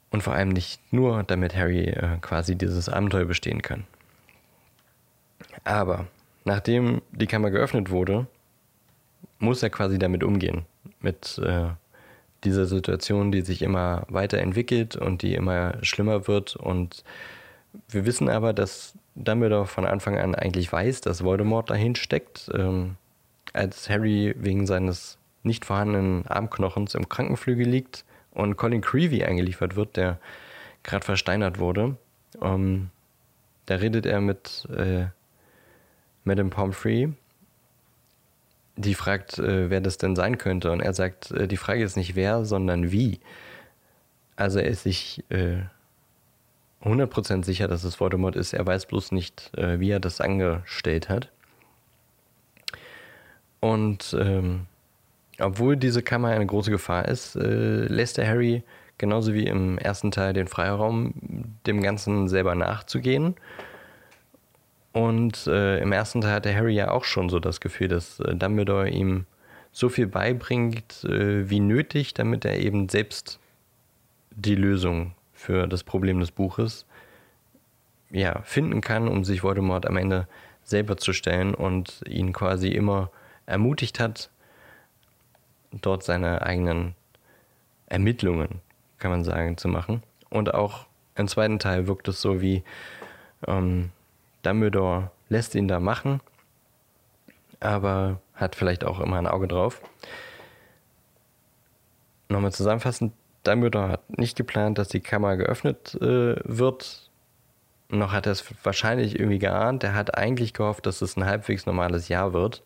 Und 0.09 0.23
vor 0.23 0.33
allem 0.33 0.49
nicht 0.49 0.81
nur, 0.91 1.23
damit 1.23 1.55
Harry 1.55 1.85
äh, 1.85 2.17
quasi 2.21 2.55
dieses 2.55 2.87
Abenteuer 2.89 3.25
bestehen 3.25 3.61
kann. 3.61 3.83
Aber 5.63 6.07
nachdem 6.45 7.01
die 7.11 7.27
Kammer 7.27 7.51
geöffnet 7.51 7.89
wurde, 7.89 8.27
muss 9.39 9.61
er 9.63 9.69
quasi 9.69 9.99
damit 9.99 10.23
umgehen. 10.23 10.65
Mit 11.01 11.37
äh, 11.39 11.67
dieser 12.43 12.65
Situation, 12.65 13.31
die 13.31 13.41
sich 13.41 13.61
immer 13.61 14.03
weiterentwickelt 14.07 14.95
und 14.95 15.21
die 15.21 15.35
immer 15.35 15.75
schlimmer 15.83 16.27
wird. 16.27 16.55
Und 16.55 17.03
wir 17.89 18.05
wissen 18.05 18.29
aber, 18.29 18.53
dass 18.53 18.93
Dumbledore 19.15 19.67
von 19.67 19.85
Anfang 19.85 20.17
an 20.17 20.35
eigentlich 20.35 20.71
weiß, 20.71 21.01
dass 21.01 21.23
Voldemort 21.23 21.69
dahin 21.69 21.95
steckt. 21.95 22.49
Ähm, 22.53 22.95
als 23.53 23.89
Harry 23.89 24.35
wegen 24.37 24.67
seines 24.67 25.17
nicht 25.43 25.65
vorhandenen 25.65 26.27
Armknochens 26.27 26.95
im 26.95 27.09
Krankenflügel 27.09 27.67
liegt, 27.67 28.05
und 28.37 28.55
Colin 28.55 28.81
Creevy 28.81 29.23
eingeliefert 29.23 29.75
wird, 29.75 29.97
der 29.97 30.19
gerade 30.83 31.03
versteinert 31.03 31.57
wurde. 31.57 31.97
Ähm, 32.39 32.91
da 33.65 33.75
redet 33.75 34.05
er 34.05 34.21
mit 34.21 34.67
äh, 34.69 35.07
Madame 36.23 36.51
Pomfrey, 36.51 37.13
die 38.75 38.93
fragt, 38.93 39.39
äh, 39.39 39.71
wer 39.71 39.81
das 39.81 39.97
denn 39.97 40.15
sein 40.15 40.37
könnte. 40.37 40.71
Und 40.71 40.81
er 40.81 40.93
sagt, 40.93 41.31
äh, 41.31 41.47
die 41.47 41.57
Frage 41.57 41.83
ist 41.83 41.97
nicht 41.97 42.15
wer, 42.15 42.45
sondern 42.45 42.91
wie. 42.91 43.19
Also 44.35 44.59
er 44.59 44.67
ist 44.67 44.83
sich 44.83 45.25
äh, 45.29 45.63
100% 46.83 47.43
sicher, 47.43 47.67
dass 47.67 47.83
es 47.83 47.99
Voldemort 47.99 48.35
ist. 48.35 48.53
Er 48.53 48.67
weiß 48.67 48.85
bloß 48.85 49.13
nicht, 49.13 49.51
äh, 49.57 49.79
wie 49.79 49.89
er 49.89 49.99
das 49.99 50.21
angestellt 50.21 51.09
hat. 51.09 51.31
Und 53.61 54.15
ähm, 54.19 54.67
obwohl 55.39 55.77
diese 55.77 56.01
Kammer 56.01 56.29
eine 56.29 56.45
große 56.45 56.71
Gefahr 56.71 57.07
ist, 57.07 57.35
äh, 57.35 57.85
lässt 57.85 58.17
der 58.17 58.27
Harry 58.27 58.63
genauso 58.97 59.33
wie 59.33 59.45
im 59.45 59.77
ersten 59.77 60.11
Teil 60.11 60.33
den 60.33 60.47
Freiraum, 60.47 61.13
dem 61.65 61.81
Ganzen 61.81 62.27
selber 62.27 62.55
nachzugehen. 62.55 63.35
Und 64.93 65.45
äh, 65.45 65.79
im 65.79 65.91
ersten 65.91 66.21
Teil 66.21 66.33
hat 66.33 66.45
der 66.45 66.55
Harry 66.55 66.73
ja 66.73 66.89
auch 66.89 67.03
schon 67.03 67.29
so 67.29 67.39
das 67.39 67.59
Gefühl, 67.59 67.87
dass 67.87 68.19
äh, 68.19 68.35
Dumbledore 68.35 68.89
ihm 68.89 69.25
so 69.71 69.89
viel 69.89 70.07
beibringt, 70.07 71.03
äh, 71.03 71.49
wie 71.49 71.59
nötig, 71.59 72.15
damit 72.15 72.45
er 72.45 72.59
eben 72.59 72.89
selbst 72.89 73.39
die 74.31 74.55
Lösung 74.55 75.13
für 75.33 75.67
das 75.67 75.83
Problem 75.83 76.19
des 76.19 76.31
Buches 76.31 76.87
ja, 78.09 78.41
finden 78.41 78.81
kann, 78.81 79.07
um 79.07 79.23
sich 79.23 79.43
Voldemort 79.43 79.85
am 79.85 79.97
Ende 79.97 80.27
selber 80.63 80.97
zu 80.97 81.13
stellen 81.13 81.53
und 81.53 82.01
ihn 82.07 82.33
quasi 82.33 82.69
immer 82.69 83.11
ermutigt 83.45 83.99
hat, 83.99 84.31
dort 85.71 86.03
seine 86.03 86.41
eigenen 86.41 86.95
Ermittlungen, 87.87 88.61
kann 88.97 89.11
man 89.11 89.23
sagen, 89.23 89.57
zu 89.57 89.67
machen. 89.67 90.03
Und 90.29 90.53
auch 90.53 90.85
im 91.15 91.27
zweiten 91.27 91.59
Teil 91.59 91.87
wirkt 91.87 92.07
es 92.07 92.21
so 92.21 92.41
wie 92.41 92.63
ähm, 93.47 93.91
Dumbledore 94.43 95.11
lässt 95.29 95.55
ihn 95.55 95.67
da 95.67 95.79
machen, 95.79 96.21
aber 97.59 98.19
hat 98.33 98.55
vielleicht 98.55 98.85
auch 98.85 98.99
immer 98.99 99.17
ein 99.17 99.27
Auge 99.27 99.47
drauf. 99.47 99.81
Nochmal 102.29 102.51
zusammenfassend, 102.51 103.13
Dumbledore 103.43 103.89
hat 103.89 104.17
nicht 104.17 104.37
geplant, 104.37 104.77
dass 104.77 104.89
die 104.89 104.99
Kammer 104.99 105.37
geöffnet 105.37 105.95
äh, 105.95 106.35
wird. 106.43 107.09
Noch 107.89 108.11
hat 108.11 108.25
er 108.25 108.33
es 108.33 108.43
wahrscheinlich 108.63 109.17
irgendwie 109.17 109.39
geahnt. 109.39 109.83
Er 109.83 109.93
hat 109.93 110.17
eigentlich 110.17 110.53
gehofft, 110.53 110.85
dass 110.85 111.01
es 111.01 111.15
ein 111.15 111.25
halbwegs 111.25 111.65
normales 111.65 112.09
Jahr 112.09 112.33
wird. 112.33 112.63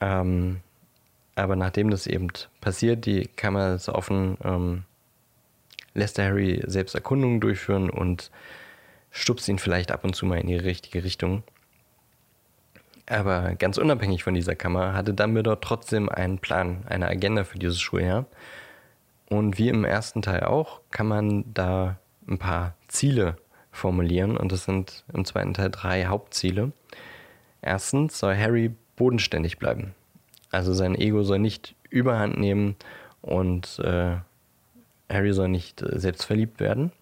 Ähm, 0.00 0.60
aber 1.34 1.56
nachdem 1.56 1.90
das 1.90 2.06
eben 2.06 2.28
passiert, 2.60 3.06
die 3.06 3.28
Kammer 3.28 3.74
ist 3.74 3.88
offen, 3.88 4.36
ähm, 4.44 4.84
lässt 5.94 6.18
der 6.18 6.26
Harry 6.26 6.62
selbst 6.66 6.94
Erkundungen 6.94 7.40
durchführen 7.40 7.90
und 7.90 8.30
stupst 9.10 9.48
ihn 9.48 9.58
vielleicht 9.58 9.92
ab 9.92 10.04
und 10.04 10.14
zu 10.14 10.26
mal 10.26 10.38
in 10.38 10.46
die 10.46 10.56
richtige 10.56 11.04
Richtung. 11.04 11.42
Aber 13.06 13.54
ganz 13.56 13.78
unabhängig 13.78 14.22
von 14.24 14.34
dieser 14.34 14.54
Kammer 14.54 14.94
hatte 14.94 15.12
Dumbledore 15.12 15.60
trotzdem 15.60 16.08
einen 16.08 16.38
Plan, 16.38 16.84
eine 16.86 17.08
Agenda 17.08 17.44
für 17.44 17.58
dieses 17.58 17.80
Schuljahr. 17.80 18.26
Und 19.28 19.58
wie 19.58 19.68
im 19.68 19.84
ersten 19.84 20.22
Teil 20.22 20.44
auch, 20.44 20.80
kann 20.90 21.08
man 21.08 21.44
da 21.52 21.98
ein 22.28 22.38
paar 22.38 22.74
Ziele 22.88 23.36
formulieren. 23.70 24.36
Und 24.36 24.52
das 24.52 24.64
sind 24.64 25.04
im 25.12 25.24
zweiten 25.24 25.54
Teil 25.54 25.70
drei 25.70 26.06
Hauptziele. 26.06 26.72
Erstens 27.60 28.18
soll 28.18 28.36
Harry 28.36 28.74
bodenständig 28.96 29.58
bleiben. 29.58 29.94
Also 30.52 30.74
sein 30.74 30.94
Ego 30.94 31.24
soll 31.24 31.38
nicht 31.38 31.74
überhand 31.88 32.38
nehmen 32.38 32.76
und 33.22 33.78
äh, 33.80 34.16
Harry 35.10 35.32
soll 35.32 35.48
nicht 35.48 35.82
äh, 35.82 35.98
selbst 35.98 36.24
verliebt 36.24 36.60
werden. 36.60 36.92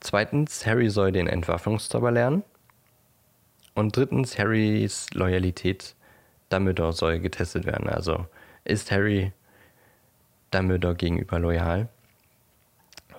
Zweitens, 0.00 0.66
Harry 0.66 0.88
soll 0.88 1.12
den 1.12 1.26
Entwaffnungszauber 1.26 2.10
lernen. 2.10 2.42
Und 3.74 3.94
drittens, 3.96 4.38
Harrys 4.38 5.08
Loyalität 5.12 5.94
Dumbledore 6.48 6.94
soll 6.94 7.20
getestet 7.20 7.66
werden. 7.66 7.88
Also 7.88 8.26
ist 8.64 8.90
Harry 8.90 9.32
Dumbledore 10.50 10.94
gegenüber 10.94 11.38
loyal? 11.38 11.88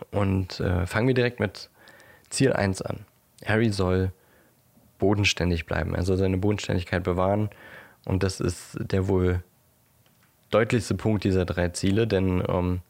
Und 0.09 0.59
äh, 0.59 0.87
fangen 0.87 1.07
wir 1.07 1.13
direkt 1.13 1.39
mit 1.39 1.69
Ziel 2.29 2.53
1 2.53 2.81
an. 2.81 3.05
Harry 3.45 3.69
soll 3.69 4.11
bodenständig 4.97 5.67
bleiben, 5.67 5.95
soll 6.03 6.17
seine 6.17 6.37
Bodenständigkeit 6.37 7.03
bewahren 7.03 7.49
und 8.05 8.23
das 8.23 8.39
ist 8.39 8.77
der 8.79 9.07
wohl 9.07 9.43
deutlichste 10.49 10.95
Punkt 10.95 11.23
dieser 11.23 11.45
drei 11.45 11.69
Ziele, 11.69 12.07
denn 12.07 12.43
ähm, 12.47 12.81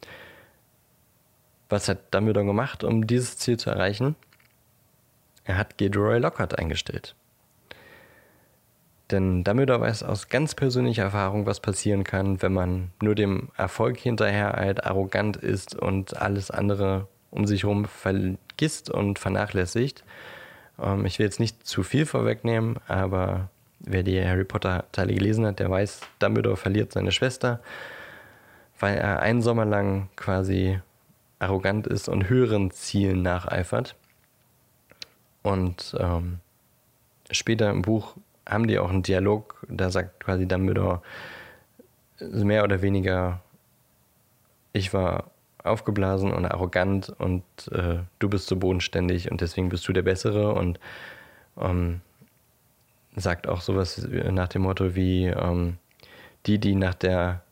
was 1.70 1.88
hat 1.88 2.14
Dumbledore 2.14 2.46
gemacht, 2.46 2.84
um 2.84 3.08
dieses 3.08 3.38
Ziel 3.38 3.58
zu 3.58 3.70
erreichen? 3.70 4.16
Er 5.44 5.58
hat 5.58 5.78
Gilderoy 5.78 6.20
Lockhart 6.20 6.60
eingestellt. 6.60 7.16
Denn 9.10 9.44
Dumbledore 9.44 9.82
weiß 9.82 10.04
aus 10.04 10.30
ganz 10.30 10.56
persönlicher 10.56 11.04
Erfahrung, 11.04 11.46
was 11.46 11.60
passieren 11.60 12.04
kann, 12.04 12.42
wenn 12.42 12.54
man 12.54 12.92
nur 13.02 13.16
dem 13.16 13.50
Erfolg 13.58 13.98
hinterher 13.98 14.58
arrogant 14.86 15.38
ist 15.38 15.76
und 15.76 16.18
alles 16.18 16.52
andere 16.52 17.08
um 17.30 17.48
sich 17.48 17.64
herum 17.64 17.86
vergisst 17.86 18.90
und 18.90 19.18
vernachlässigt. 19.18 20.04
Ähm, 20.80 21.06
ich 21.06 21.20
will 21.20 21.26
jetzt 21.26 21.40
nicht 21.40 21.66
zu 21.66 21.84
viel 21.84 22.06
vorwegnehmen, 22.06 22.78
aber 22.88 23.50
wer 23.84 24.04
die 24.04 24.24
Harry 24.24 24.44
Potter-Teile 24.44 25.14
gelesen 25.14 25.46
hat, 25.46 25.60
der 25.60 25.70
weiß, 25.70 26.02
Dumbledore 26.20 26.58
verliert 26.58 26.92
seine 26.92 27.12
Schwester, 27.12 27.62
weil 28.80 28.98
er 28.98 29.20
einen 29.20 29.42
Sommer 29.42 29.66
lang 29.66 30.10
quasi 30.16 30.80
arrogant 31.40 31.88
ist 31.88 32.08
und 32.08 32.30
höheren 32.30 32.72
Zielen 32.72 33.22
nacheifert. 33.22 33.96
Und 35.44 35.96
ähm, 36.00 36.40
später 37.32 37.70
im 37.70 37.82
Buch 37.82 38.16
haben 38.48 38.68
die 38.68 38.80
auch 38.80 38.90
einen 38.90 39.04
Dialog, 39.04 39.66
da 39.68 39.90
sagt 39.90 40.20
quasi 40.20 40.48
Dumbledore 40.48 41.02
mehr 42.20 42.64
oder 42.64 42.82
weniger, 42.82 43.42
ich 44.74 44.94
war 44.94 45.32
aufgeblasen 45.64 46.32
und 46.32 46.46
arrogant 46.46 47.10
und 47.18 47.44
äh, 47.72 48.00
du 48.20 48.30
bist 48.30 48.48
so 48.48 48.56
bodenständig 48.56 49.32
und 49.32 49.42
deswegen 49.42 49.70
bist 49.70 49.88
du 49.88 49.94
der 49.94 50.02
Bessere 50.02 50.54
und 50.54 50.80
ähm, 51.60 52.02
sagt 53.16 53.48
auch 53.48 53.62
sowas 53.62 54.08
nach 54.10 54.48
dem 54.48 54.64
Motto 54.64 54.96
wie, 54.96 55.26
ähm, 55.26 55.78
die, 56.46 56.60
die 56.60 56.76
nach 56.76 56.94
der, 56.94 57.44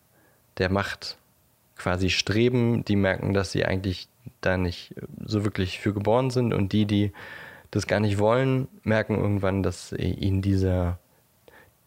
der 0.58 0.72
Macht 0.72 1.18
quasi 1.76 2.10
streben, 2.10 2.84
die 2.86 2.96
merken, 2.96 3.34
dass 3.34 3.52
sie 3.52 3.66
eigentlich 3.66 4.08
da 4.42 4.58
nicht 4.58 4.96
so 5.24 5.44
wirklich 5.44 5.80
für 5.80 5.94
geboren 5.94 6.30
sind 6.30 6.54
und 6.54 6.74
die, 6.74 6.86
die 6.86 7.12
das 7.72 7.88
gar 7.88 8.00
nicht 8.00 8.18
wollen, 8.18 8.68
merken 8.84 9.16
irgendwann, 9.16 9.64
dass 9.64 9.92
ihnen 9.94 10.42
dieser, 10.42 10.98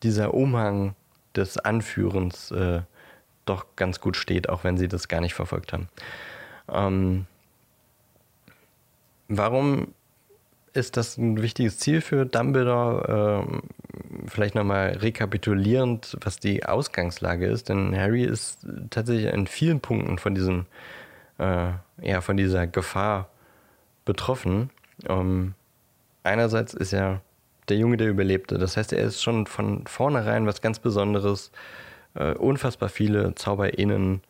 dieser 0.02 0.32
Umhang 0.32 0.94
des 1.34 1.58
Anführens 1.58 2.50
äh, 2.52 2.82
doch 3.44 3.66
ganz 3.76 4.00
gut 4.00 4.16
steht, 4.16 4.48
auch 4.48 4.64
wenn 4.64 4.78
sie 4.78 4.88
das 4.88 5.08
gar 5.08 5.20
nicht 5.20 5.34
verfolgt 5.34 5.72
haben. 5.72 5.88
Ähm, 6.68 7.26
warum 9.28 9.88
ist 10.72 10.96
das 10.96 11.18
ein 11.18 11.42
wichtiges 11.42 11.78
Ziel 11.78 12.00
für 12.00 12.24
Dumbledore? 12.24 13.44
Ähm, 13.46 13.62
vielleicht 14.26 14.54
nochmal 14.54 14.90
rekapitulierend, 14.90 16.16
was 16.20 16.38
die 16.38 16.64
Ausgangslage 16.64 17.46
ist, 17.46 17.68
denn 17.68 17.96
Harry 17.96 18.24
ist 18.24 18.66
tatsächlich 18.90 19.32
in 19.32 19.46
vielen 19.46 19.80
Punkten 19.80 20.18
von 20.18 20.34
diesem, 20.34 20.66
äh, 21.38 21.72
ja, 22.00 22.20
von 22.20 22.36
dieser 22.36 22.66
Gefahr 22.66 23.28
betroffen. 24.04 24.70
Ähm, 25.08 25.54
einerseits 26.22 26.74
ist 26.74 26.92
er 26.92 27.20
der 27.68 27.76
Junge, 27.76 27.96
der 27.96 28.08
überlebte. 28.08 28.58
Das 28.58 28.76
heißt, 28.76 28.92
er 28.92 29.04
ist 29.04 29.22
schon 29.22 29.46
von 29.46 29.86
vornherein 29.86 30.46
was 30.46 30.60
ganz 30.60 30.78
Besonderes. 30.78 31.52
Äh, 32.14 32.34
unfassbar 32.34 32.88
viele 32.88 33.34
ZauberInnen 33.34 34.22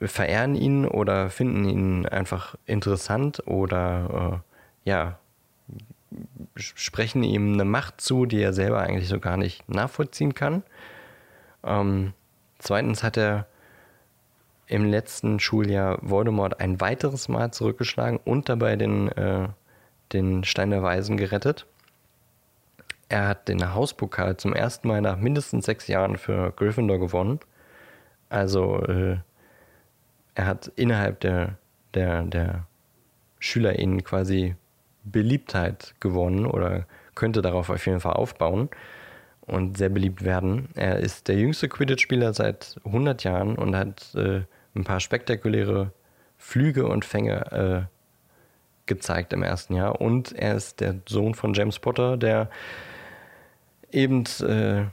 verehren 0.00 0.54
ihn 0.54 0.86
oder 0.86 1.28
finden 1.28 1.64
ihn 1.64 2.06
einfach 2.06 2.54
interessant 2.66 3.42
oder 3.46 4.42
äh, 4.44 4.47
ja, 4.88 5.18
sprechen 6.56 7.22
ihm 7.22 7.52
eine 7.52 7.66
Macht 7.66 8.00
zu, 8.00 8.24
die 8.24 8.40
er 8.40 8.54
selber 8.54 8.80
eigentlich 8.80 9.08
so 9.08 9.20
gar 9.20 9.36
nicht 9.36 9.68
nachvollziehen 9.68 10.34
kann. 10.34 10.62
Ähm, 11.62 12.14
zweitens 12.58 13.02
hat 13.02 13.18
er 13.18 13.46
im 14.66 14.86
letzten 14.86 15.40
Schuljahr 15.40 15.98
Voldemort 16.00 16.58
ein 16.60 16.80
weiteres 16.80 17.28
Mal 17.28 17.52
zurückgeschlagen 17.52 18.18
und 18.24 18.48
dabei 18.48 18.76
den, 18.76 19.08
äh, 19.12 19.48
den 20.14 20.44
Stein 20.44 20.70
der 20.70 20.82
Weisen 20.82 21.18
gerettet. 21.18 21.66
Er 23.10 23.28
hat 23.28 23.48
den 23.48 23.74
Hauspokal 23.74 24.38
zum 24.38 24.54
ersten 24.54 24.88
Mal 24.88 25.02
nach 25.02 25.18
mindestens 25.18 25.66
sechs 25.66 25.86
Jahren 25.86 26.16
für 26.16 26.52
Gryffindor 26.52 26.98
gewonnen. 26.98 27.40
Also 28.30 28.82
äh, 28.84 29.18
er 30.34 30.46
hat 30.46 30.72
innerhalb 30.76 31.20
der, 31.20 31.58
der, 31.92 32.22
der 32.22 32.66
SchülerInnen 33.38 34.02
quasi 34.04 34.56
Beliebtheit 35.10 35.94
gewonnen 36.00 36.46
oder 36.46 36.86
könnte 37.14 37.42
darauf 37.42 37.70
auf 37.70 37.84
jeden 37.86 38.00
Fall 38.00 38.14
aufbauen 38.14 38.68
und 39.40 39.78
sehr 39.78 39.88
beliebt 39.88 40.24
werden. 40.24 40.68
Er 40.74 40.98
ist 40.98 41.28
der 41.28 41.36
jüngste 41.36 41.68
Quidditch-Spieler 41.68 42.34
seit 42.34 42.76
100 42.84 43.24
Jahren 43.24 43.56
und 43.56 43.74
hat 43.74 44.14
äh, 44.14 44.42
ein 44.74 44.84
paar 44.84 45.00
spektakuläre 45.00 45.92
Flüge 46.36 46.86
und 46.86 47.04
Fänge 47.04 47.88
äh, 47.88 47.98
gezeigt 48.86 49.32
im 49.32 49.42
ersten 49.42 49.74
Jahr. 49.74 50.00
Und 50.00 50.32
er 50.32 50.54
ist 50.54 50.80
der 50.80 50.96
Sohn 51.08 51.34
von 51.34 51.54
James 51.54 51.78
Potter, 51.78 52.16
der 52.16 52.50
eben 53.90 54.24
äh, 54.42 54.84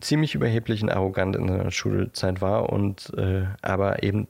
ziemlich 0.00 0.34
überheblich 0.34 0.82
und 0.82 0.90
arrogant 0.90 1.36
in 1.36 1.46
der 1.46 1.70
Schulzeit 1.70 2.40
war 2.40 2.70
und 2.70 3.12
äh, 3.16 3.44
aber 3.62 4.02
eben 4.02 4.28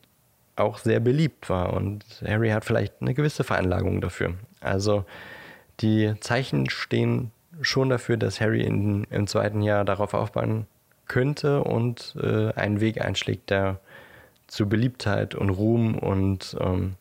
auch 0.56 0.78
sehr 0.78 1.00
beliebt 1.00 1.48
war. 1.48 1.74
Und 1.74 2.04
Harry 2.26 2.50
hat 2.50 2.64
vielleicht 2.64 2.94
eine 3.00 3.14
gewisse 3.14 3.44
Veranlagung 3.44 4.00
dafür. 4.00 4.34
Also 4.60 5.04
die 5.80 6.14
Zeichen 6.20 6.70
stehen 6.70 7.30
schon 7.60 7.88
dafür, 7.88 8.16
dass 8.16 8.40
Harry 8.40 8.62
in, 8.62 9.04
im 9.10 9.26
zweiten 9.26 9.62
Jahr 9.62 9.84
darauf 9.84 10.14
aufbauen 10.14 10.66
könnte 11.06 11.64
und 11.64 12.16
äh, 12.20 12.52
einen 12.52 12.80
Weg 12.80 13.00
einschlägt, 13.00 13.50
der 13.50 13.80
zu 14.46 14.68
Beliebtheit 14.68 15.34
und 15.34 15.50
Ruhm 15.50 15.96
und 15.98 16.56
ähm, 16.60 16.94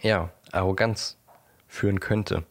ja, 0.00 0.30
Arroganz 0.52 1.16
führen 1.68 2.00
könnte. 2.00 2.44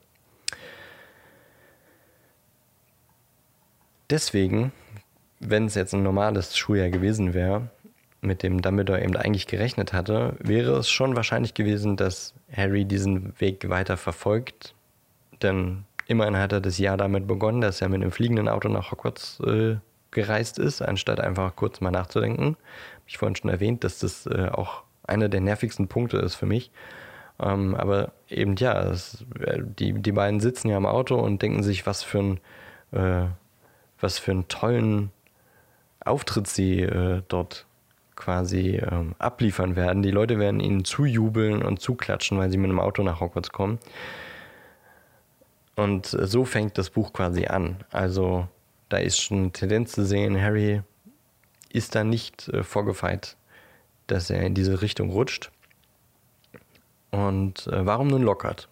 Deswegen, 4.10 4.72
wenn 5.40 5.66
es 5.66 5.76
jetzt 5.76 5.94
ein 5.94 6.04
normales 6.04 6.58
Schuljahr 6.58 6.90
gewesen 6.90 7.34
wäre, 7.34 7.70
mit 8.26 8.44
dem 8.44 8.62
Dumbledore 8.62 9.04
eben 9.04 9.16
eigentlich 9.16 9.48
gerechnet 9.48 9.94
hatte, 9.94 10.36
wäre 10.40 10.78
es 10.78 10.90
schon 10.90 11.16
wahrscheinlich 11.16 11.54
gewesen, 11.54 11.98
dass 11.98 12.34
Harry 12.52 12.86
diesen 12.86 13.40
Weg 13.40 13.70
weiter 13.70 13.98
verfolgt. 13.98 14.74
Denn 15.42 15.86
immerhin 16.08 16.38
hat 16.38 16.52
er 16.52 16.62
das 16.62 16.78
Jahr 16.78 16.98
damit 16.98 17.28
begonnen, 17.28 17.62
dass 17.62 17.82
er 17.82 17.90
mit 17.90 18.02
einem 18.02 18.12
fliegenden 18.12 18.48
Auto 18.48 18.70
nach 18.70 18.92
Hogwarts 18.92 19.40
äh, 19.42 19.78
gereist 20.12 20.60
ist, 20.60 20.82
anstatt 20.82 21.20
einfach 21.20 21.56
kurz 21.56 21.82
mal 21.82 21.92
nachzudenken. 21.92 22.46
Habe 22.46 23.08
ich 23.08 23.18
vorhin 23.18 23.36
schon 23.36 23.50
erwähnt, 23.50 23.84
dass 23.84 24.00
das 24.00 24.26
äh, 24.26 24.50
auch 24.52 24.84
einer 25.08 25.30
der 25.30 25.42
nervigsten 25.42 25.88
Punkte 25.88 26.18
ist 26.18 26.36
für 26.36 26.46
mich. 26.46 26.72
Ähm, 27.40 27.76
aber 27.76 28.14
eben 28.30 28.56
ja, 28.56 28.82
es, 28.84 29.26
äh, 29.40 29.62
die, 29.62 29.94
die 29.94 30.12
beiden 30.12 30.40
sitzen 30.40 30.70
ja 30.70 30.78
im 30.78 30.86
Auto 30.86 31.16
und 31.16 31.42
denken 31.42 31.64
sich, 31.64 31.86
was 31.86 32.02
für, 32.02 32.20
ein, 32.20 32.40
äh, 32.92 33.28
was 34.00 34.20
für 34.20 34.32
einen 34.32 34.48
tollen 34.48 35.12
Auftritt 36.00 36.48
sie 36.48 36.82
äh, 36.82 37.24
dort 37.28 37.65
quasi 38.16 38.78
ähm, 38.78 39.16
abliefern 39.20 39.76
werden. 39.76 40.04
Die 40.04 40.12
Leute 40.12 40.40
werden 40.40 40.60
ihnen 40.60 40.86
zujubeln 40.86 41.62
und 41.62 41.80
zuklatschen, 41.80 42.38
weil 42.38 42.50
sie 42.50 42.58
mit 42.58 42.70
einem 42.70 42.80
Auto 42.80 43.04
nach 43.04 43.20
Hogwarts 43.20 43.52
kommen. 43.52 43.80
Und 45.76 46.06
so 46.06 46.46
fängt 46.46 46.78
das 46.78 46.90
Buch 46.90 47.12
quasi 47.12 47.48
an. 47.48 47.84
Also 47.92 48.48
da 48.90 48.98
ist 48.98 49.20
schon 49.20 49.38
eine 49.38 49.52
Tendenz 49.52 49.92
zu 49.92 50.06
sehen, 50.06 50.42
Harry 50.42 50.82
ist 51.72 51.96
da 51.96 52.04
nicht 52.04 52.48
äh, 52.50 52.64
vorgefeit, 52.64 53.36
dass 54.08 54.30
er 54.30 54.42
in 54.42 54.54
diese 54.54 54.82
Richtung 54.82 55.10
rutscht. 55.10 55.52
Und 57.12 57.68
äh, 57.68 57.86
warum 57.86 58.08
nun 58.08 58.24
Lockhart? 58.24 58.70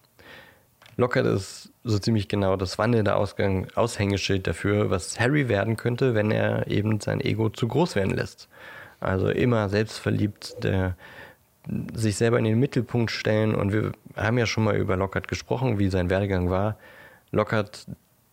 Lockhart 0.96 1.26
ist 1.26 1.72
so 1.84 1.98
ziemlich 1.98 2.28
genau 2.28 2.56
das 2.56 2.78
wandelnde 2.78 3.16
Ausgang, 3.16 3.68
Aushängeschild 3.76 4.48
dafür, 4.48 4.90
was 4.90 5.20
Harry 5.20 5.50
werden 5.50 5.76
könnte, 5.76 6.14
wenn 6.14 6.32
er 6.32 6.68
eben 6.68 7.02
sein 7.02 7.20
Ego 7.20 7.50
zu 7.50 7.68
groß 7.68 7.96
werden 7.96 8.14
lässt. 8.14 8.48
Also 9.04 9.30
immer 9.30 9.70
selbstverliebt, 9.70 10.64
der, 10.64 10.96
sich 11.94 12.16
selber 12.16 12.40
in 12.40 12.46
den 12.46 12.60
Mittelpunkt 12.60 13.12
stellen. 13.12 13.56
Und 13.56 13.74
wir 13.74 13.92
haben 14.16 14.38
ja 14.38 14.46
schon 14.46 14.64
mal 14.64 14.76
über 14.76 14.96
Lockhart 14.96 15.28
gesprochen, 15.28 15.80
wie 15.80 15.90
sein 15.90 16.10
Werdegang 16.10 16.50
war. 16.50 16.78
Lockhart 17.32 17.88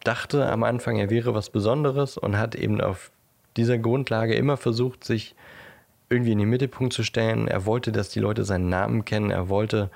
dachte 0.04 0.50
am 0.50 0.62
Anfang, 0.62 0.96
er 0.96 1.10
wäre 1.10 1.34
was 1.34 1.50
Besonderes 1.50 2.16
und 2.16 2.38
hat 2.38 2.54
eben 2.54 2.80
auf 2.80 3.10
dieser 3.56 3.78
Grundlage 3.78 4.34
immer 4.34 4.56
versucht, 4.56 5.04
sich 5.04 5.34
irgendwie 6.08 6.32
in 6.32 6.38
den 6.38 6.50
Mittelpunkt 6.50 6.92
zu 6.92 7.04
stellen. 7.04 7.48
Er 7.48 7.66
wollte, 7.66 7.92
dass 7.92 8.10
die 8.10 8.20
Leute 8.20 8.44
seinen 8.44 8.68
Namen 8.68 9.04
kennen. 9.04 9.30
Er 9.30 9.48
wollte 9.48 9.90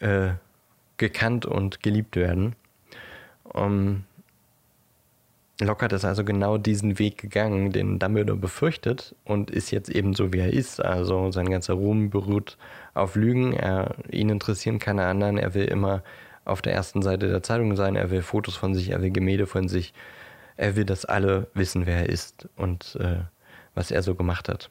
äh, 0.00 0.30
gekannt 0.96 1.46
und 1.46 1.82
geliebt 1.82 2.16
werden. 2.16 2.54
Um, 3.44 4.04
Lockhart 5.60 5.94
ist 5.94 6.04
also 6.04 6.22
genau 6.22 6.58
diesen 6.58 6.98
Weg 6.98 7.16
gegangen, 7.16 7.72
den 7.72 7.98
Dumbledore 7.98 8.38
befürchtet 8.38 9.14
und 9.24 9.50
ist 9.50 9.70
jetzt 9.70 9.88
eben 9.88 10.12
so, 10.12 10.32
wie 10.32 10.40
er 10.40 10.52
ist. 10.52 10.84
Also 10.84 11.32
sein 11.32 11.48
ganzer 11.48 11.74
Ruhm 11.74 12.10
beruht 12.10 12.58
auf 12.92 13.14
Lügen. 13.16 13.54
Er, 13.54 13.94
ihn 14.10 14.28
interessieren 14.28 14.78
keine 14.78 15.06
anderen. 15.06 15.38
Er 15.38 15.54
will 15.54 15.64
immer 15.64 16.02
auf 16.44 16.60
der 16.60 16.74
ersten 16.74 17.00
Seite 17.00 17.28
der 17.28 17.42
Zeitung 17.42 17.74
sein. 17.74 17.96
Er 17.96 18.10
will 18.10 18.20
Fotos 18.20 18.54
von 18.54 18.74
sich, 18.74 18.90
er 18.90 19.00
will 19.00 19.10
Gemälde 19.10 19.46
von 19.46 19.68
sich. 19.68 19.94
Er 20.58 20.76
will, 20.76 20.84
dass 20.84 21.06
alle 21.06 21.48
wissen, 21.54 21.86
wer 21.86 22.00
er 22.00 22.08
ist 22.10 22.48
und 22.56 22.96
äh, 23.00 23.20
was 23.74 23.90
er 23.90 24.02
so 24.02 24.14
gemacht 24.14 24.50
hat. 24.50 24.68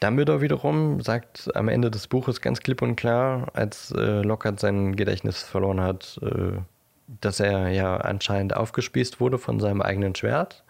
Dumbledore 0.00 0.40
wiederum 0.40 1.00
sagt 1.00 1.54
am 1.54 1.68
Ende 1.68 1.90
des 1.90 2.08
Buches 2.08 2.40
ganz 2.40 2.60
klipp 2.60 2.80
und 2.80 2.96
klar, 2.96 3.48
als 3.54 3.90
äh, 3.92 4.22
Lockhart 4.22 4.60
sein 4.60 4.96
Gedächtnis 4.96 5.42
verloren 5.42 5.80
hat, 5.80 6.18
äh, 6.22 6.58
dass 7.20 7.40
er 7.40 7.68
ja 7.68 7.96
anscheinend 7.96 8.54
aufgespießt 8.54 9.20
wurde 9.20 9.38
von 9.38 9.60
seinem 9.60 9.82
eigenen 9.82 10.14
Schwert, 10.14 10.64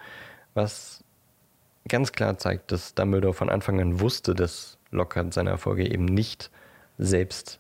was 0.55 1.05
ganz 1.89 2.13
klar 2.13 2.39
zeigt, 2.39 2.73
dass 2.73 2.95
Dumbledore 2.95 3.35
von 3.35 3.51
Anfang 3.51 3.81
an 3.81 4.01
wusste, 4.01 4.35
dass 4.35 4.79
Lockhart 4.91 5.35
seine 5.35 5.51
Erfolge 5.51 5.91
eben 5.91 6.05
nicht 6.05 6.51
selbst 6.99 7.59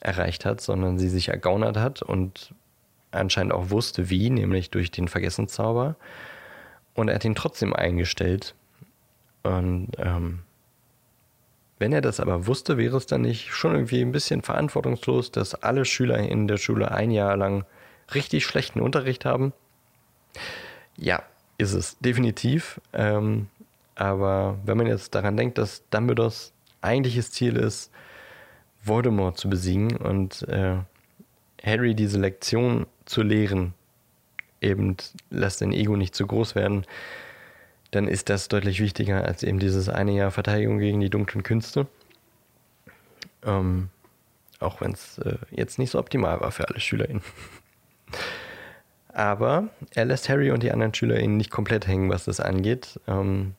erreicht 0.00 0.44
hat, 0.44 0.60
sondern 0.60 0.98
sie 0.98 1.08
sich 1.08 1.28
ergaunert 1.28 1.76
hat 1.76 2.02
und 2.02 2.54
anscheinend 3.10 3.52
auch 3.52 3.70
wusste, 3.70 4.10
wie, 4.10 4.30
nämlich 4.30 4.70
durch 4.70 4.90
den 4.90 5.08
Vergessenszauber. 5.08 5.96
Und 6.94 7.08
er 7.08 7.16
hat 7.16 7.24
ihn 7.24 7.34
trotzdem 7.34 7.72
eingestellt. 7.72 8.54
Und 9.42 9.90
ähm, 9.98 10.40
wenn 11.78 11.92
er 11.92 12.00
das 12.00 12.20
aber 12.20 12.46
wusste, 12.46 12.78
wäre 12.78 12.96
es 12.96 13.06
dann 13.06 13.22
nicht 13.22 13.52
schon 13.52 13.74
irgendwie 13.74 14.00
ein 14.00 14.12
bisschen 14.12 14.42
verantwortungslos, 14.42 15.30
dass 15.30 15.54
alle 15.54 15.84
Schüler 15.84 16.18
in 16.18 16.48
der 16.48 16.56
Schule 16.56 16.90
ein 16.90 17.10
Jahr 17.10 17.36
lang 17.36 17.64
richtig 18.14 18.46
schlechten 18.46 18.80
Unterricht 18.80 19.24
haben? 19.24 19.52
Ja, 20.96 21.22
ist 21.58 21.72
es 21.72 21.98
definitiv. 21.98 22.80
Ähm, 22.92 23.48
aber 23.94 24.58
wenn 24.64 24.78
man 24.78 24.86
jetzt 24.86 25.14
daran 25.14 25.36
denkt, 25.36 25.58
dass 25.58 25.82
Dumbledores 25.90 26.52
eigentliches 26.80 27.30
Ziel 27.32 27.56
ist, 27.56 27.90
Voldemort 28.82 29.36
zu 29.36 29.50
besiegen 29.50 29.96
und 29.96 30.42
äh, 30.48 30.76
Harry 31.62 31.94
diese 31.94 32.18
Lektion 32.18 32.86
zu 33.04 33.22
lehren, 33.22 33.74
eben 34.60 34.96
lass 35.30 35.58
dein 35.58 35.72
Ego 35.72 35.96
nicht 35.96 36.14
zu 36.14 36.26
groß 36.26 36.54
werden, 36.54 36.86
dann 37.90 38.08
ist 38.08 38.28
das 38.28 38.48
deutlich 38.48 38.80
wichtiger 38.80 39.24
als 39.24 39.42
eben 39.42 39.58
dieses 39.58 39.88
eine 39.88 40.12
Jahr 40.12 40.30
Verteidigung 40.30 40.78
gegen 40.78 41.00
die 41.00 41.10
dunklen 41.10 41.42
Künste. 41.42 41.86
Ähm, 43.44 43.90
auch 44.58 44.80
wenn 44.80 44.92
es 44.92 45.18
äh, 45.18 45.36
jetzt 45.50 45.78
nicht 45.78 45.90
so 45.90 45.98
optimal 45.98 46.40
war 46.40 46.50
für 46.50 46.68
alle 46.68 46.80
SchülerInnen. 46.80 47.22
Aber 49.08 49.68
er 49.94 50.04
lässt 50.04 50.28
Harry 50.28 50.50
und 50.50 50.62
die 50.62 50.72
anderen 50.72 50.92
SchülerInnen 50.92 51.36
nicht 51.36 51.50
komplett 51.50 51.86
hängen, 51.86 52.10
was 52.10 52.24
das 52.24 52.40
angeht. 52.40 53.00
Ähm, 53.06 53.54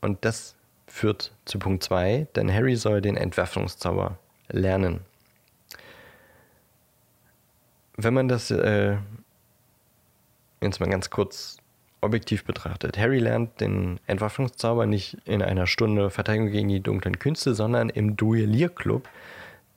und 0.00 0.24
das 0.24 0.54
führt 0.86 1.32
zu 1.44 1.58
Punkt 1.58 1.82
2, 1.82 2.28
denn 2.34 2.52
Harry 2.52 2.76
soll 2.76 3.00
den 3.00 3.16
Entwaffnungszauber 3.16 4.18
lernen. 4.48 5.00
Wenn 7.96 8.14
man 8.14 8.28
das 8.28 8.50
äh, 8.50 8.96
jetzt 10.60 10.80
mal 10.80 10.88
ganz 10.88 11.10
kurz 11.10 11.58
objektiv 12.02 12.44
betrachtet, 12.44 12.98
Harry 12.98 13.18
lernt 13.18 13.60
den 13.60 13.98
Entwaffnungszauber 14.06 14.86
nicht 14.86 15.16
in 15.24 15.40
einer 15.40 15.66
Stunde 15.66 16.10
Verteidigung 16.10 16.50
gegen 16.50 16.68
die 16.68 16.80
dunklen 16.80 17.18
Künste, 17.18 17.54
sondern 17.54 17.88
im 17.88 18.16
Duellierclub, 18.16 19.08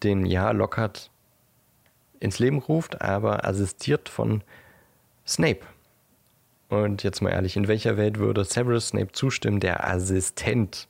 den 0.03 0.25
ja 0.25 0.51
Lockhart 0.51 1.11
ins 2.19 2.39
Leben 2.39 2.59
ruft, 2.59 3.01
aber 3.01 3.45
assistiert 3.45 4.09
von 4.09 4.41
Snape. 5.25 5.61
Und 6.69 7.03
jetzt 7.03 7.21
mal 7.21 7.29
ehrlich, 7.29 7.55
in 7.55 7.67
welcher 7.67 7.95
Welt 7.95 8.17
würde 8.17 8.43
Severus 8.43 8.89
Snape 8.89 9.11
zustimmen, 9.11 9.59
der 9.59 9.87
Assistent 9.87 10.87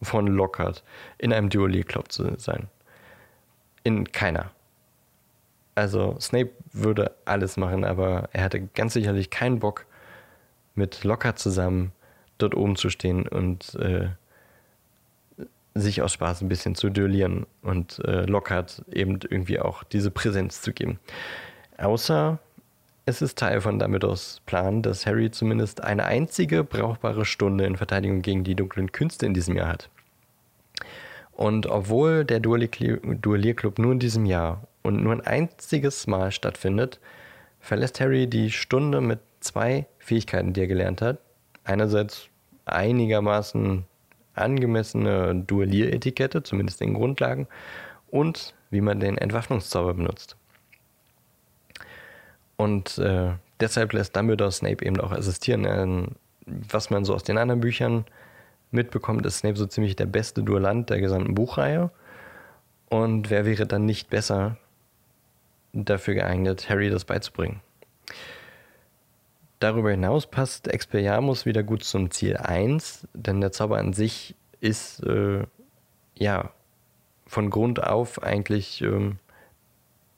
von 0.00 0.26
Lockhart 0.26 0.82
in 1.18 1.32
einem 1.32 1.50
Duellierclub 1.50 2.10
zu 2.10 2.34
sein? 2.38 2.68
In 3.84 4.10
keiner. 4.10 4.50
Also 5.74 6.18
Snape 6.18 6.50
würde 6.72 7.14
alles 7.26 7.56
machen, 7.56 7.84
aber 7.84 8.30
er 8.32 8.42
hatte 8.42 8.62
ganz 8.74 8.94
sicherlich 8.94 9.30
keinen 9.30 9.58
Bock, 9.60 9.86
mit 10.78 11.04
Lockhart 11.04 11.38
zusammen 11.38 11.92
dort 12.38 12.54
oben 12.54 12.76
zu 12.76 12.88
stehen 12.88 13.28
und 13.28 13.74
äh, 13.74 14.08
sich 15.74 16.02
aus 16.02 16.12
Spaß 16.12 16.40
ein 16.40 16.48
bisschen 16.48 16.74
zu 16.74 16.88
duellieren 16.88 17.46
und 17.62 17.98
äh, 18.04 18.24
Lockhart 18.24 18.82
eben 18.90 19.18
irgendwie 19.28 19.60
auch 19.60 19.84
diese 19.84 20.10
Präsenz 20.10 20.62
zu 20.62 20.72
geben. 20.72 20.98
Außer 21.76 22.38
es 23.04 23.22
ist 23.22 23.38
Teil 23.38 23.60
von 23.60 23.78
Dumbledores 23.78 24.42
Plan, 24.44 24.82
dass 24.82 25.06
Harry 25.06 25.30
zumindest 25.30 25.82
eine 25.82 26.04
einzige 26.04 26.62
brauchbare 26.62 27.24
Stunde 27.24 27.64
in 27.64 27.76
Verteidigung 27.76 28.22
gegen 28.22 28.44
die 28.44 28.54
dunklen 28.54 28.92
Künste 28.92 29.24
in 29.24 29.34
diesem 29.34 29.56
Jahr 29.56 29.68
hat. 29.68 29.88
Und 31.32 31.66
obwohl 31.66 32.24
der 32.24 32.40
Duellierclub 32.40 33.78
nur 33.78 33.92
in 33.92 33.98
diesem 33.98 34.26
Jahr 34.26 34.64
und 34.82 35.02
nur 35.02 35.12
ein 35.12 35.20
einziges 35.20 36.06
Mal 36.06 36.32
stattfindet, 36.32 37.00
verlässt 37.60 38.00
Harry 38.00 38.26
die 38.26 38.50
Stunde 38.50 39.00
mit 39.00 39.20
zwei 39.40 39.86
Fähigkeiten, 40.08 40.54
die 40.54 40.62
er 40.62 40.66
gelernt 40.66 41.02
hat. 41.02 41.18
Einerseits 41.64 42.28
einigermaßen 42.64 43.84
angemessene 44.34 45.34
Duellieretikette, 45.34 46.42
zumindest 46.42 46.80
in 46.80 46.94
Grundlagen, 46.94 47.46
und 48.10 48.54
wie 48.70 48.80
man 48.80 49.00
den 49.00 49.18
Entwaffnungszauber 49.18 49.94
benutzt. 49.94 50.36
Und 52.56 52.98
äh, 52.98 53.32
deshalb 53.60 53.92
lässt 53.92 54.16
Dumbledore 54.16 54.50
Snape 54.50 54.84
eben 54.84 55.00
auch 55.00 55.12
assistieren. 55.12 55.64
Ähm, 55.64 56.06
was 56.46 56.88
man 56.88 57.04
so 57.04 57.14
aus 57.14 57.22
den 57.22 57.36
anderen 57.36 57.60
Büchern 57.60 58.06
mitbekommt, 58.70 59.26
ist 59.26 59.38
Snape 59.38 59.56
so 59.56 59.66
ziemlich 59.66 59.96
der 59.96 60.06
beste 60.06 60.42
Duellant 60.42 60.88
der 60.88 61.00
gesamten 61.00 61.34
Buchreihe. 61.34 61.90
Und 62.88 63.28
wer 63.28 63.44
wäre 63.44 63.66
dann 63.66 63.84
nicht 63.84 64.08
besser 64.08 64.56
dafür 65.74 66.14
geeignet, 66.14 66.70
Harry 66.70 66.88
das 66.88 67.04
beizubringen? 67.04 67.60
Darüber 69.58 69.90
hinaus 69.90 70.26
passt 70.26 70.68
Expelliarmus 70.68 71.44
wieder 71.44 71.64
gut 71.64 71.82
zum 71.82 72.10
Ziel 72.10 72.36
1, 72.36 73.08
denn 73.12 73.40
der 73.40 73.50
Zauber 73.50 73.78
an 73.78 73.92
sich 73.92 74.36
ist 74.60 75.02
äh, 75.04 75.44
ja 76.14 76.52
von 77.26 77.50
Grund 77.50 77.82
auf 77.82 78.22
eigentlich 78.22 78.80
ähm, 78.82 79.18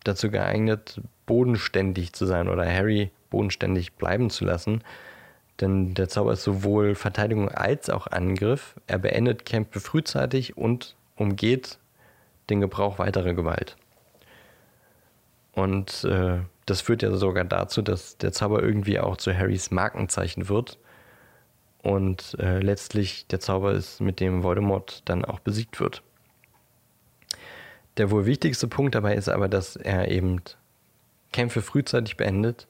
dazu 0.05 0.31
geeignet, 0.31 1.01
bodenständig 1.27 2.13
zu 2.13 2.27
sein 2.27 2.49
oder 2.49 2.67
Harry 2.67 3.11
bodenständig 3.31 3.95
bleiben 3.95 4.29
zu 4.29 4.45
lassen. 4.45 4.83
Denn 5.61 5.95
der 5.95 6.09
Zauber 6.09 6.33
ist 6.33 6.43
sowohl 6.43 6.95
Verteidigung 6.95 7.49
als 7.49 7.91
auch 7.91 8.07
Angriff. 8.07 8.77
Er 8.87 8.99
beendet 8.99 9.45
Kämpfe 9.45 9.81
frühzeitig 9.81 10.57
und 10.57 10.97
umgeht 11.17 11.79
den 12.49 12.61
Gebrauch 12.61 12.99
weiterer 12.99 13.35
Gewalt. 13.35 13.77
Und 15.53 16.05
äh, 16.05 16.39
das 16.67 16.81
führt 16.81 17.03
ja 17.03 17.15
sogar 17.17 17.45
dazu, 17.45 17.83
dass 17.83 18.17
der 18.17 18.33
Zauber 18.33 18.63
irgendwie 18.63 19.01
auch 19.01 19.17
zu 19.17 19.37
Harrys 19.37 19.71
Markenzeichen 19.71 20.49
wird. 20.49 20.79
Und 21.83 22.37
äh, 22.39 22.61
letztlich 22.61 23.27
der 23.27 23.41
Zauber 23.41 23.73
ist, 23.73 24.01
mit 24.01 24.21
dem 24.21 24.43
Voldemort 24.43 25.03
dann 25.09 25.25
auch 25.25 25.41
besiegt 25.41 25.81
wird. 25.81 26.03
Der 27.97 28.11
wohl 28.11 28.27
wichtigste 28.27 28.69
Punkt 28.69 28.95
dabei 28.95 29.15
ist 29.15 29.29
aber, 29.29 29.49
dass 29.49 29.77
er 29.77 30.11
eben 30.11 30.43
Kämpfe 31.33 31.63
frühzeitig 31.63 32.17
beendet 32.17 32.67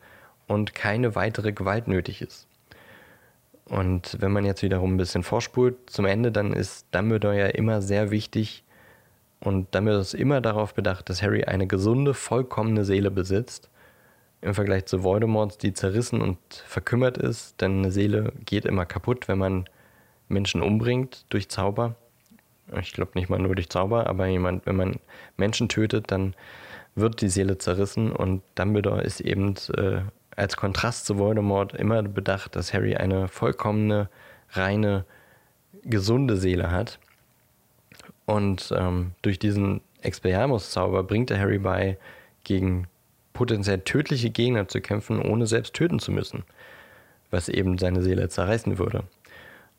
und 0.47 0.75
keine 0.75 1.15
weitere 1.15 1.53
Gewalt 1.53 1.89
nötig 1.89 2.23
ist. 2.23 2.47
Und 3.67 4.17
wenn 4.21 4.33
man 4.33 4.45
jetzt 4.45 4.63
wiederum 4.63 4.95
ein 4.95 4.97
bisschen 4.97 5.23
vorspult 5.23 5.91
zum 5.91 6.05
Ende, 6.05 6.33
dann 6.33 6.53
ist 6.53 6.87
Dumbledore 6.93 7.39
ja 7.39 7.47
immer 7.47 7.83
sehr 7.83 8.11
wichtig 8.11 8.65
und 9.41 9.75
Dumbledore 9.75 10.03
ist 10.03 10.15
immer 10.15 10.41
darauf 10.41 10.75
bedacht, 10.75 11.09
dass 11.09 11.23
Harry 11.23 11.45
eine 11.45 11.67
gesunde, 11.67 12.15
vollkommene 12.15 12.85
Seele 12.85 13.11
besitzt 13.11 13.71
im 14.43 14.55
Vergleich 14.55 14.87
zu 14.87 15.03
Voldemort, 15.03 15.63
die 15.63 15.75
zerrissen 15.75 16.23
und 16.23 16.39
verkümmert 16.67 17.19
ist, 17.19 17.61
denn 17.61 17.79
eine 17.79 17.91
Seele 17.91 18.33
geht 18.47 18.65
immer 18.65 18.87
kaputt, 18.87 19.29
wenn 19.29 19.39
man 19.39 19.65
Menschen 20.29 20.63
umbringt 20.63 21.27
durch 21.29 21.49
Zauber. 21.49 21.97
Ich 22.81 22.93
glaube 22.93 23.13
nicht 23.15 23.29
mal 23.29 23.39
nur 23.39 23.55
durch 23.55 23.69
Zauber, 23.69 24.07
aber 24.07 24.27
jemand, 24.27 24.65
wenn 24.67 24.77
man 24.77 25.01
Menschen 25.37 25.69
tötet, 25.69 26.11
dann 26.11 26.35
wird 26.95 27.21
die 27.21 27.29
Seele 27.29 27.59
zerrissen 27.59 28.13
und 28.13 28.43
Dumbledore 28.55 29.03
ist 29.03 29.21
eben 29.21 29.55
äh, 29.77 30.03
als 30.37 30.57
Kontrast 30.57 31.07
zu 31.07 31.19
Voldemort 31.19 31.75
immer 31.75 32.03
bedacht, 32.03 32.57
dass 32.57 32.73
Harry 32.73 32.97
eine 32.97 33.29
vollkommene, 33.29 34.09
reine, 34.51 35.05
gesunde 35.83 36.37
Seele 36.37 36.71
hat. 36.71 36.99
Und 38.31 38.73
ähm, 38.77 39.11
durch 39.23 39.41
diesen 39.41 39.81
Expelliarmus-Zauber 40.03 41.03
bringt 41.03 41.33
er 41.33 41.41
Harry 41.41 41.59
bei, 41.59 41.99
gegen 42.45 42.87
potenziell 43.33 43.81
tödliche 43.81 44.31
Gegner 44.31 44.69
zu 44.69 44.81
kämpfen, 44.81 45.21
ohne 45.21 45.49
selbst 45.49 45.75
töten 45.75 45.99
zu 45.99 46.13
müssen, 46.13 46.45
was 47.33 47.49
eben 47.49 47.77
seine 47.77 48.03
Seele 48.03 48.29
zerreißen 48.29 48.79
würde. 48.79 49.03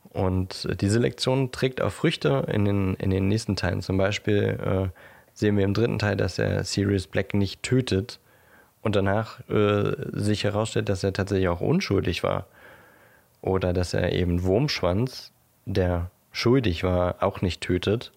Und 0.10 0.68
diese 0.82 1.00
Lektion 1.00 1.54
trägt 1.54 1.80
auch 1.80 1.94
Früchte 1.94 2.46
in 2.52 2.66
den, 2.66 2.96
in 2.96 3.10
den 3.10 3.30
nächsten 3.30 3.56
Teilen. 3.56 3.82
Zum 3.82 3.96
Beispiel 3.96 4.60
äh, 4.62 5.00
sehen 5.34 5.56
wir 5.56 5.64
im 5.64 5.74
dritten 5.74 5.98
Teil, 5.98 6.18
dass 6.18 6.38
er 6.38 6.66
Sirius 6.66 7.08
Black 7.08 7.34
nicht 7.34 7.64
tötet 7.64 8.20
und 8.82 8.98
danach 8.98 9.40
äh, 9.50 9.94
sich 10.12 10.44
herausstellt, 10.44 10.90
dass 10.90 11.06
er 11.06 11.14
tatsächlich 11.14 11.48
auch 11.48 11.62
unschuldig 11.62 12.22
war. 12.22 12.48
Oder 13.42 13.72
dass 13.72 13.94
er 13.94 14.12
eben 14.12 14.44
Wurmschwanz, 14.44 15.32
der 15.66 16.12
schuldig 16.34 16.84
war, 16.84 17.24
auch 17.24 17.42
nicht 17.42 17.62
tötet 17.62 18.12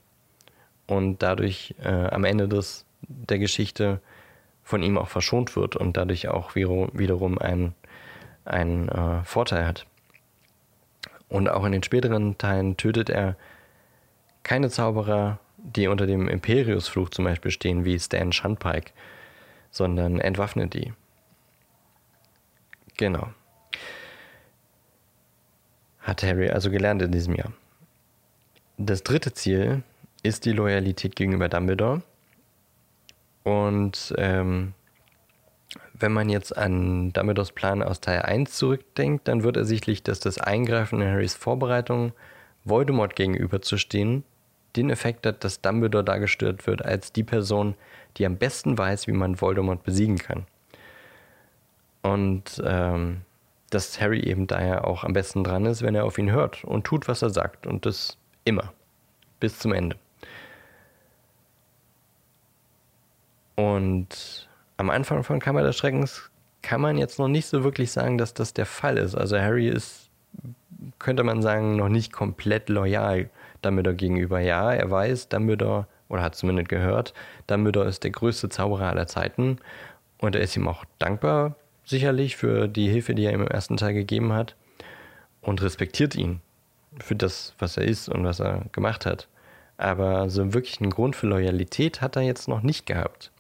und 0.87 1.23
dadurch 1.23 1.75
äh, 1.83 1.89
am 1.89 2.25
Ende 2.25 2.49
des, 2.49 2.85
der 3.03 3.39
Geschichte 3.39 4.01
von 4.63 4.83
ihm 4.83 4.99
auch 4.99 5.09
verschont 5.09 5.57
wird 5.57 5.77
und 5.77 5.97
dadurch 5.97 6.29
auch 6.29 6.55
wiederum 6.55 7.39
einen, 7.39 7.75
äh, 8.89 9.23
Vorteil 9.25 9.67
hat. 9.67 9.87
Und 11.29 11.49
auch 11.49 11.65
in 11.65 11.73
den 11.73 11.83
späteren 11.83 12.39
Teilen 12.39 12.77
tötet 12.77 13.11
er 13.11 13.37
keine 14.43 14.71
Zauberer, 14.71 15.39
die 15.57 15.89
unter 15.89 16.07
dem 16.07 16.29
Imperiusfluch 16.29 17.09
zum 17.11 17.25
Beispiel 17.25 17.51
stehen, 17.51 17.85
wie 17.85 17.99
Stan 17.99 18.33
Shunpike, 18.33 18.93
sondern 19.71 20.21
entwaffnet 20.21 20.75
die. 20.75 20.93
Genau. 22.97 23.29
Hat 26.01 26.23
Harry 26.23 26.51
also 26.51 26.71
gelernt 26.71 27.03
in 27.03 27.11
diesem 27.11 27.35
Jahr. 27.35 27.53
Das 28.77 29.03
dritte 29.03 29.33
Ziel 29.33 29.83
ist 30.25 30.47
die 30.47 30.53
Loyalität 30.53 31.15
gegenüber 31.15 31.49
Dumbledore. 31.49 32.03
Und 33.45 34.13
ähm, 34.17 34.73
wenn 35.93 36.13
man 36.13 36.29
jetzt 36.29 36.57
an 36.57 37.13
Dumbledores 37.13 37.53
Plan 37.53 37.83
aus 37.83 38.01
Teil 38.01 38.23
1 38.23 38.53
zurückdenkt, 38.53 39.29
dann 39.29 39.45
wird 39.45 39.57
ersichtlich, 39.57 40.03
dass 40.03 40.19
das 40.19 40.39
Eingreifen 40.39 41.01
in 41.01 41.09
Harrys 41.09 41.35
Vorbereitung, 41.35 42.13
Voldemort 42.65 43.15
gegenüberzustehen, 43.15 44.25
den 44.77 44.91
Effekt 44.91 45.27
hat, 45.27 45.45
dass 45.45 45.61
Dumbledore 45.61 46.03
dargestellt 46.03 46.67
wird 46.67 46.85
als 46.85 47.13
die 47.13 47.23
Person, 47.23 47.75
die 48.17 48.25
am 48.27 48.37
besten 48.37 48.77
weiß, 48.77 49.07
wie 49.07 49.13
man 49.13 49.41
Voldemort 49.41 49.85
besiegen 49.85 50.17
kann. 50.19 50.47
Und 52.03 52.63
ähm, 52.65 53.21
dass 53.71 54.01
Harry 54.01 54.21
eben 54.21 54.47
daher 54.47 54.87
auch 54.87 55.05
am 55.05 55.13
besten 55.13 55.45
dran 55.45 55.67
ist, 55.67 55.83
wenn 55.83 55.95
er 55.95 56.07
auf 56.07 56.17
ihn 56.17 56.31
hört 56.31 56.65
und 56.65 56.85
tut, 56.85 57.09
was 57.09 57.23
er 57.23 57.31
sagt. 57.31 57.67
Und 57.67 57.85
das 57.85 58.17
immer. 58.45 58.73
Bis 59.39 59.59
zum 59.59 59.73
Ende. 59.73 59.97
Und 63.57 64.49
am 64.77 64.91
Anfang 64.91 65.23
von 65.23 65.41
Kammer 65.41 65.63
des 65.63 65.77
Schreckens 65.77 66.31
kann 66.63 66.81
man 66.81 66.97
jetzt 66.99 67.19
noch 67.19 67.29
nicht 67.29 67.47
so 67.47 67.63
wirklich 67.63 67.93
sagen, 67.93 68.19
dass 68.19 68.35
das 68.35 68.55
der 68.55 68.67
Fall 68.67 68.97
ist. 68.97 69.15
Also 69.15 69.39
Harry 69.39 69.69
ist, 69.69 70.09
könnte 70.99 71.23
man 71.23 71.43
sagen, 71.43 71.77
noch 71.77 71.89
nicht 71.89 72.13
komplett 72.13 72.69
loyal 72.69 73.29
Dumbledore 73.63 73.97
gegenüber. 73.97 74.41
Ja, 74.41 74.73
er 74.73 74.91
weiß, 74.91 75.29
Dumbledore, 75.29 75.87
oder 76.09 76.23
hat 76.23 76.35
zumindest 76.35 76.69
gehört, 76.69 77.15
Dumbledore 77.47 77.89
ist 77.89 78.05
der 78.05 78.11
größte 78.11 78.49
Zauberer 78.49 78.89
aller 78.91 79.07
Zeiten 79.07 79.59
und 80.19 80.35
er 80.35 80.43
ist 80.43 80.57
ihm 80.57 80.69
auch 80.69 80.85
dankbar, 80.99 81.57
sicherlich, 81.85 82.37
für 82.37 82.69
die 82.69 82.89
Hilfe, 82.89 83.15
die 83.15 83.25
er 83.25 83.33
ihm 83.33 83.43
im 83.43 83.49
ersten 83.49 83.77
Teil 83.77 83.95
gegeben 83.95 84.33
hat 84.33 84.55
und 85.41 85.63
respektiert 85.63 86.15
ihn 86.15 86.41
für 86.99 87.17
das, 87.17 87.55
was 87.59 87.77
er 87.77 87.85
ist 87.85 88.09
und 88.09 88.25
was 88.25 88.41
er 88.41 88.63
gemacht 88.73 89.07
hat. 89.07 89.29
Aber 89.77 90.31
so 90.31 90.55
wirklich 90.55 90.81
einen 90.81 90.91
Grund 90.91 91.17
für 91.17 91.27
Loyalität 91.27 92.01
hat 92.01 92.17
er 92.17 92.23
jetzt 92.23 92.49
noch 92.49 92.63
nicht 92.63 92.87
gehabt. 92.87 93.33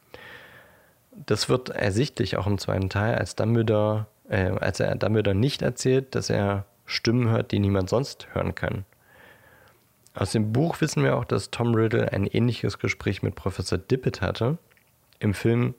Das 1.26 1.48
wird 1.48 1.70
ersichtlich 1.70 2.36
auch 2.36 2.46
im 2.46 2.58
zweiten 2.58 2.90
Teil, 2.90 3.14
als 3.14 3.36
Dumbledore, 3.36 4.06
äh, 4.28 4.50
als 4.50 4.80
er 4.80 4.94
Dumbledore 4.96 5.36
nicht 5.36 5.62
erzählt, 5.62 6.14
dass 6.14 6.30
er 6.30 6.66
Stimmen 6.86 7.30
hört, 7.30 7.52
die 7.52 7.58
niemand 7.58 7.88
sonst 7.88 8.28
hören 8.34 8.54
kann. 8.54 8.84
Aus 10.14 10.32
dem 10.32 10.52
Buch 10.52 10.80
wissen 10.80 11.02
wir 11.02 11.16
auch, 11.16 11.24
dass 11.24 11.50
Tom 11.50 11.74
Riddle 11.74 12.12
ein 12.12 12.26
ähnliches 12.26 12.78
Gespräch 12.78 13.22
mit 13.22 13.34
Professor 13.34 13.78
Dippet 13.78 14.20
hatte. 14.20 14.58
Im 15.18 15.34
Film 15.34 15.74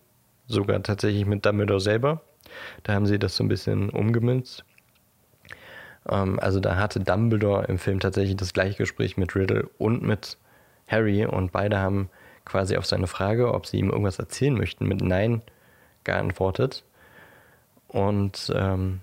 sogar 0.47 0.81
tatsächlich 0.83 1.25
mit 1.25 1.45
Dumbledore 1.45 1.79
selber. 1.79 2.21
Da 2.83 2.93
haben 2.93 3.05
sie 3.05 3.17
das 3.17 3.35
so 3.35 3.43
ein 3.43 3.47
bisschen 3.47 3.89
umgemünzt. 3.89 4.65
Ähm, 6.09 6.39
also 6.39 6.59
da 6.59 6.75
hatte 6.75 6.99
Dumbledore 6.99 7.65
im 7.65 7.77
Film 7.77 7.99
tatsächlich 7.99 8.35
das 8.35 8.53
gleiche 8.53 8.77
Gespräch 8.77 9.17
mit 9.17 9.35
Riddle 9.35 9.69
und 9.77 10.01
mit 10.03 10.37
Harry 10.87 11.25
und 11.25 11.51
beide 11.51 11.79
haben 11.79 12.09
quasi 12.45 12.77
auf 12.77 12.85
seine 12.85 13.07
Frage, 13.07 13.53
ob 13.53 13.65
sie 13.65 13.77
ihm 13.77 13.89
irgendwas 13.89 14.19
erzählen 14.19 14.53
möchten, 14.53 14.87
mit 14.87 15.01
Nein 15.01 15.41
geantwortet. 16.03 16.83
Und 17.87 18.51
ähm, 18.55 19.01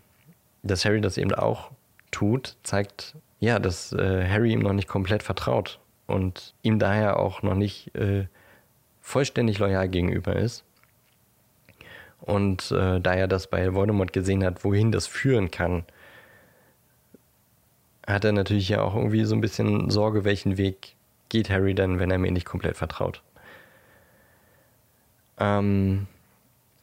dass 0.63 0.85
Harry 0.85 1.01
das 1.01 1.19
eben 1.19 1.35
auch 1.35 1.71
tut, 2.11 2.57
zeigt 2.63 3.17
ja, 3.41 3.59
dass 3.59 3.93
äh, 3.93 4.29
Harry 4.29 4.53
ihm 4.53 4.61
noch 4.61 4.73
nicht 4.73 4.89
komplett 4.89 5.23
vertraut 5.23 5.81
und 6.07 6.55
ihm 6.63 6.79
daher 6.79 7.19
auch 7.19 7.43
noch 7.43 7.55
nicht 7.55 7.95
äh, 7.97 8.27
vollständig 9.01 9.59
loyal 9.59 9.89
gegenüber 9.89 10.37
ist. 10.37 10.65
Und 12.21 12.71
äh, 12.71 13.01
da 13.01 13.15
er 13.15 13.27
das 13.27 13.49
bei 13.49 13.75
Voldemort 13.75 14.13
gesehen 14.13 14.45
hat, 14.45 14.63
wohin 14.63 14.93
das 14.93 15.09
führen 15.09 15.51
kann, 15.51 15.85
hat 18.07 18.25
er 18.25 18.33
natürlich 18.33 18.69
ja 18.69 18.83
auch 18.83 18.95
irgendwie 18.95 19.25
so 19.25 19.35
ein 19.35 19.41
bisschen 19.41 19.91
Sorge, 19.91 20.25
welchen 20.25 20.57
Weg 20.57 20.95
geht 21.29 21.51
Harry 21.51 21.75
denn, 21.75 21.99
wenn 21.99 22.11
er 22.11 22.19
mir 22.19 22.31
nicht 22.31 22.47
komplett 22.47 22.77
vertraut. 22.77 23.23
Ähm, 25.39 26.07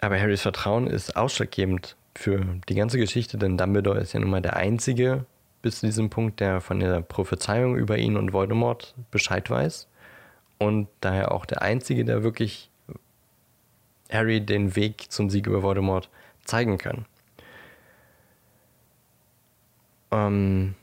aber 0.01 0.19
Harrys 0.19 0.41
Vertrauen 0.41 0.87
ist 0.87 1.15
ausschlaggebend 1.15 1.95
für 2.15 2.45
die 2.67 2.75
ganze 2.75 2.97
Geschichte, 2.97 3.37
denn 3.37 3.57
Dumbledore 3.57 3.99
ist 3.99 4.13
ja 4.13 4.19
nun 4.19 4.29
mal 4.29 4.41
der 4.41 4.55
Einzige 4.55 5.25
bis 5.61 5.79
zu 5.79 5.85
diesem 5.85 6.09
Punkt, 6.09 6.39
der 6.39 6.61
von 6.61 6.79
der 6.79 7.01
Prophezeiung 7.01 7.75
über 7.75 7.97
ihn 7.97 8.17
und 8.17 8.33
Voldemort 8.33 8.95
Bescheid 9.11 9.49
weiß. 9.49 9.87
Und 10.57 10.87
daher 11.01 11.31
auch 11.31 11.45
der 11.45 11.61
Einzige, 11.61 12.05
der 12.05 12.23
wirklich 12.23 12.69
Harry 14.09 14.41
den 14.41 14.75
Weg 14.75 15.11
zum 15.11 15.29
Sieg 15.29 15.47
über 15.47 15.63
Voldemort 15.63 16.09
zeigen 16.43 16.77
kann. 16.77 17.05
Ähm, 20.11 20.75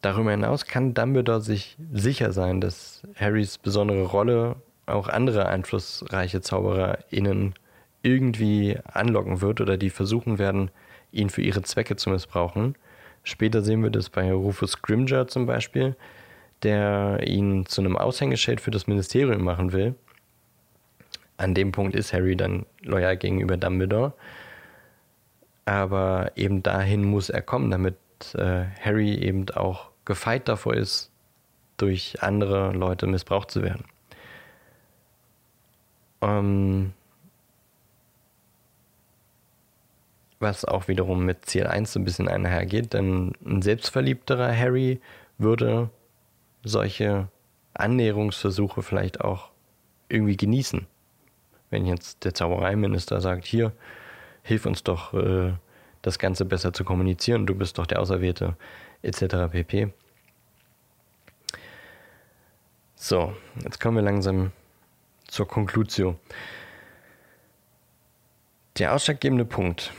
darüber 0.00 0.30
hinaus 0.30 0.66
kann 0.66 0.94
Dumbledore 0.94 1.42
sich 1.42 1.76
sicher 1.92 2.32
sein, 2.32 2.60
dass 2.60 3.02
Harrys 3.16 3.58
besondere 3.58 4.04
Rolle 4.04 4.56
auch 4.86 5.08
andere 5.08 5.46
einflussreiche 5.46 6.40
ZaubererInnen 6.40 7.54
irgendwie 8.02 8.78
anlocken 8.84 9.40
wird 9.40 9.60
oder 9.60 9.76
die 9.76 9.90
versuchen 9.90 10.38
werden, 10.38 10.70
ihn 11.12 11.30
für 11.30 11.42
ihre 11.42 11.62
Zwecke 11.62 11.96
zu 11.96 12.10
missbrauchen. 12.10 12.76
Später 13.24 13.62
sehen 13.62 13.82
wir 13.82 13.90
das 13.90 14.08
bei 14.08 14.32
Rufus 14.32 14.72
Scrimger 14.72 15.26
zum 15.26 15.46
Beispiel, 15.46 15.96
der 16.62 17.20
ihn 17.26 17.66
zu 17.66 17.80
einem 17.80 17.96
Aushängeschild 17.96 18.60
für 18.60 18.70
das 18.70 18.86
Ministerium 18.86 19.42
machen 19.42 19.72
will. 19.72 19.94
An 21.36 21.54
dem 21.54 21.72
Punkt 21.72 21.94
ist 21.96 22.12
Harry 22.12 22.36
dann 22.36 22.64
loyal 22.82 23.16
gegenüber 23.16 23.56
Dumbledore. 23.56 24.12
Aber 25.64 26.30
eben 26.36 26.62
dahin 26.62 27.04
muss 27.04 27.28
er 27.28 27.42
kommen, 27.42 27.70
damit 27.70 27.96
äh, 28.34 28.64
Harry 28.80 29.16
eben 29.16 29.50
auch 29.50 29.90
gefeit 30.04 30.48
davor 30.48 30.74
ist, 30.74 31.10
durch 31.76 32.22
andere 32.22 32.72
Leute 32.72 33.06
missbraucht 33.06 33.50
zu 33.50 33.62
werden. 33.62 33.84
Ähm, 36.22 36.92
was 40.38 40.64
auch 40.64 40.88
wiederum 40.88 41.24
mit 41.24 41.46
Ziel 41.46 41.66
1 41.66 41.92
so 41.92 42.00
ein 42.00 42.04
bisschen 42.04 42.28
einhergeht, 42.28 42.92
denn 42.92 43.32
ein 43.44 43.62
selbstverliebterer 43.62 44.54
Harry 44.54 45.00
würde 45.38 45.90
solche 46.62 47.28
Annäherungsversuche 47.74 48.82
vielleicht 48.82 49.20
auch 49.20 49.50
irgendwie 50.08 50.36
genießen. 50.36 50.86
Wenn 51.70 51.86
jetzt 51.86 52.24
der 52.24 52.34
Zaubereiminister 52.34 53.20
sagt, 53.20 53.44
hier, 53.44 53.72
hilf 54.42 54.66
uns 54.66 54.84
doch, 54.84 55.14
äh, 55.14 55.52
das 56.02 56.18
Ganze 56.18 56.44
besser 56.44 56.72
zu 56.72 56.84
kommunizieren, 56.84 57.46
du 57.46 57.54
bist 57.54 57.78
doch 57.78 57.86
der 57.86 58.00
Auserwählte, 58.00 58.56
etc. 59.02 59.50
pp. 59.50 59.92
So, 62.94 63.34
jetzt 63.62 63.80
kommen 63.80 63.96
wir 63.96 64.04
langsam 64.04 64.52
zur 65.28 65.46
Conclusio. 65.48 66.16
Der 68.78 68.94
ausschlaggebende 68.94 69.44
Punkt, 69.44 69.92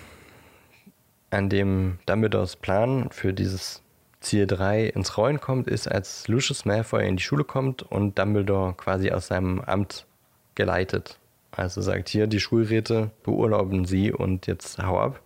an 1.29 1.49
dem 1.49 1.99
Dumbledores 2.05 2.55
Plan 2.55 3.09
für 3.11 3.33
dieses 3.33 3.81
Ziel 4.19 4.47
3 4.47 4.85
ins 4.85 5.17
Rollen 5.17 5.39
kommt, 5.39 5.67
ist, 5.67 5.87
als 5.87 6.27
Lucius 6.27 6.65
Malfoy 6.65 7.07
in 7.07 7.17
die 7.17 7.23
Schule 7.23 7.43
kommt 7.43 7.83
und 7.83 8.17
Dumbledore 8.17 8.73
quasi 8.73 9.11
aus 9.11 9.27
seinem 9.27 9.61
Amt 9.61 10.05
geleitet. 10.55 11.17
Also 11.51 11.81
sagt 11.81 12.09
hier, 12.09 12.27
die 12.27 12.39
Schulräte 12.39 13.11
beurlauben 13.23 13.85
sie 13.85 14.11
und 14.11 14.47
jetzt 14.47 14.77
hau 14.79 14.99
ab. 14.99 15.21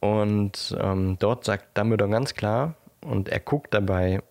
Und 0.00 0.76
ähm, 0.80 1.16
dort 1.18 1.44
sagt 1.44 1.76
Dumbledore 1.76 2.10
ganz 2.10 2.34
klar, 2.34 2.74
und 3.00 3.28
er 3.28 3.40
guckt 3.40 3.74
dabei 3.74 4.22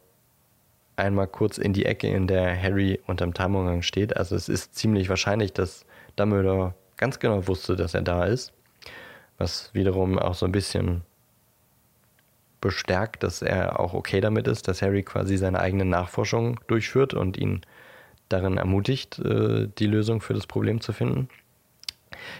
einmal 0.96 1.28
kurz 1.28 1.58
in 1.58 1.74
die 1.74 1.86
Ecke, 1.86 2.08
in 2.08 2.28
der 2.28 2.62
Harry 2.62 3.00
unterm 3.08 3.34
Tarnumhang 3.34 3.82
steht. 3.82 4.16
Also 4.18 4.36
es 4.36 4.50
ist 4.50 4.76
ziemlich 4.76 5.10
wahrscheinlich, 5.10 5.54
dass 5.54 5.86
Dumbledore 6.16 6.74
ganz 6.98 7.20
genau 7.20 7.48
wusste, 7.48 7.76
dass 7.76 7.94
er 7.94 8.02
da 8.02 8.26
ist. 8.26 8.54
Was 9.38 9.74
wiederum 9.74 10.20
auch 10.20 10.36
so 10.36 10.46
ein 10.46 10.52
bisschen 10.52 11.02
bestärkt, 12.62 13.24
dass 13.24 13.42
er 13.42 13.80
auch 13.80 13.94
okay 13.94 14.22
damit 14.22 14.48
ist, 14.48 14.68
dass 14.68 14.82
Harry 14.82 15.04
quasi 15.04 15.38
seine 15.38 15.60
eigene 15.60 15.86
Nachforschung 15.86 16.60
durchführt 16.68 17.14
und 17.14 17.36
ihn 17.36 17.62
darin 18.30 18.58
ermutigt, 18.58 19.20
äh, 19.20 19.68
die 19.78 19.88
Lösung 19.88 20.22
für 20.22 20.34
das 20.34 20.48
Problem 20.48 20.80
zu 20.80 20.94
finden. 20.94 21.28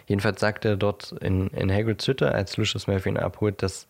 Jedenfalls 0.08 0.40
sagt 0.40 0.66
er 0.66 0.78
dort 0.78 1.12
in, 1.22 1.48
in 1.50 1.70
Hagrid's 1.72 2.08
Hütte, 2.08 2.32
als 2.32 2.56
Lucius 2.58 2.88
Malfoy 2.88 3.12
ihn 3.12 3.18
abholt, 3.18 3.62
dass 3.62 3.88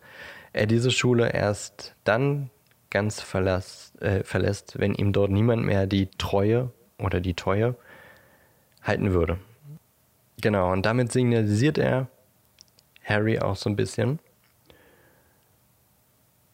er 0.52 0.66
diese 0.66 0.90
Schule 0.90 1.32
erst 1.32 1.94
dann 2.04 2.50
ganz 2.94 3.20
verlass, 3.20 3.92
äh, 4.00 4.22
verlässt, 4.22 4.78
wenn 4.78 4.94
ihm 4.94 5.12
dort 5.12 5.32
niemand 5.32 5.64
mehr 5.64 5.88
die 5.88 6.06
Treue 6.16 6.70
oder 6.96 7.20
die 7.20 7.34
Treue 7.34 7.74
halten 8.82 9.12
würde. 9.12 9.38
Genau, 10.40 10.70
und 10.72 10.86
damit 10.86 11.10
signalisiert 11.10 11.76
er 11.76 12.06
Harry 13.02 13.40
auch 13.40 13.56
so 13.56 13.68
ein 13.68 13.74
bisschen. 13.74 14.20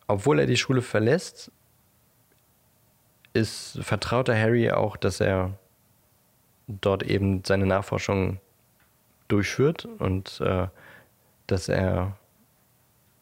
Obwohl 0.07 0.41
er 0.41 0.47
die 0.47 0.57
Schule 0.57 0.81
verlässt, 0.81 1.53
ist, 3.35 3.79
vertraut 3.83 4.31
er 4.31 4.41
Harry 4.41 4.71
auch, 4.71 4.97
dass 4.97 5.21
er 5.21 5.59
dort 6.67 7.03
eben 7.03 7.45
seine 7.45 7.67
Nachforschung 7.67 8.41
durchführt 9.29 9.87
und 9.99 10.41
äh, 10.41 10.69
dass 11.47 11.69
er 11.69 12.17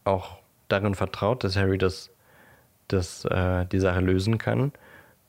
auch 0.05 0.39
darin 0.69 0.95
vertraut, 0.95 1.43
dass 1.43 1.57
Harry 1.57 1.79
das 1.79 2.11
das, 2.89 3.25
äh, 3.27 3.67
die 3.67 3.79
Sache 3.79 4.01
lösen 4.01 4.39
kann, 4.39 4.73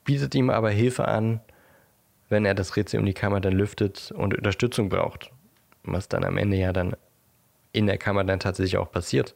bietet 0.04 0.34
ihm 0.34 0.50
aber 0.50 0.70
Hilfe 0.70 1.08
an, 1.08 1.40
wenn 2.28 2.44
er 2.44 2.54
das 2.54 2.76
Rätsel 2.76 3.00
um 3.00 3.06
die 3.06 3.14
Kammer 3.14 3.40
dann 3.40 3.52
lüftet 3.52 4.12
und 4.12 4.36
Unterstützung 4.36 4.88
braucht. 4.88 5.30
Was 5.82 6.08
dann 6.08 6.24
am 6.24 6.36
Ende 6.36 6.56
ja 6.56 6.72
dann 6.72 6.96
in 7.72 7.86
der 7.86 7.98
Kammer 7.98 8.24
dann 8.24 8.40
tatsächlich 8.40 8.78
auch 8.78 8.90
passiert. 8.90 9.34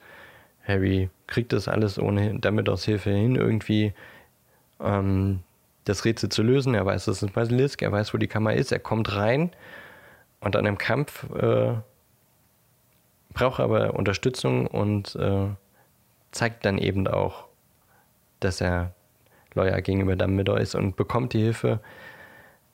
Harry 0.67 1.11
kriegt 1.27 1.53
das 1.53 1.69
alles 1.69 1.99
ohne 1.99 2.39
damit 2.41 2.69
aus 2.69 2.85
Hilfe 2.85 3.11
hin, 3.11 3.37
irgendwie 3.37 3.93
ähm, 4.81 5.41
das 5.85 6.05
Rätsel 6.05 6.31
zu 6.31 6.43
lösen. 6.43 6.75
Er 6.75 6.87
weiß, 6.87 7.05
das 7.05 7.19
ist 7.19 7.23
ein 7.23 7.33
Basilisk, 7.33 7.83
er 7.83 7.93
weiß, 7.93 8.15
wo 8.15 8.19
die 8.19 8.27
Kammer 8.27 8.55
ist, 8.55 8.73
er 8.73 8.79
kommt 8.79 9.15
rein 9.15 9.51
und 10.41 10.57
an 10.57 10.67
einem 10.67 10.79
Kampf 10.79 11.31
äh, 11.35 11.75
braucht 13.33 13.61
aber 13.61 13.95
Unterstützung 13.95 14.67
und 14.67 15.15
äh, 15.17 15.49
zeigt 16.33 16.65
dann 16.65 16.79
eben 16.79 17.07
auch 17.07 17.47
dass 18.45 18.61
er 18.61 18.93
loyal 19.55 19.83
gegenüber 19.83 20.17
Dumbledore 20.17 20.61
ist 20.61 20.75
und 20.75 20.97
bekommt 20.97 21.33
die 21.33 21.41
Hilfe 21.41 21.81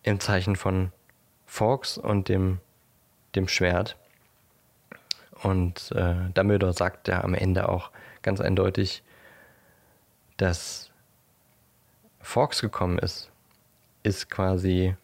im 0.03 0.21
Zeichen 0.21 0.57
von 0.57 0.93
Fawkes 1.47 1.99
und 1.99 2.29
dem, 2.29 2.59
dem 3.35 3.49
Schwert. 3.49 3.97
Und 5.43 5.93
äh, 5.93 6.31
Dumbledore 6.35 6.73
sagt 6.73 7.09
ja 7.09 7.23
am 7.23 7.35
Ende 7.35 7.69
auch 7.69 7.91
ganz 8.23 8.41
eindeutig, 8.41 9.03
dass 10.37 10.91
Fawkes 12.21 12.61
gekommen 12.61 12.99
ist, 12.99 13.31
ist 14.03 14.31
quasi 14.31 14.95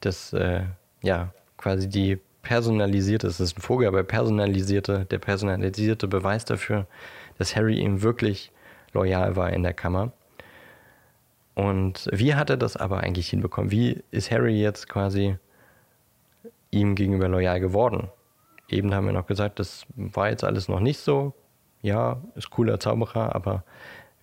das, 0.00 0.32
äh, 0.32 0.64
ja, 1.02 1.32
quasi 1.56 1.88
die 1.88 2.18
personalisierte, 2.42 3.26
es 3.26 3.40
ist 3.40 3.56
ein 3.56 3.62
Vogel, 3.62 3.88
aber 3.88 4.02
personalisierte, 4.04 5.06
der 5.06 5.18
personalisierte 5.18 6.06
Beweis 6.06 6.44
dafür, 6.44 6.86
dass 7.38 7.56
Harry 7.56 7.78
ihm 7.78 8.02
wirklich 8.02 8.52
loyal 8.94 9.36
war 9.36 9.52
in 9.52 9.62
der 9.62 9.74
Kammer. 9.74 10.12
Und 11.54 12.08
wie 12.12 12.34
hat 12.34 12.50
er 12.50 12.56
das 12.56 12.76
aber 12.76 13.00
eigentlich 13.00 13.28
hinbekommen? 13.28 13.70
Wie 13.70 14.02
ist 14.10 14.30
Harry 14.30 14.60
jetzt 14.60 14.88
quasi 14.88 15.36
ihm 16.70 16.94
gegenüber 16.94 17.28
loyal 17.28 17.60
geworden? 17.60 18.08
Eben 18.68 18.94
haben 18.94 19.06
wir 19.06 19.12
noch 19.12 19.26
gesagt, 19.26 19.58
das 19.58 19.86
war 19.94 20.30
jetzt 20.30 20.42
alles 20.42 20.68
noch 20.68 20.80
nicht 20.80 20.98
so. 20.98 21.34
Ja, 21.82 22.22
ist 22.34 22.50
cooler 22.50 22.80
Zauberer, 22.80 23.34
aber 23.34 23.62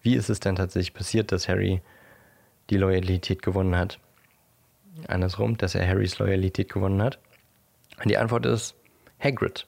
wie 0.02 0.16
ist 0.16 0.30
es 0.30 0.40
denn 0.40 0.56
tatsächlich 0.56 0.94
passiert, 0.94 1.32
dass 1.32 1.48
Harry 1.48 1.82
die 2.70 2.78
Loyalität 2.78 3.42
gewonnen 3.42 3.76
hat? 3.76 4.00
Andersrum, 5.08 5.58
dass 5.58 5.76
er 5.76 5.88
Harrys 5.88 6.20
Loyalität 6.20 6.72
gewonnen 6.72 7.02
hat. 7.02 7.20
Und 8.02 8.10
die 8.10 8.18
Antwort 8.18 8.46
ist 8.46 8.76
Hagrid. 9.20 9.68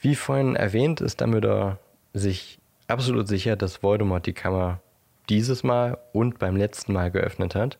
Wie 0.00 0.14
vorhin 0.14 0.56
erwähnt, 0.56 1.00
ist 1.00 1.20
Dumbledore 1.20 1.78
sich 2.12 2.58
absolut 2.88 3.28
sicher, 3.28 3.56
dass 3.56 3.82
Voldemort 3.82 4.26
die 4.26 4.32
Kammer 4.32 4.80
dieses 5.28 5.62
Mal 5.62 5.98
und 6.12 6.38
beim 6.38 6.56
letzten 6.56 6.92
Mal 6.92 7.10
geöffnet 7.10 7.54
hat. 7.54 7.78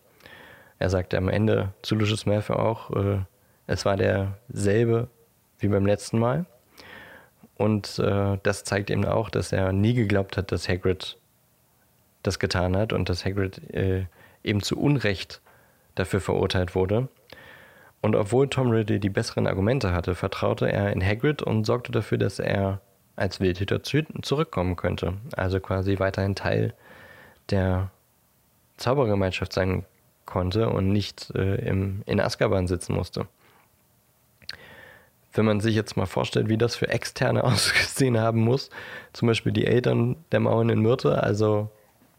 Er 0.78 0.90
sagte 0.90 1.16
am 1.18 1.28
Ende 1.28 1.72
zu 1.82 1.94
Lucius 1.94 2.26
Malfoy 2.26 2.56
auch, 2.56 2.90
äh, 2.90 3.18
es 3.66 3.84
war 3.84 3.96
derselbe 3.96 5.08
wie 5.58 5.68
beim 5.68 5.86
letzten 5.86 6.18
Mal. 6.18 6.46
Und 7.56 7.98
äh, 7.98 8.38
das 8.42 8.64
zeigt 8.64 8.90
eben 8.90 9.04
auch, 9.04 9.30
dass 9.30 9.52
er 9.52 9.72
nie 9.72 9.94
geglaubt 9.94 10.36
hat, 10.36 10.50
dass 10.50 10.68
Hagrid 10.68 11.18
das 12.22 12.38
getan 12.38 12.76
hat 12.76 12.92
und 12.92 13.08
dass 13.08 13.24
Hagrid 13.24 13.72
äh, 13.72 14.06
eben 14.42 14.62
zu 14.62 14.78
Unrecht 14.78 15.40
dafür 15.94 16.20
verurteilt 16.20 16.74
wurde. 16.74 17.08
Und 18.00 18.16
obwohl 18.16 18.48
Tom 18.48 18.70
Riddle 18.70 18.98
die 18.98 19.10
besseren 19.10 19.46
Argumente 19.46 19.92
hatte, 19.92 20.14
vertraute 20.14 20.70
er 20.70 20.92
in 20.92 21.04
Hagrid 21.04 21.42
und 21.42 21.64
sorgte 21.64 21.92
dafür, 21.92 22.18
dass 22.18 22.40
er 22.40 22.80
als 23.16 23.40
Wildhüter 23.40 23.82
zurückkommen 23.82 24.76
könnte. 24.76 25.14
Also 25.36 25.60
quasi 25.60 25.98
weiterhin 25.98 26.34
Teil 26.34 26.74
der 27.50 27.90
Zaubergemeinschaft 28.76 29.52
sein 29.52 29.84
konnte 30.24 30.68
und 30.70 30.88
nicht 30.88 31.30
äh, 31.34 31.56
im, 31.66 32.02
in 32.06 32.20
Azkaban 32.20 32.66
sitzen 32.66 32.94
musste 32.94 33.26
wenn 35.34 35.44
man 35.44 35.60
sich 35.60 35.74
jetzt 35.74 35.96
mal 35.96 36.06
vorstellt, 36.06 36.48
wie 36.48 36.58
das 36.58 36.76
für 36.76 36.88
Externe 36.88 37.44
ausgesehen 37.44 38.18
haben 38.18 38.40
muss, 38.40 38.70
zum 39.12 39.28
Beispiel 39.28 39.52
die 39.52 39.66
Eltern 39.66 40.16
der 40.32 40.40
Mauern 40.40 40.68
in 40.68 40.80
Myrte, 40.80 41.22
also 41.22 41.70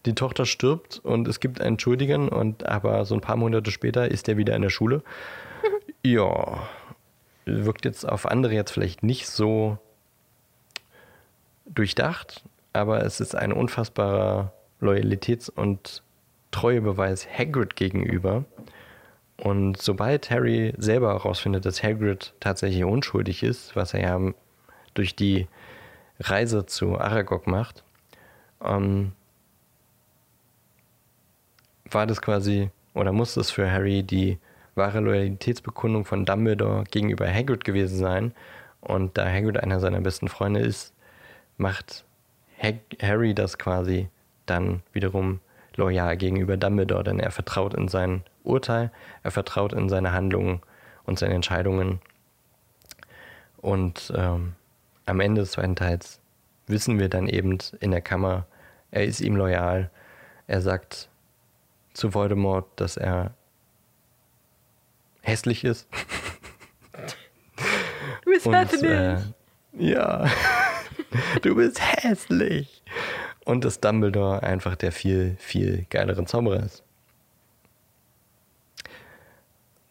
die 0.06 0.16
Tochter 0.16 0.46
stirbt 0.46 1.00
und 1.04 1.28
es 1.28 1.39
gibt 1.39 1.62
einen 1.62 1.80
Schuldigen 1.80 2.28
und 2.28 2.66
aber 2.66 3.06
so 3.06 3.16
ein 3.16 3.22
paar 3.22 3.38
Monate 3.38 3.72
später 3.72 4.10
ist 4.12 4.28
er 4.28 4.38
wieder 4.38 4.56
in 4.56 4.62
der 4.62 4.70
Schule. 4.70 5.02
ja, 6.04 6.68
wirkt 7.46 7.86
jetzt 7.86 8.08
auf 8.08 8.26
andere 8.26 8.54
jetzt 8.54 8.72
vielleicht 8.72 9.04
nicht 9.04 9.28
so 9.28 9.78
durchdacht, 11.66 12.43
aber 12.74 13.03
es 13.03 13.20
ist 13.20 13.36
ein 13.36 13.53
unfassbarer 13.53 14.51
Loyalitäts- 14.82 15.49
und 15.49 16.03
Treuebeweis 16.51 17.28
Hagrid 17.28 17.76
gegenüber. 17.76 18.45
Und 19.38 19.82
sobald 19.82 20.30
Harry 20.30 20.74
selber 20.78 21.09
herausfindet, 21.09 21.66
dass 21.66 21.84
Hagrid 21.84 22.34
tatsächlich 22.39 22.84
unschuldig 22.84 23.43
ist, 23.43 23.76
was 23.76 23.93
er 23.93 24.01
ja 24.01 24.34
durch 24.93 25.16
die 25.16 25.47
Reise 26.20 26.66
zu 26.66 26.99
Aragog 26.99 27.47
macht, 27.47 27.84
ähm, 28.64 29.14
war 31.89 32.07
das 32.07 32.22
quasi 32.22 32.70
oder 32.93 33.11
muss 33.11 33.34
das 33.34 33.51
für 33.51 33.70
Harry 33.72 34.03
die 34.03 34.38
wahre 34.76 34.99
Loyalitätsbekundung 34.99 36.05
von 36.05 36.26
Dumbledore 36.26 36.84
gegenüber 36.86 37.28
Hagrid 37.32 37.64
gewesen 37.64 37.97
sein. 37.97 38.34
Und 38.82 39.18
da 39.18 39.26
Hagrid 39.26 39.57
einer 39.57 39.80
seiner 39.80 40.01
besten 40.01 40.28
Freunde 40.28 40.59
ist, 40.59 40.93
macht 41.64 42.03
Harry 43.01 43.34
das 43.34 43.57
quasi 43.57 44.09
dann 44.45 44.84
wiederum 44.91 45.39
loyal 45.76 46.16
gegenüber 46.18 46.57
Dumbledore, 46.57 47.03
denn 47.03 47.20
er 47.20 47.32
vertraut 47.32 47.74
in 47.74 47.88
sein 47.88 48.24
Urteil, 48.43 48.91
er 49.24 49.32
vertraut 49.32 49.74
in 49.74 49.89
seine 49.89 50.11
Handlungen 50.11 50.61
und 51.05 51.18
seine 51.18 51.34
Entscheidungen. 51.34 51.99
Und 53.57 54.14
ähm, 54.16 54.53
am 55.05 55.20
Ende 55.20 55.41
des 55.41 55.53
zweiten 55.53 55.76
Teils 55.76 56.20
wissen 56.68 56.99
wir 56.99 57.09
dann 57.09 57.28
eben 57.28 57.57
in 57.80 57.91
der 57.91 58.01
Kammer, 58.01 58.45
er 58.91 59.05
ist 59.05 59.22
ihm 59.22 59.36
loyal. 59.36 59.89
Er 60.47 60.61
sagt 60.61 61.09
zu 61.93 62.14
Voldemort, 62.14 62.68
dass 62.76 62.97
er 62.97 63.34
hässlich 65.22 65.64
ist. 65.64 65.88
Du 68.24 68.32
bist 68.32 68.47
und. 68.47 68.84
Äh, 68.84 69.18
ja, 69.78 70.26
du 71.41 71.55
bist 71.55 71.80
hässlich 71.82 72.84
und 73.45 73.66
dass 73.66 73.80
Dumbledore 73.80 74.43
einfach 74.43 74.76
der 74.76 74.91
viel, 74.91 75.36
viel 75.39 75.86
geilere 75.89 76.26
Zauberer 76.26 76.64
ist. 76.64 76.84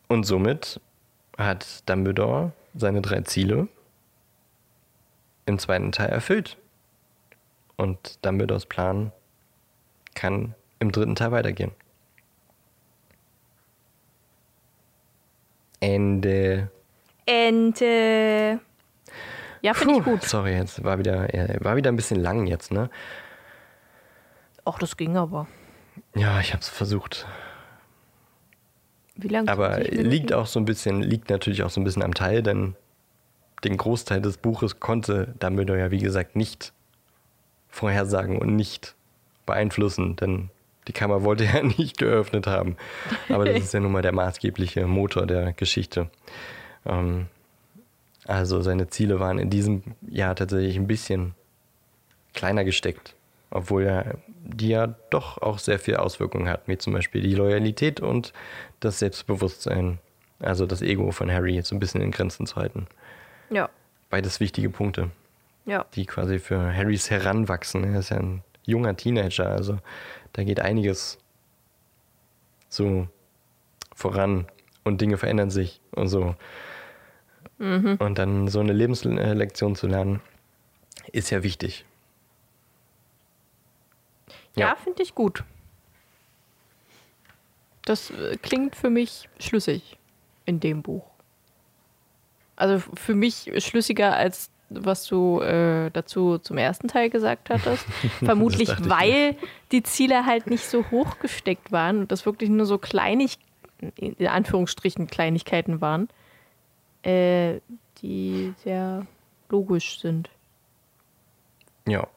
Und 0.09 0.25
somit 0.25 0.81
hat 1.39 1.89
Dumbledore 1.89 2.53
seine 2.75 3.01
drei 3.01 3.23
Ziele 3.23 3.69
im 5.47 5.59
zweiten 5.59 5.93
Teil 5.93 6.11
erfüllt. 6.11 6.57
Und 7.77 8.25
Dumbledores 8.25 8.67
Plan 8.67 9.13
kann 10.15 10.55
im 10.79 10.93
dritten 10.93 11.15
Teil 11.15 11.33
weitergehen. 11.33 11.73
Ende. 15.81 16.71
Ende. 17.27 18.61
Ja, 19.63 19.75
finde 19.75 19.99
ich 19.99 20.05
gut. 20.05 20.23
Sorry, 20.25 20.55
jetzt 20.55 20.83
war 20.85 20.99
wieder, 20.99 21.29
war 21.61 21.77
wieder 21.77 21.91
ein 21.91 21.97
bisschen 21.97 22.21
lang 22.21 22.47
jetzt, 22.47 22.73
ne? 22.73 22.91
Ach, 24.65 24.79
das 24.79 24.97
ging 24.97 25.17
aber. 25.17 25.47
Ja, 26.15 26.41
ich 26.41 26.53
habe 26.53 26.61
es 26.61 26.69
versucht. 26.69 27.27
Wie 29.15 29.29
lange? 29.29 29.51
Aber 29.51 29.79
liegt 29.79 30.33
auch 30.33 30.47
so 30.47 30.59
ein 30.59 30.65
bisschen, 30.65 31.03
liegt 31.03 31.31
natürlich 31.31 31.63
auch 31.63 31.71
so 31.71 31.81
ein 31.81 31.85
bisschen 31.85 32.03
am 32.03 32.15
Teil, 32.15 32.43
denn 32.43 32.75
den 33.65 33.77
Großteil 33.77 34.21
des 34.21 34.39
Buches 34.39 34.81
konnte 34.81 35.35
Dumbledore 35.39 35.79
ja 35.79 35.91
wie 35.91 35.99
gesagt 35.99 36.35
nicht 36.35 36.73
vorhersagen 37.69 38.39
und 38.39 38.57
nicht 38.57 38.95
beeinflussen, 39.47 40.17
denn 40.17 40.51
die 40.89 40.93
Kammer 40.93 41.23
wollte 41.23 41.45
er 41.45 41.63
nicht 41.79 41.99
geöffnet 41.99 42.47
haben. 42.47 42.77
Aber 43.29 43.45
das 43.45 43.59
ist 43.63 43.75
ja 43.75 43.81
nun 43.81 43.93
mal 43.93 44.03
der 44.03 44.13
maßgebliche 44.13 44.87
Motor 44.87 45.27
der 45.27 45.53
Geschichte. 45.53 46.11
Ähm, 46.85 47.27
also 48.27 48.63
seine 48.63 48.89
Ziele 48.89 49.21
waren 49.21 49.39
in 49.39 49.51
diesem 49.51 49.83
Jahr 50.09 50.35
tatsächlich 50.37 50.77
ein 50.77 50.87
bisschen 50.87 51.35
kleiner 52.33 52.65
gesteckt 52.65 53.15
obwohl 53.53 53.85
er 53.85 54.17
die 54.27 54.69
ja 54.69 54.95
doch 55.11 55.39
auch 55.39 55.59
sehr 55.59 55.79
viel 55.79 55.97
Auswirkungen 55.97 56.49
hat, 56.49 56.63
wie 56.67 56.79
zum 56.79 56.93
Beispiel 56.93 57.23
die 57.23 57.35
Loyalität 57.35 58.01
und 58.01 58.33
das 58.81 58.99
Selbstbewusstsein, 58.99 59.99
also 60.41 60.67
das 60.67 60.83
Ego 60.83 61.13
von 61.13 61.31
Harry 61.31 61.61
so 61.63 61.77
ein 61.77 61.79
bisschen 61.79 62.01
in 62.01 62.11
Grenzen 62.11 62.47
zu 62.47 62.57
halten. 62.57 62.87
Ja. 63.51 63.69
Beides 64.11 64.41
wichtige 64.41 64.71
Punkte, 64.71 65.11
ja. 65.67 65.85
die 65.95 66.07
quasi 66.07 66.39
für 66.39 66.75
Harrys 66.75 67.11
Heranwachsen. 67.11 67.85
Er 67.85 68.01
ist 68.01 68.11
ja 68.11 68.17
ein 68.17 68.43
junger 68.65 68.97
Teenager, 68.97 69.49
also 69.49 69.79
da 70.33 70.45
geht 70.45 70.61
einiges 70.61 71.19
so 72.69 73.07
voran 73.95 74.47
und 74.83 75.01
Dinge 75.01 75.19
verändern 75.19 75.51
sich 75.51 75.81
und 75.93 76.09
so. 76.09 76.35
Mhm. 77.63 77.97
Und 78.01 78.19
dann 78.19 78.49
so 78.49 78.59
eine 78.59 78.73
Lebenslektion 78.73 79.77
zu 79.77 79.87
lernen, 79.87 80.21
ist 81.13 81.31
ja 81.31 81.45
wichtig. 81.45 81.85
Ja, 84.57 84.71
ja 84.71 84.75
finde 84.75 85.05
ich 85.05 85.15
gut. 85.15 85.45
Das 87.85 88.11
äh, 88.11 88.37
klingt 88.43 88.75
für 88.75 88.91
mich 88.91 89.29
schlüssig 89.39 89.97
in 90.45 90.59
dem 90.59 90.83
Buch. 90.83 91.05
Also 92.57 92.83
für 92.95 93.15
mich 93.15 93.51
schlüssiger 93.59 94.17
als 94.17 94.51
was 94.75 95.07
du 95.07 95.39
äh, 95.41 95.91
dazu 95.91 96.39
zum 96.39 96.57
ersten 96.57 96.89
Teil 96.89 97.11
gesagt 97.11 97.51
hattest. 97.51 97.85
Vermutlich, 98.25 98.71
weil 98.89 99.37
die 99.71 99.83
Ziele 99.83 100.25
halt 100.25 100.49
nicht 100.49 100.65
so 100.65 100.91
hoch 100.91 101.19
gesteckt 101.19 101.71
waren 101.73 102.01
und 102.01 102.11
das 102.11 102.25
wirklich 102.25 102.49
nur 102.49 102.65
so 102.65 102.79
kleinig, 102.79 103.39
in 103.97 104.27
Anführungsstrichen 104.27 105.09
Kleinigkeiten 105.09 105.83
waren, 105.83 106.09
äh, 107.03 107.61
die 107.99 108.55
sehr 108.63 109.07
logisch 109.49 110.01
sind. 110.01 110.31
Ja, 111.87 112.09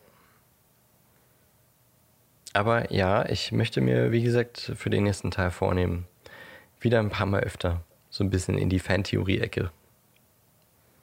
aber 2.56 2.90
ja, 2.90 3.28
ich 3.28 3.52
möchte 3.52 3.82
mir, 3.82 4.14
wie 4.14 4.24
gesagt, 4.24 4.72
für 4.78 4.90
den 4.90 5.04
nächsten 5.04 5.30
Teil 5.30 5.52
vornehmen, 5.52 6.08
wieder 6.80 7.02
ein 7.02 7.10
paar 7.10 7.26
Mal 7.26 7.42
öfter 7.42 7.82
so 8.10 8.24
ein 8.24 8.30
bisschen 8.30 8.58
in 8.58 8.70
die 8.70 8.80
Fantheorie-Ecke 8.80 9.72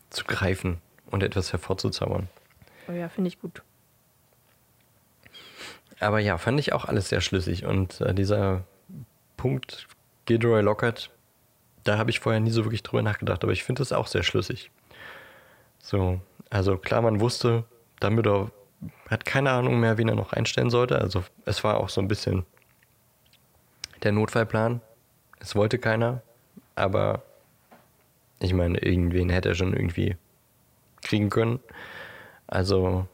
zu 0.08 0.24
greifen 0.24 0.80
und 1.10 1.22
etwas 1.22 1.52
hervorzuzaubern. 1.52 2.28
Oh 2.88 2.92
ja, 2.92 3.10
finde 3.10 3.28
ich 3.28 3.38
gut. 3.38 3.62
Aber 6.00 6.20
ja, 6.20 6.38
fand 6.38 6.58
ich 6.58 6.72
auch 6.72 6.86
alles 6.86 7.10
sehr 7.10 7.20
schlüssig. 7.20 7.66
Und 7.66 8.00
äh, 8.00 8.14
dieser 8.14 8.64
Punkt 9.36 9.88
Gilderoy 10.24 10.62
Lockhart, 10.62 11.10
da 11.84 11.98
habe 11.98 12.10
ich 12.10 12.20
vorher 12.20 12.40
nie 12.40 12.50
so 12.50 12.64
wirklich 12.64 12.82
drüber 12.82 13.02
nachgedacht, 13.02 13.42
aber 13.42 13.52
ich 13.52 13.64
finde 13.64 13.80
das 13.80 13.92
auch 13.92 14.06
sehr 14.06 14.22
schlüssig. 14.22 14.70
So, 15.78 16.20
also 16.50 16.76
klar, 16.76 17.02
man 17.02 17.20
wusste, 17.20 17.64
Dumbledore 18.00 18.50
hat 19.08 19.24
keine 19.24 19.50
Ahnung 19.50 19.80
mehr, 19.80 19.98
wen 19.98 20.08
er 20.08 20.14
noch 20.14 20.32
einstellen 20.32 20.70
sollte. 20.70 21.00
Also 21.00 21.24
es 21.44 21.62
war 21.64 21.78
auch 21.78 21.88
so 21.88 22.00
ein 22.00 22.08
bisschen 22.08 22.44
der 24.02 24.12
Notfallplan. 24.12 24.80
Es 25.40 25.54
wollte 25.54 25.78
keiner, 25.78 26.22
aber 26.74 27.22
ich 28.38 28.54
meine, 28.54 28.78
irgendwen 28.78 29.30
hätte 29.30 29.50
er 29.50 29.54
schon 29.54 29.72
irgendwie 29.72 30.16
kriegen 31.02 31.30
können. 31.30 31.60
Also 32.46 33.06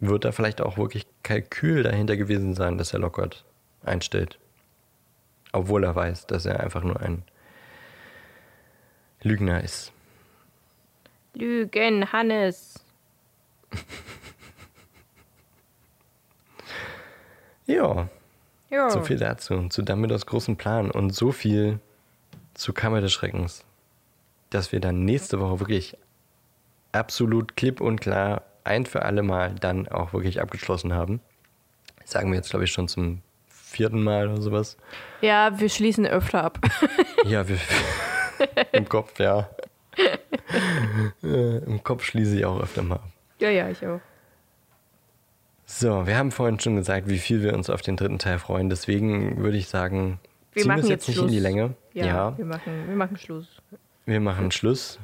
wird 0.00 0.24
da 0.24 0.32
vielleicht 0.32 0.60
auch 0.60 0.78
wirklich 0.78 1.06
Kalkül 1.22 1.82
dahinter 1.82 2.16
gewesen 2.16 2.54
sein, 2.54 2.78
dass 2.78 2.92
er 2.92 3.00
Lockhart 3.00 3.44
einstellt. 3.84 4.38
Obwohl 5.52 5.84
er 5.84 5.94
weiß, 5.94 6.26
dass 6.26 6.46
er 6.46 6.60
einfach 6.60 6.82
nur 6.82 7.00
ein 7.00 7.22
Lügner 9.22 9.62
ist. 9.64 9.92
Lügen, 11.34 12.12
Hannes. 12.12 12.80
Ja, 17.66 18.08
Ja. 18.70 18.90
so 18.90 19.02
viel 19.02 19.18
dazu. 19.18 19.68
Zu 19.68 19.82
Dumbledores 19.82 20.26
großen 20.26 20.56
Plan 20.56 20.90
und 20.90 21.10
so 21.14 21.32
viel 21.32 21.80
zu 22.54 22.72
Kammer 22.72 23.00
des 23.00 23.12
Schreckens, 23.12 23.64
dass 24.50 24.72
wir 24.72 24.80
dann 24.80 25.04
nächste 25.04 25.38
Woche 25.40 25.60
wirklich 25.60 25.96
absolut 26.92 27.56
klipp 27.56 27.80
und 27.80 28.00
klar 28.00 28.42
ein 28.64 28.86
für 28.86 29.02
alle 29.02 29.22
Mal 29.22 29.54
dann 29.54 29.88
auch 29.88 30.12
wirklich 30.12 30.40
abgeschlossen 30.40 30.94
haben. 30.94 31.20
Das 32.00 32.12
sagen 32.12 32.30
wir 32.30 32.36
jetzt, 32.36 32.50
glaube 32.50 32.64
ich, 32.64 32.72
schon 32.72 32.88
zum 32.88 33.20
vierten 33.48 34.02
Mal 34.02 34.28
oder 34.28 34.40
sowas. 34.40 34.76
Ja, 35.20 35.58
wir 35.60 35.68
schließen 35.68 36.06
öfter 36.06 36.44
ab. 36.44 36.58
Ja, 37.24 37.46
wir 37.48 37.58
im 38.72 38.88
Kopf, 38.88 39.18
ja. 39.18 39.48
Äh, 41.22 41.58
Im 41.64 41.82
Kopf 41.82 42.04
schließe 42.04 42.36
ich 42.38 42.44
auch 42.44 42.60
öfter 42.60 42.82
mal 42.82 42.96
ab. 42.96 43.08
ja, 43.40 43.50
ja, 43.50 43.68
ich 43.68 43.84
auch. 43.86 44.00
So, 45.66 46.06
wir 46.06 46.16
haben 46.16 46.30
vorhin 46.30 46.58
schon 46.58 46.76
gesagt, 46.76 47.08
wie 47.08 47.18
viel 47.18 47.42
wir 47.42 47.52
uns 47.54 47.68
auf 47.68 47.82
den 47.82 47.96
dritten 47.96 48.18
Teil 48.18 48.38
freuen. 48.38 48.70
Deswegen 48.70 49.38
würde 49.38 49.58
ich 49.58 49.68
sagen, 49.68 50.18
Wir 50.52 50.62
ziehen 50.62 50.68
machen 50.68 50.80
es 50.80 50.88
jetzt 50.88 51.06
jetzt 51.06 51.08
nicht 51.08 51.18
in 51.18 51.28
die 51.28 51.34
Schluss. 51.34 51.42
Länge. 51.42 51.74
Ja, 51.92 52.06
ja 52.06 52.38
Wir, 52.38 52.44
machen, 52.46 52.88
wir 52.88 52.96
machen 52.96 53.16
Schluss. 53.18 53.46
Wir 54.06 54.20
machen 54.20 54.50
Schluss. 54.50 54.98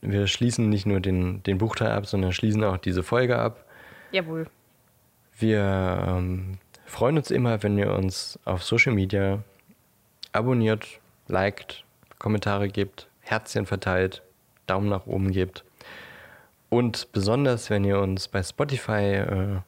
Wir 0.00 0.26
schließen 0.26 0.68
nicht 0.70 0.86
nur 0.86 1.00
den, 1.00 1.42
den 1.42 1.58
Buchteil 1.58 1.90
ab, 1.90 2.06
sondern 2.06 2.32
schließen 2.32 2.64
auch 2.64 2.78
diese 2.78 3.02
Folge 3.02 3.38
ab. 3.38 3.64
Jawohl. 4.10 4.46
Wir 5.38 6.04
ähm, 6.08 6.58
freuen 6.86 7.18
uns 7.18 7.30
immer, 7.30 7.62
wenn 7.62 7.76
ihr 7.76 7.92
uns 7.92 8.38
auf 8.44 8.62
Social 8.62 8.94
Media 8.94 9.42
abonniert, 10.32 11.00
liked, 11.26 11.84
Kommentare 12.18 12.68
gebt, 12.68 13.08
Herzchen 13.20 13.66
verteilt, 13.66 14.22
Daumen 14.66 14.88
nach 14.88 15.06
oben 15.06 15.30
gebt. 15.30 15.64
Und 16.68 17.12
besonders, 17.12 17.70
wenn 17.70 17.84
ihr 17.84 17.98
uns 18.00 18.28
bei 18.28 18.42
Spotify 18.42 19.14
äh, 19.14 19.60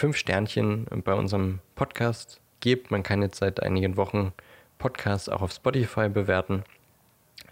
fünf 0.00 0.16
Sternchen 0.16 0.86
bei 1.04 1.12
unserem 1.12 1.60
Podcast 1.74 2.40
gebt. 2.60 2.90
Man 2.90 3.02
kann 3.02 3.20
jetzt 3.20 3.36
seit 3.36 3.62
einigen 3.62 3.98
Wochen 3.98 4.32
Podcasts 4.78 5.28
auch 5.28 5.42
auf 5.42 5.52
Spotify 5.52 6.08
bewerten. 6.08 6.64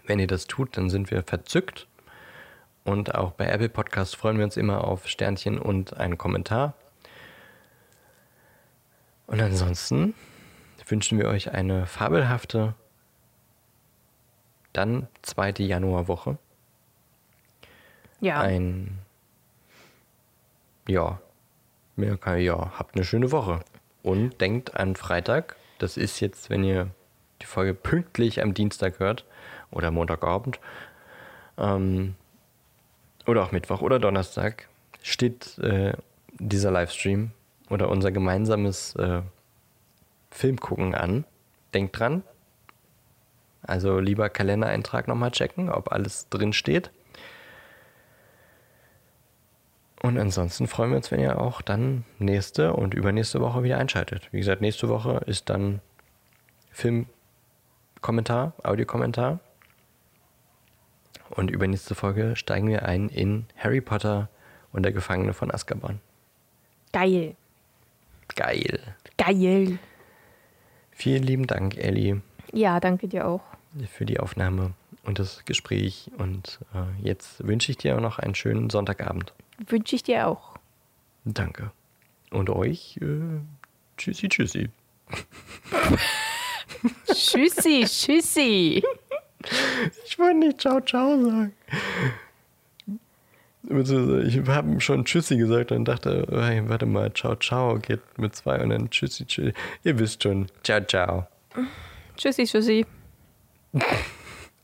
Wenn 0.07 0.17
ihr 0.17 0.25
das 0.25 0.47
tut, 0.47 0.75
dann 0.75 0.89
sind 0.89 1.11
wir 1.11 1.21
verzückt. 1.21 1.87
Und 2.85 3.13
auch 3.13 3.33
bei 3.33 3.45
Apple 3.45 3.69
Podcasts 3.69 4.15
freuen 4.15 4.37
wir 4.37 4.45
uns 4.45 4.57
immer 4.57 4.83
auf 4.83 5.07
Sternchen 5.07 5.59
und 5.59 5.97
einen 5.97 6.17
Kommentar. 6.17 6.73
Und 9.27 9.39
ansonsten 9.39 10.15
wünschen 10.87 11.19
wir 11.19 11.27
euch 11.27 11.51
eine 11.51 11.85
fabelhafte, 11.85 12.73
dann 14.73 15.07
zweite 15.21 15.63
Januarwoche. 15.63 16.37
Ja. 18.21 18.41
Ein, 18.41 18.99
ja, 20.87 21.19
mehr 21.95 22.17
kann, 22.17 22.39
ja, 22.39 22.71
habt 22.77 22.95
eine 22.95 23.05
schöne 23.05 23.31
Woche. 23.31 23.61
Und 24.03 24.39
denkt 24.41 24.75
an 24.75 24.95
Freitag, 24.95 25.55
das 25.77 25.97
ist 25.97 26.19
jetzt, 26.19 26.49
wenn 26.49 26.63
ihr 26.63 26.89
die 27.41 27.45
Folge 27.45 27.73
pünktlich 27.73 28.41
am 28.41 28.53
Dienstag 28.53 28.99
hört 28.99 29.25
oder 29.71 29.91
Montagabend 29.91 30.59
ähm, 31.57 32.15
oder 33.25 33.43
auch 33.43 33.51
Mittwoch 33.51 33.81
oder 33.81 33.99
Donnerstag, 33.99 34.67
steht 35.01 35.57
äh, 35.59 35.93
dieser 36.39 36.71
Livestream 36.71 37.31
oder 37.69 37.89
unser 37.89 38.11
gemeinsames 38.11 38.95
äh, 38.95 39.21
Filmgucken 40.31 40.95
an. 40.95 41.25
Denkt 41.73 41.99
dran. 41.99 42.23
Also 43.61 43.99
lieber 43.99 44.29
Kalendereintrag 44.29 45.07
nochmal 45.07 45.31
checken, 45.31 45.69
ob 45.69 45.91
alles 45.91 46.29
drin 46.29 46.53
steht. 46.53 46.91
Und 50.01 50.17
ansonsten 50.17 50.67
freuen 50.67 50.91
wir 50.91 50.97
uns, 50.97 51.11
wenn 51.11 51.19
ihr 51.19 51.41
auch 51.41 51.61
dann 51.61 52.05
nächste 52.19 52.73
und 52.73 52.93
übernächste 52.93 53.41
Woche 53.41 53.63
wieder 53.63 53.77
einschaltet. 53.77 54.29
Wie 54.31 54.37
gesagt, 54.37 54.61
nächste 54.61 54.87
Woche 54.87 55.21
ist 55.25 55.49
dann 55.49 55.81
Filmkommentar, 56.71 58.53
Audiokommentar. 58.63 59.39
Und 61.29 61.51
übernächste 61.51 61.95
Folge 61.95 62.35
steigen 62.35 62.69
wir 62.69 62.83
ein 62.83 63.09
in 63.09 63.45
Harry 63.57 63.81
Potter 63.81 64.29
und 64.71 64.83
der 64.83 64.93
Gefangene 64.93 65.33
von 65.33 65.51
Azkaban. 65.51 65.99
Geil. 66.93 67.35
Geil. 68.35 68.79
Geil. 69.17 69.79
Vielen 70.91 71.23
lieben 71.23 71.47
Dank, 71.47 71.77
Ellie, 71.77 72.21
Ja, 72.53 72.79
danke 72.79 73.07
dir 73.07 73.27
auch. 73.27 73.41
für 73.91 74.05
die 74.05 74.19
Aufnahme 74.19 74.73
und 75.03 75.19
das 75.19 75.45
Gespräch. 75.45 76.11
Und 76.17 76.59
äh, 76.73 77.05
jetzt 77.05 77.45
wünsche 77.45 77.71
ich 77.71 77.77
dir 77.77 77.95
auch 77.95 78.01
noch 78.01 78.19
einen 78.19 78.35
schönen 78.35 78.69
Sonntagabend. 78.69 79.33
Wünsche 79.67 79.95
ich 79.95 80.03
dir 80.03 80.27
auch. 80.27 80.55
Danke. 81.25 81.71
Und 82.31 82.49
euch, 82.49 82.97
äh, 83.01 83.39
tschüssi, 83.97 84.29
tschüssi. 84.29 84.69
Tschüssi, 87.05 87.83
tschüssi. 87.85 88.83
Ich 90.05 90.19
wollte 90.19 90.39
nicht 90.39 90.61
ciao, 90.61 90.79
ciao 90.81 91.19
sagen. 91.23 91.53
Ich 94.25 94.39
habe 94.47 94.81
schon 94.81 95.05
Tschüssi 95.05 95.37
gesagt 95.37 95.71
und 95.71 95.85
dachte, 95.85 96.25
hey, 96.31 96.67
warte 96.67 96.85
mal, 96.85 97.13
ciao, 97.13 97.35
ciao 97.35 97.77
geht 97.77 98.01
mit 98.17 98.35
zwei 98.35 98.61
und 98.61 98.69
dann 98.69 98.89
Tschüssi, 98.89 99.25
tschüssi. 99.25 99.53
Ihr 99.83 99.99
wisst 99.99 100.23
schon. 100.23 100.47
Ciao, 100.63 100.81
ciao. 100.81 101.27
Tschüssi, 102.19 102.43
tschüssi. 102.43 102.85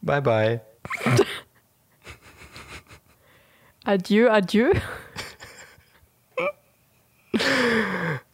Bye, 0.01 0.21
bye. 0.21 0.61
Adieu, 3.85 4.29
adieu. 4.29 4.73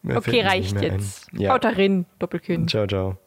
Okay, 0.04 0.42
reicht 0.42 0.82
jetzt. 0.82 1.28
Ja. 1.34 1.54
Haut 1.54 1.64
da 1.64 1.70
rein, 1.70 2.08
Doppelkinn. 2.18 2.68
Ciao, 2.68 2.88
ciao. 2.88 3.18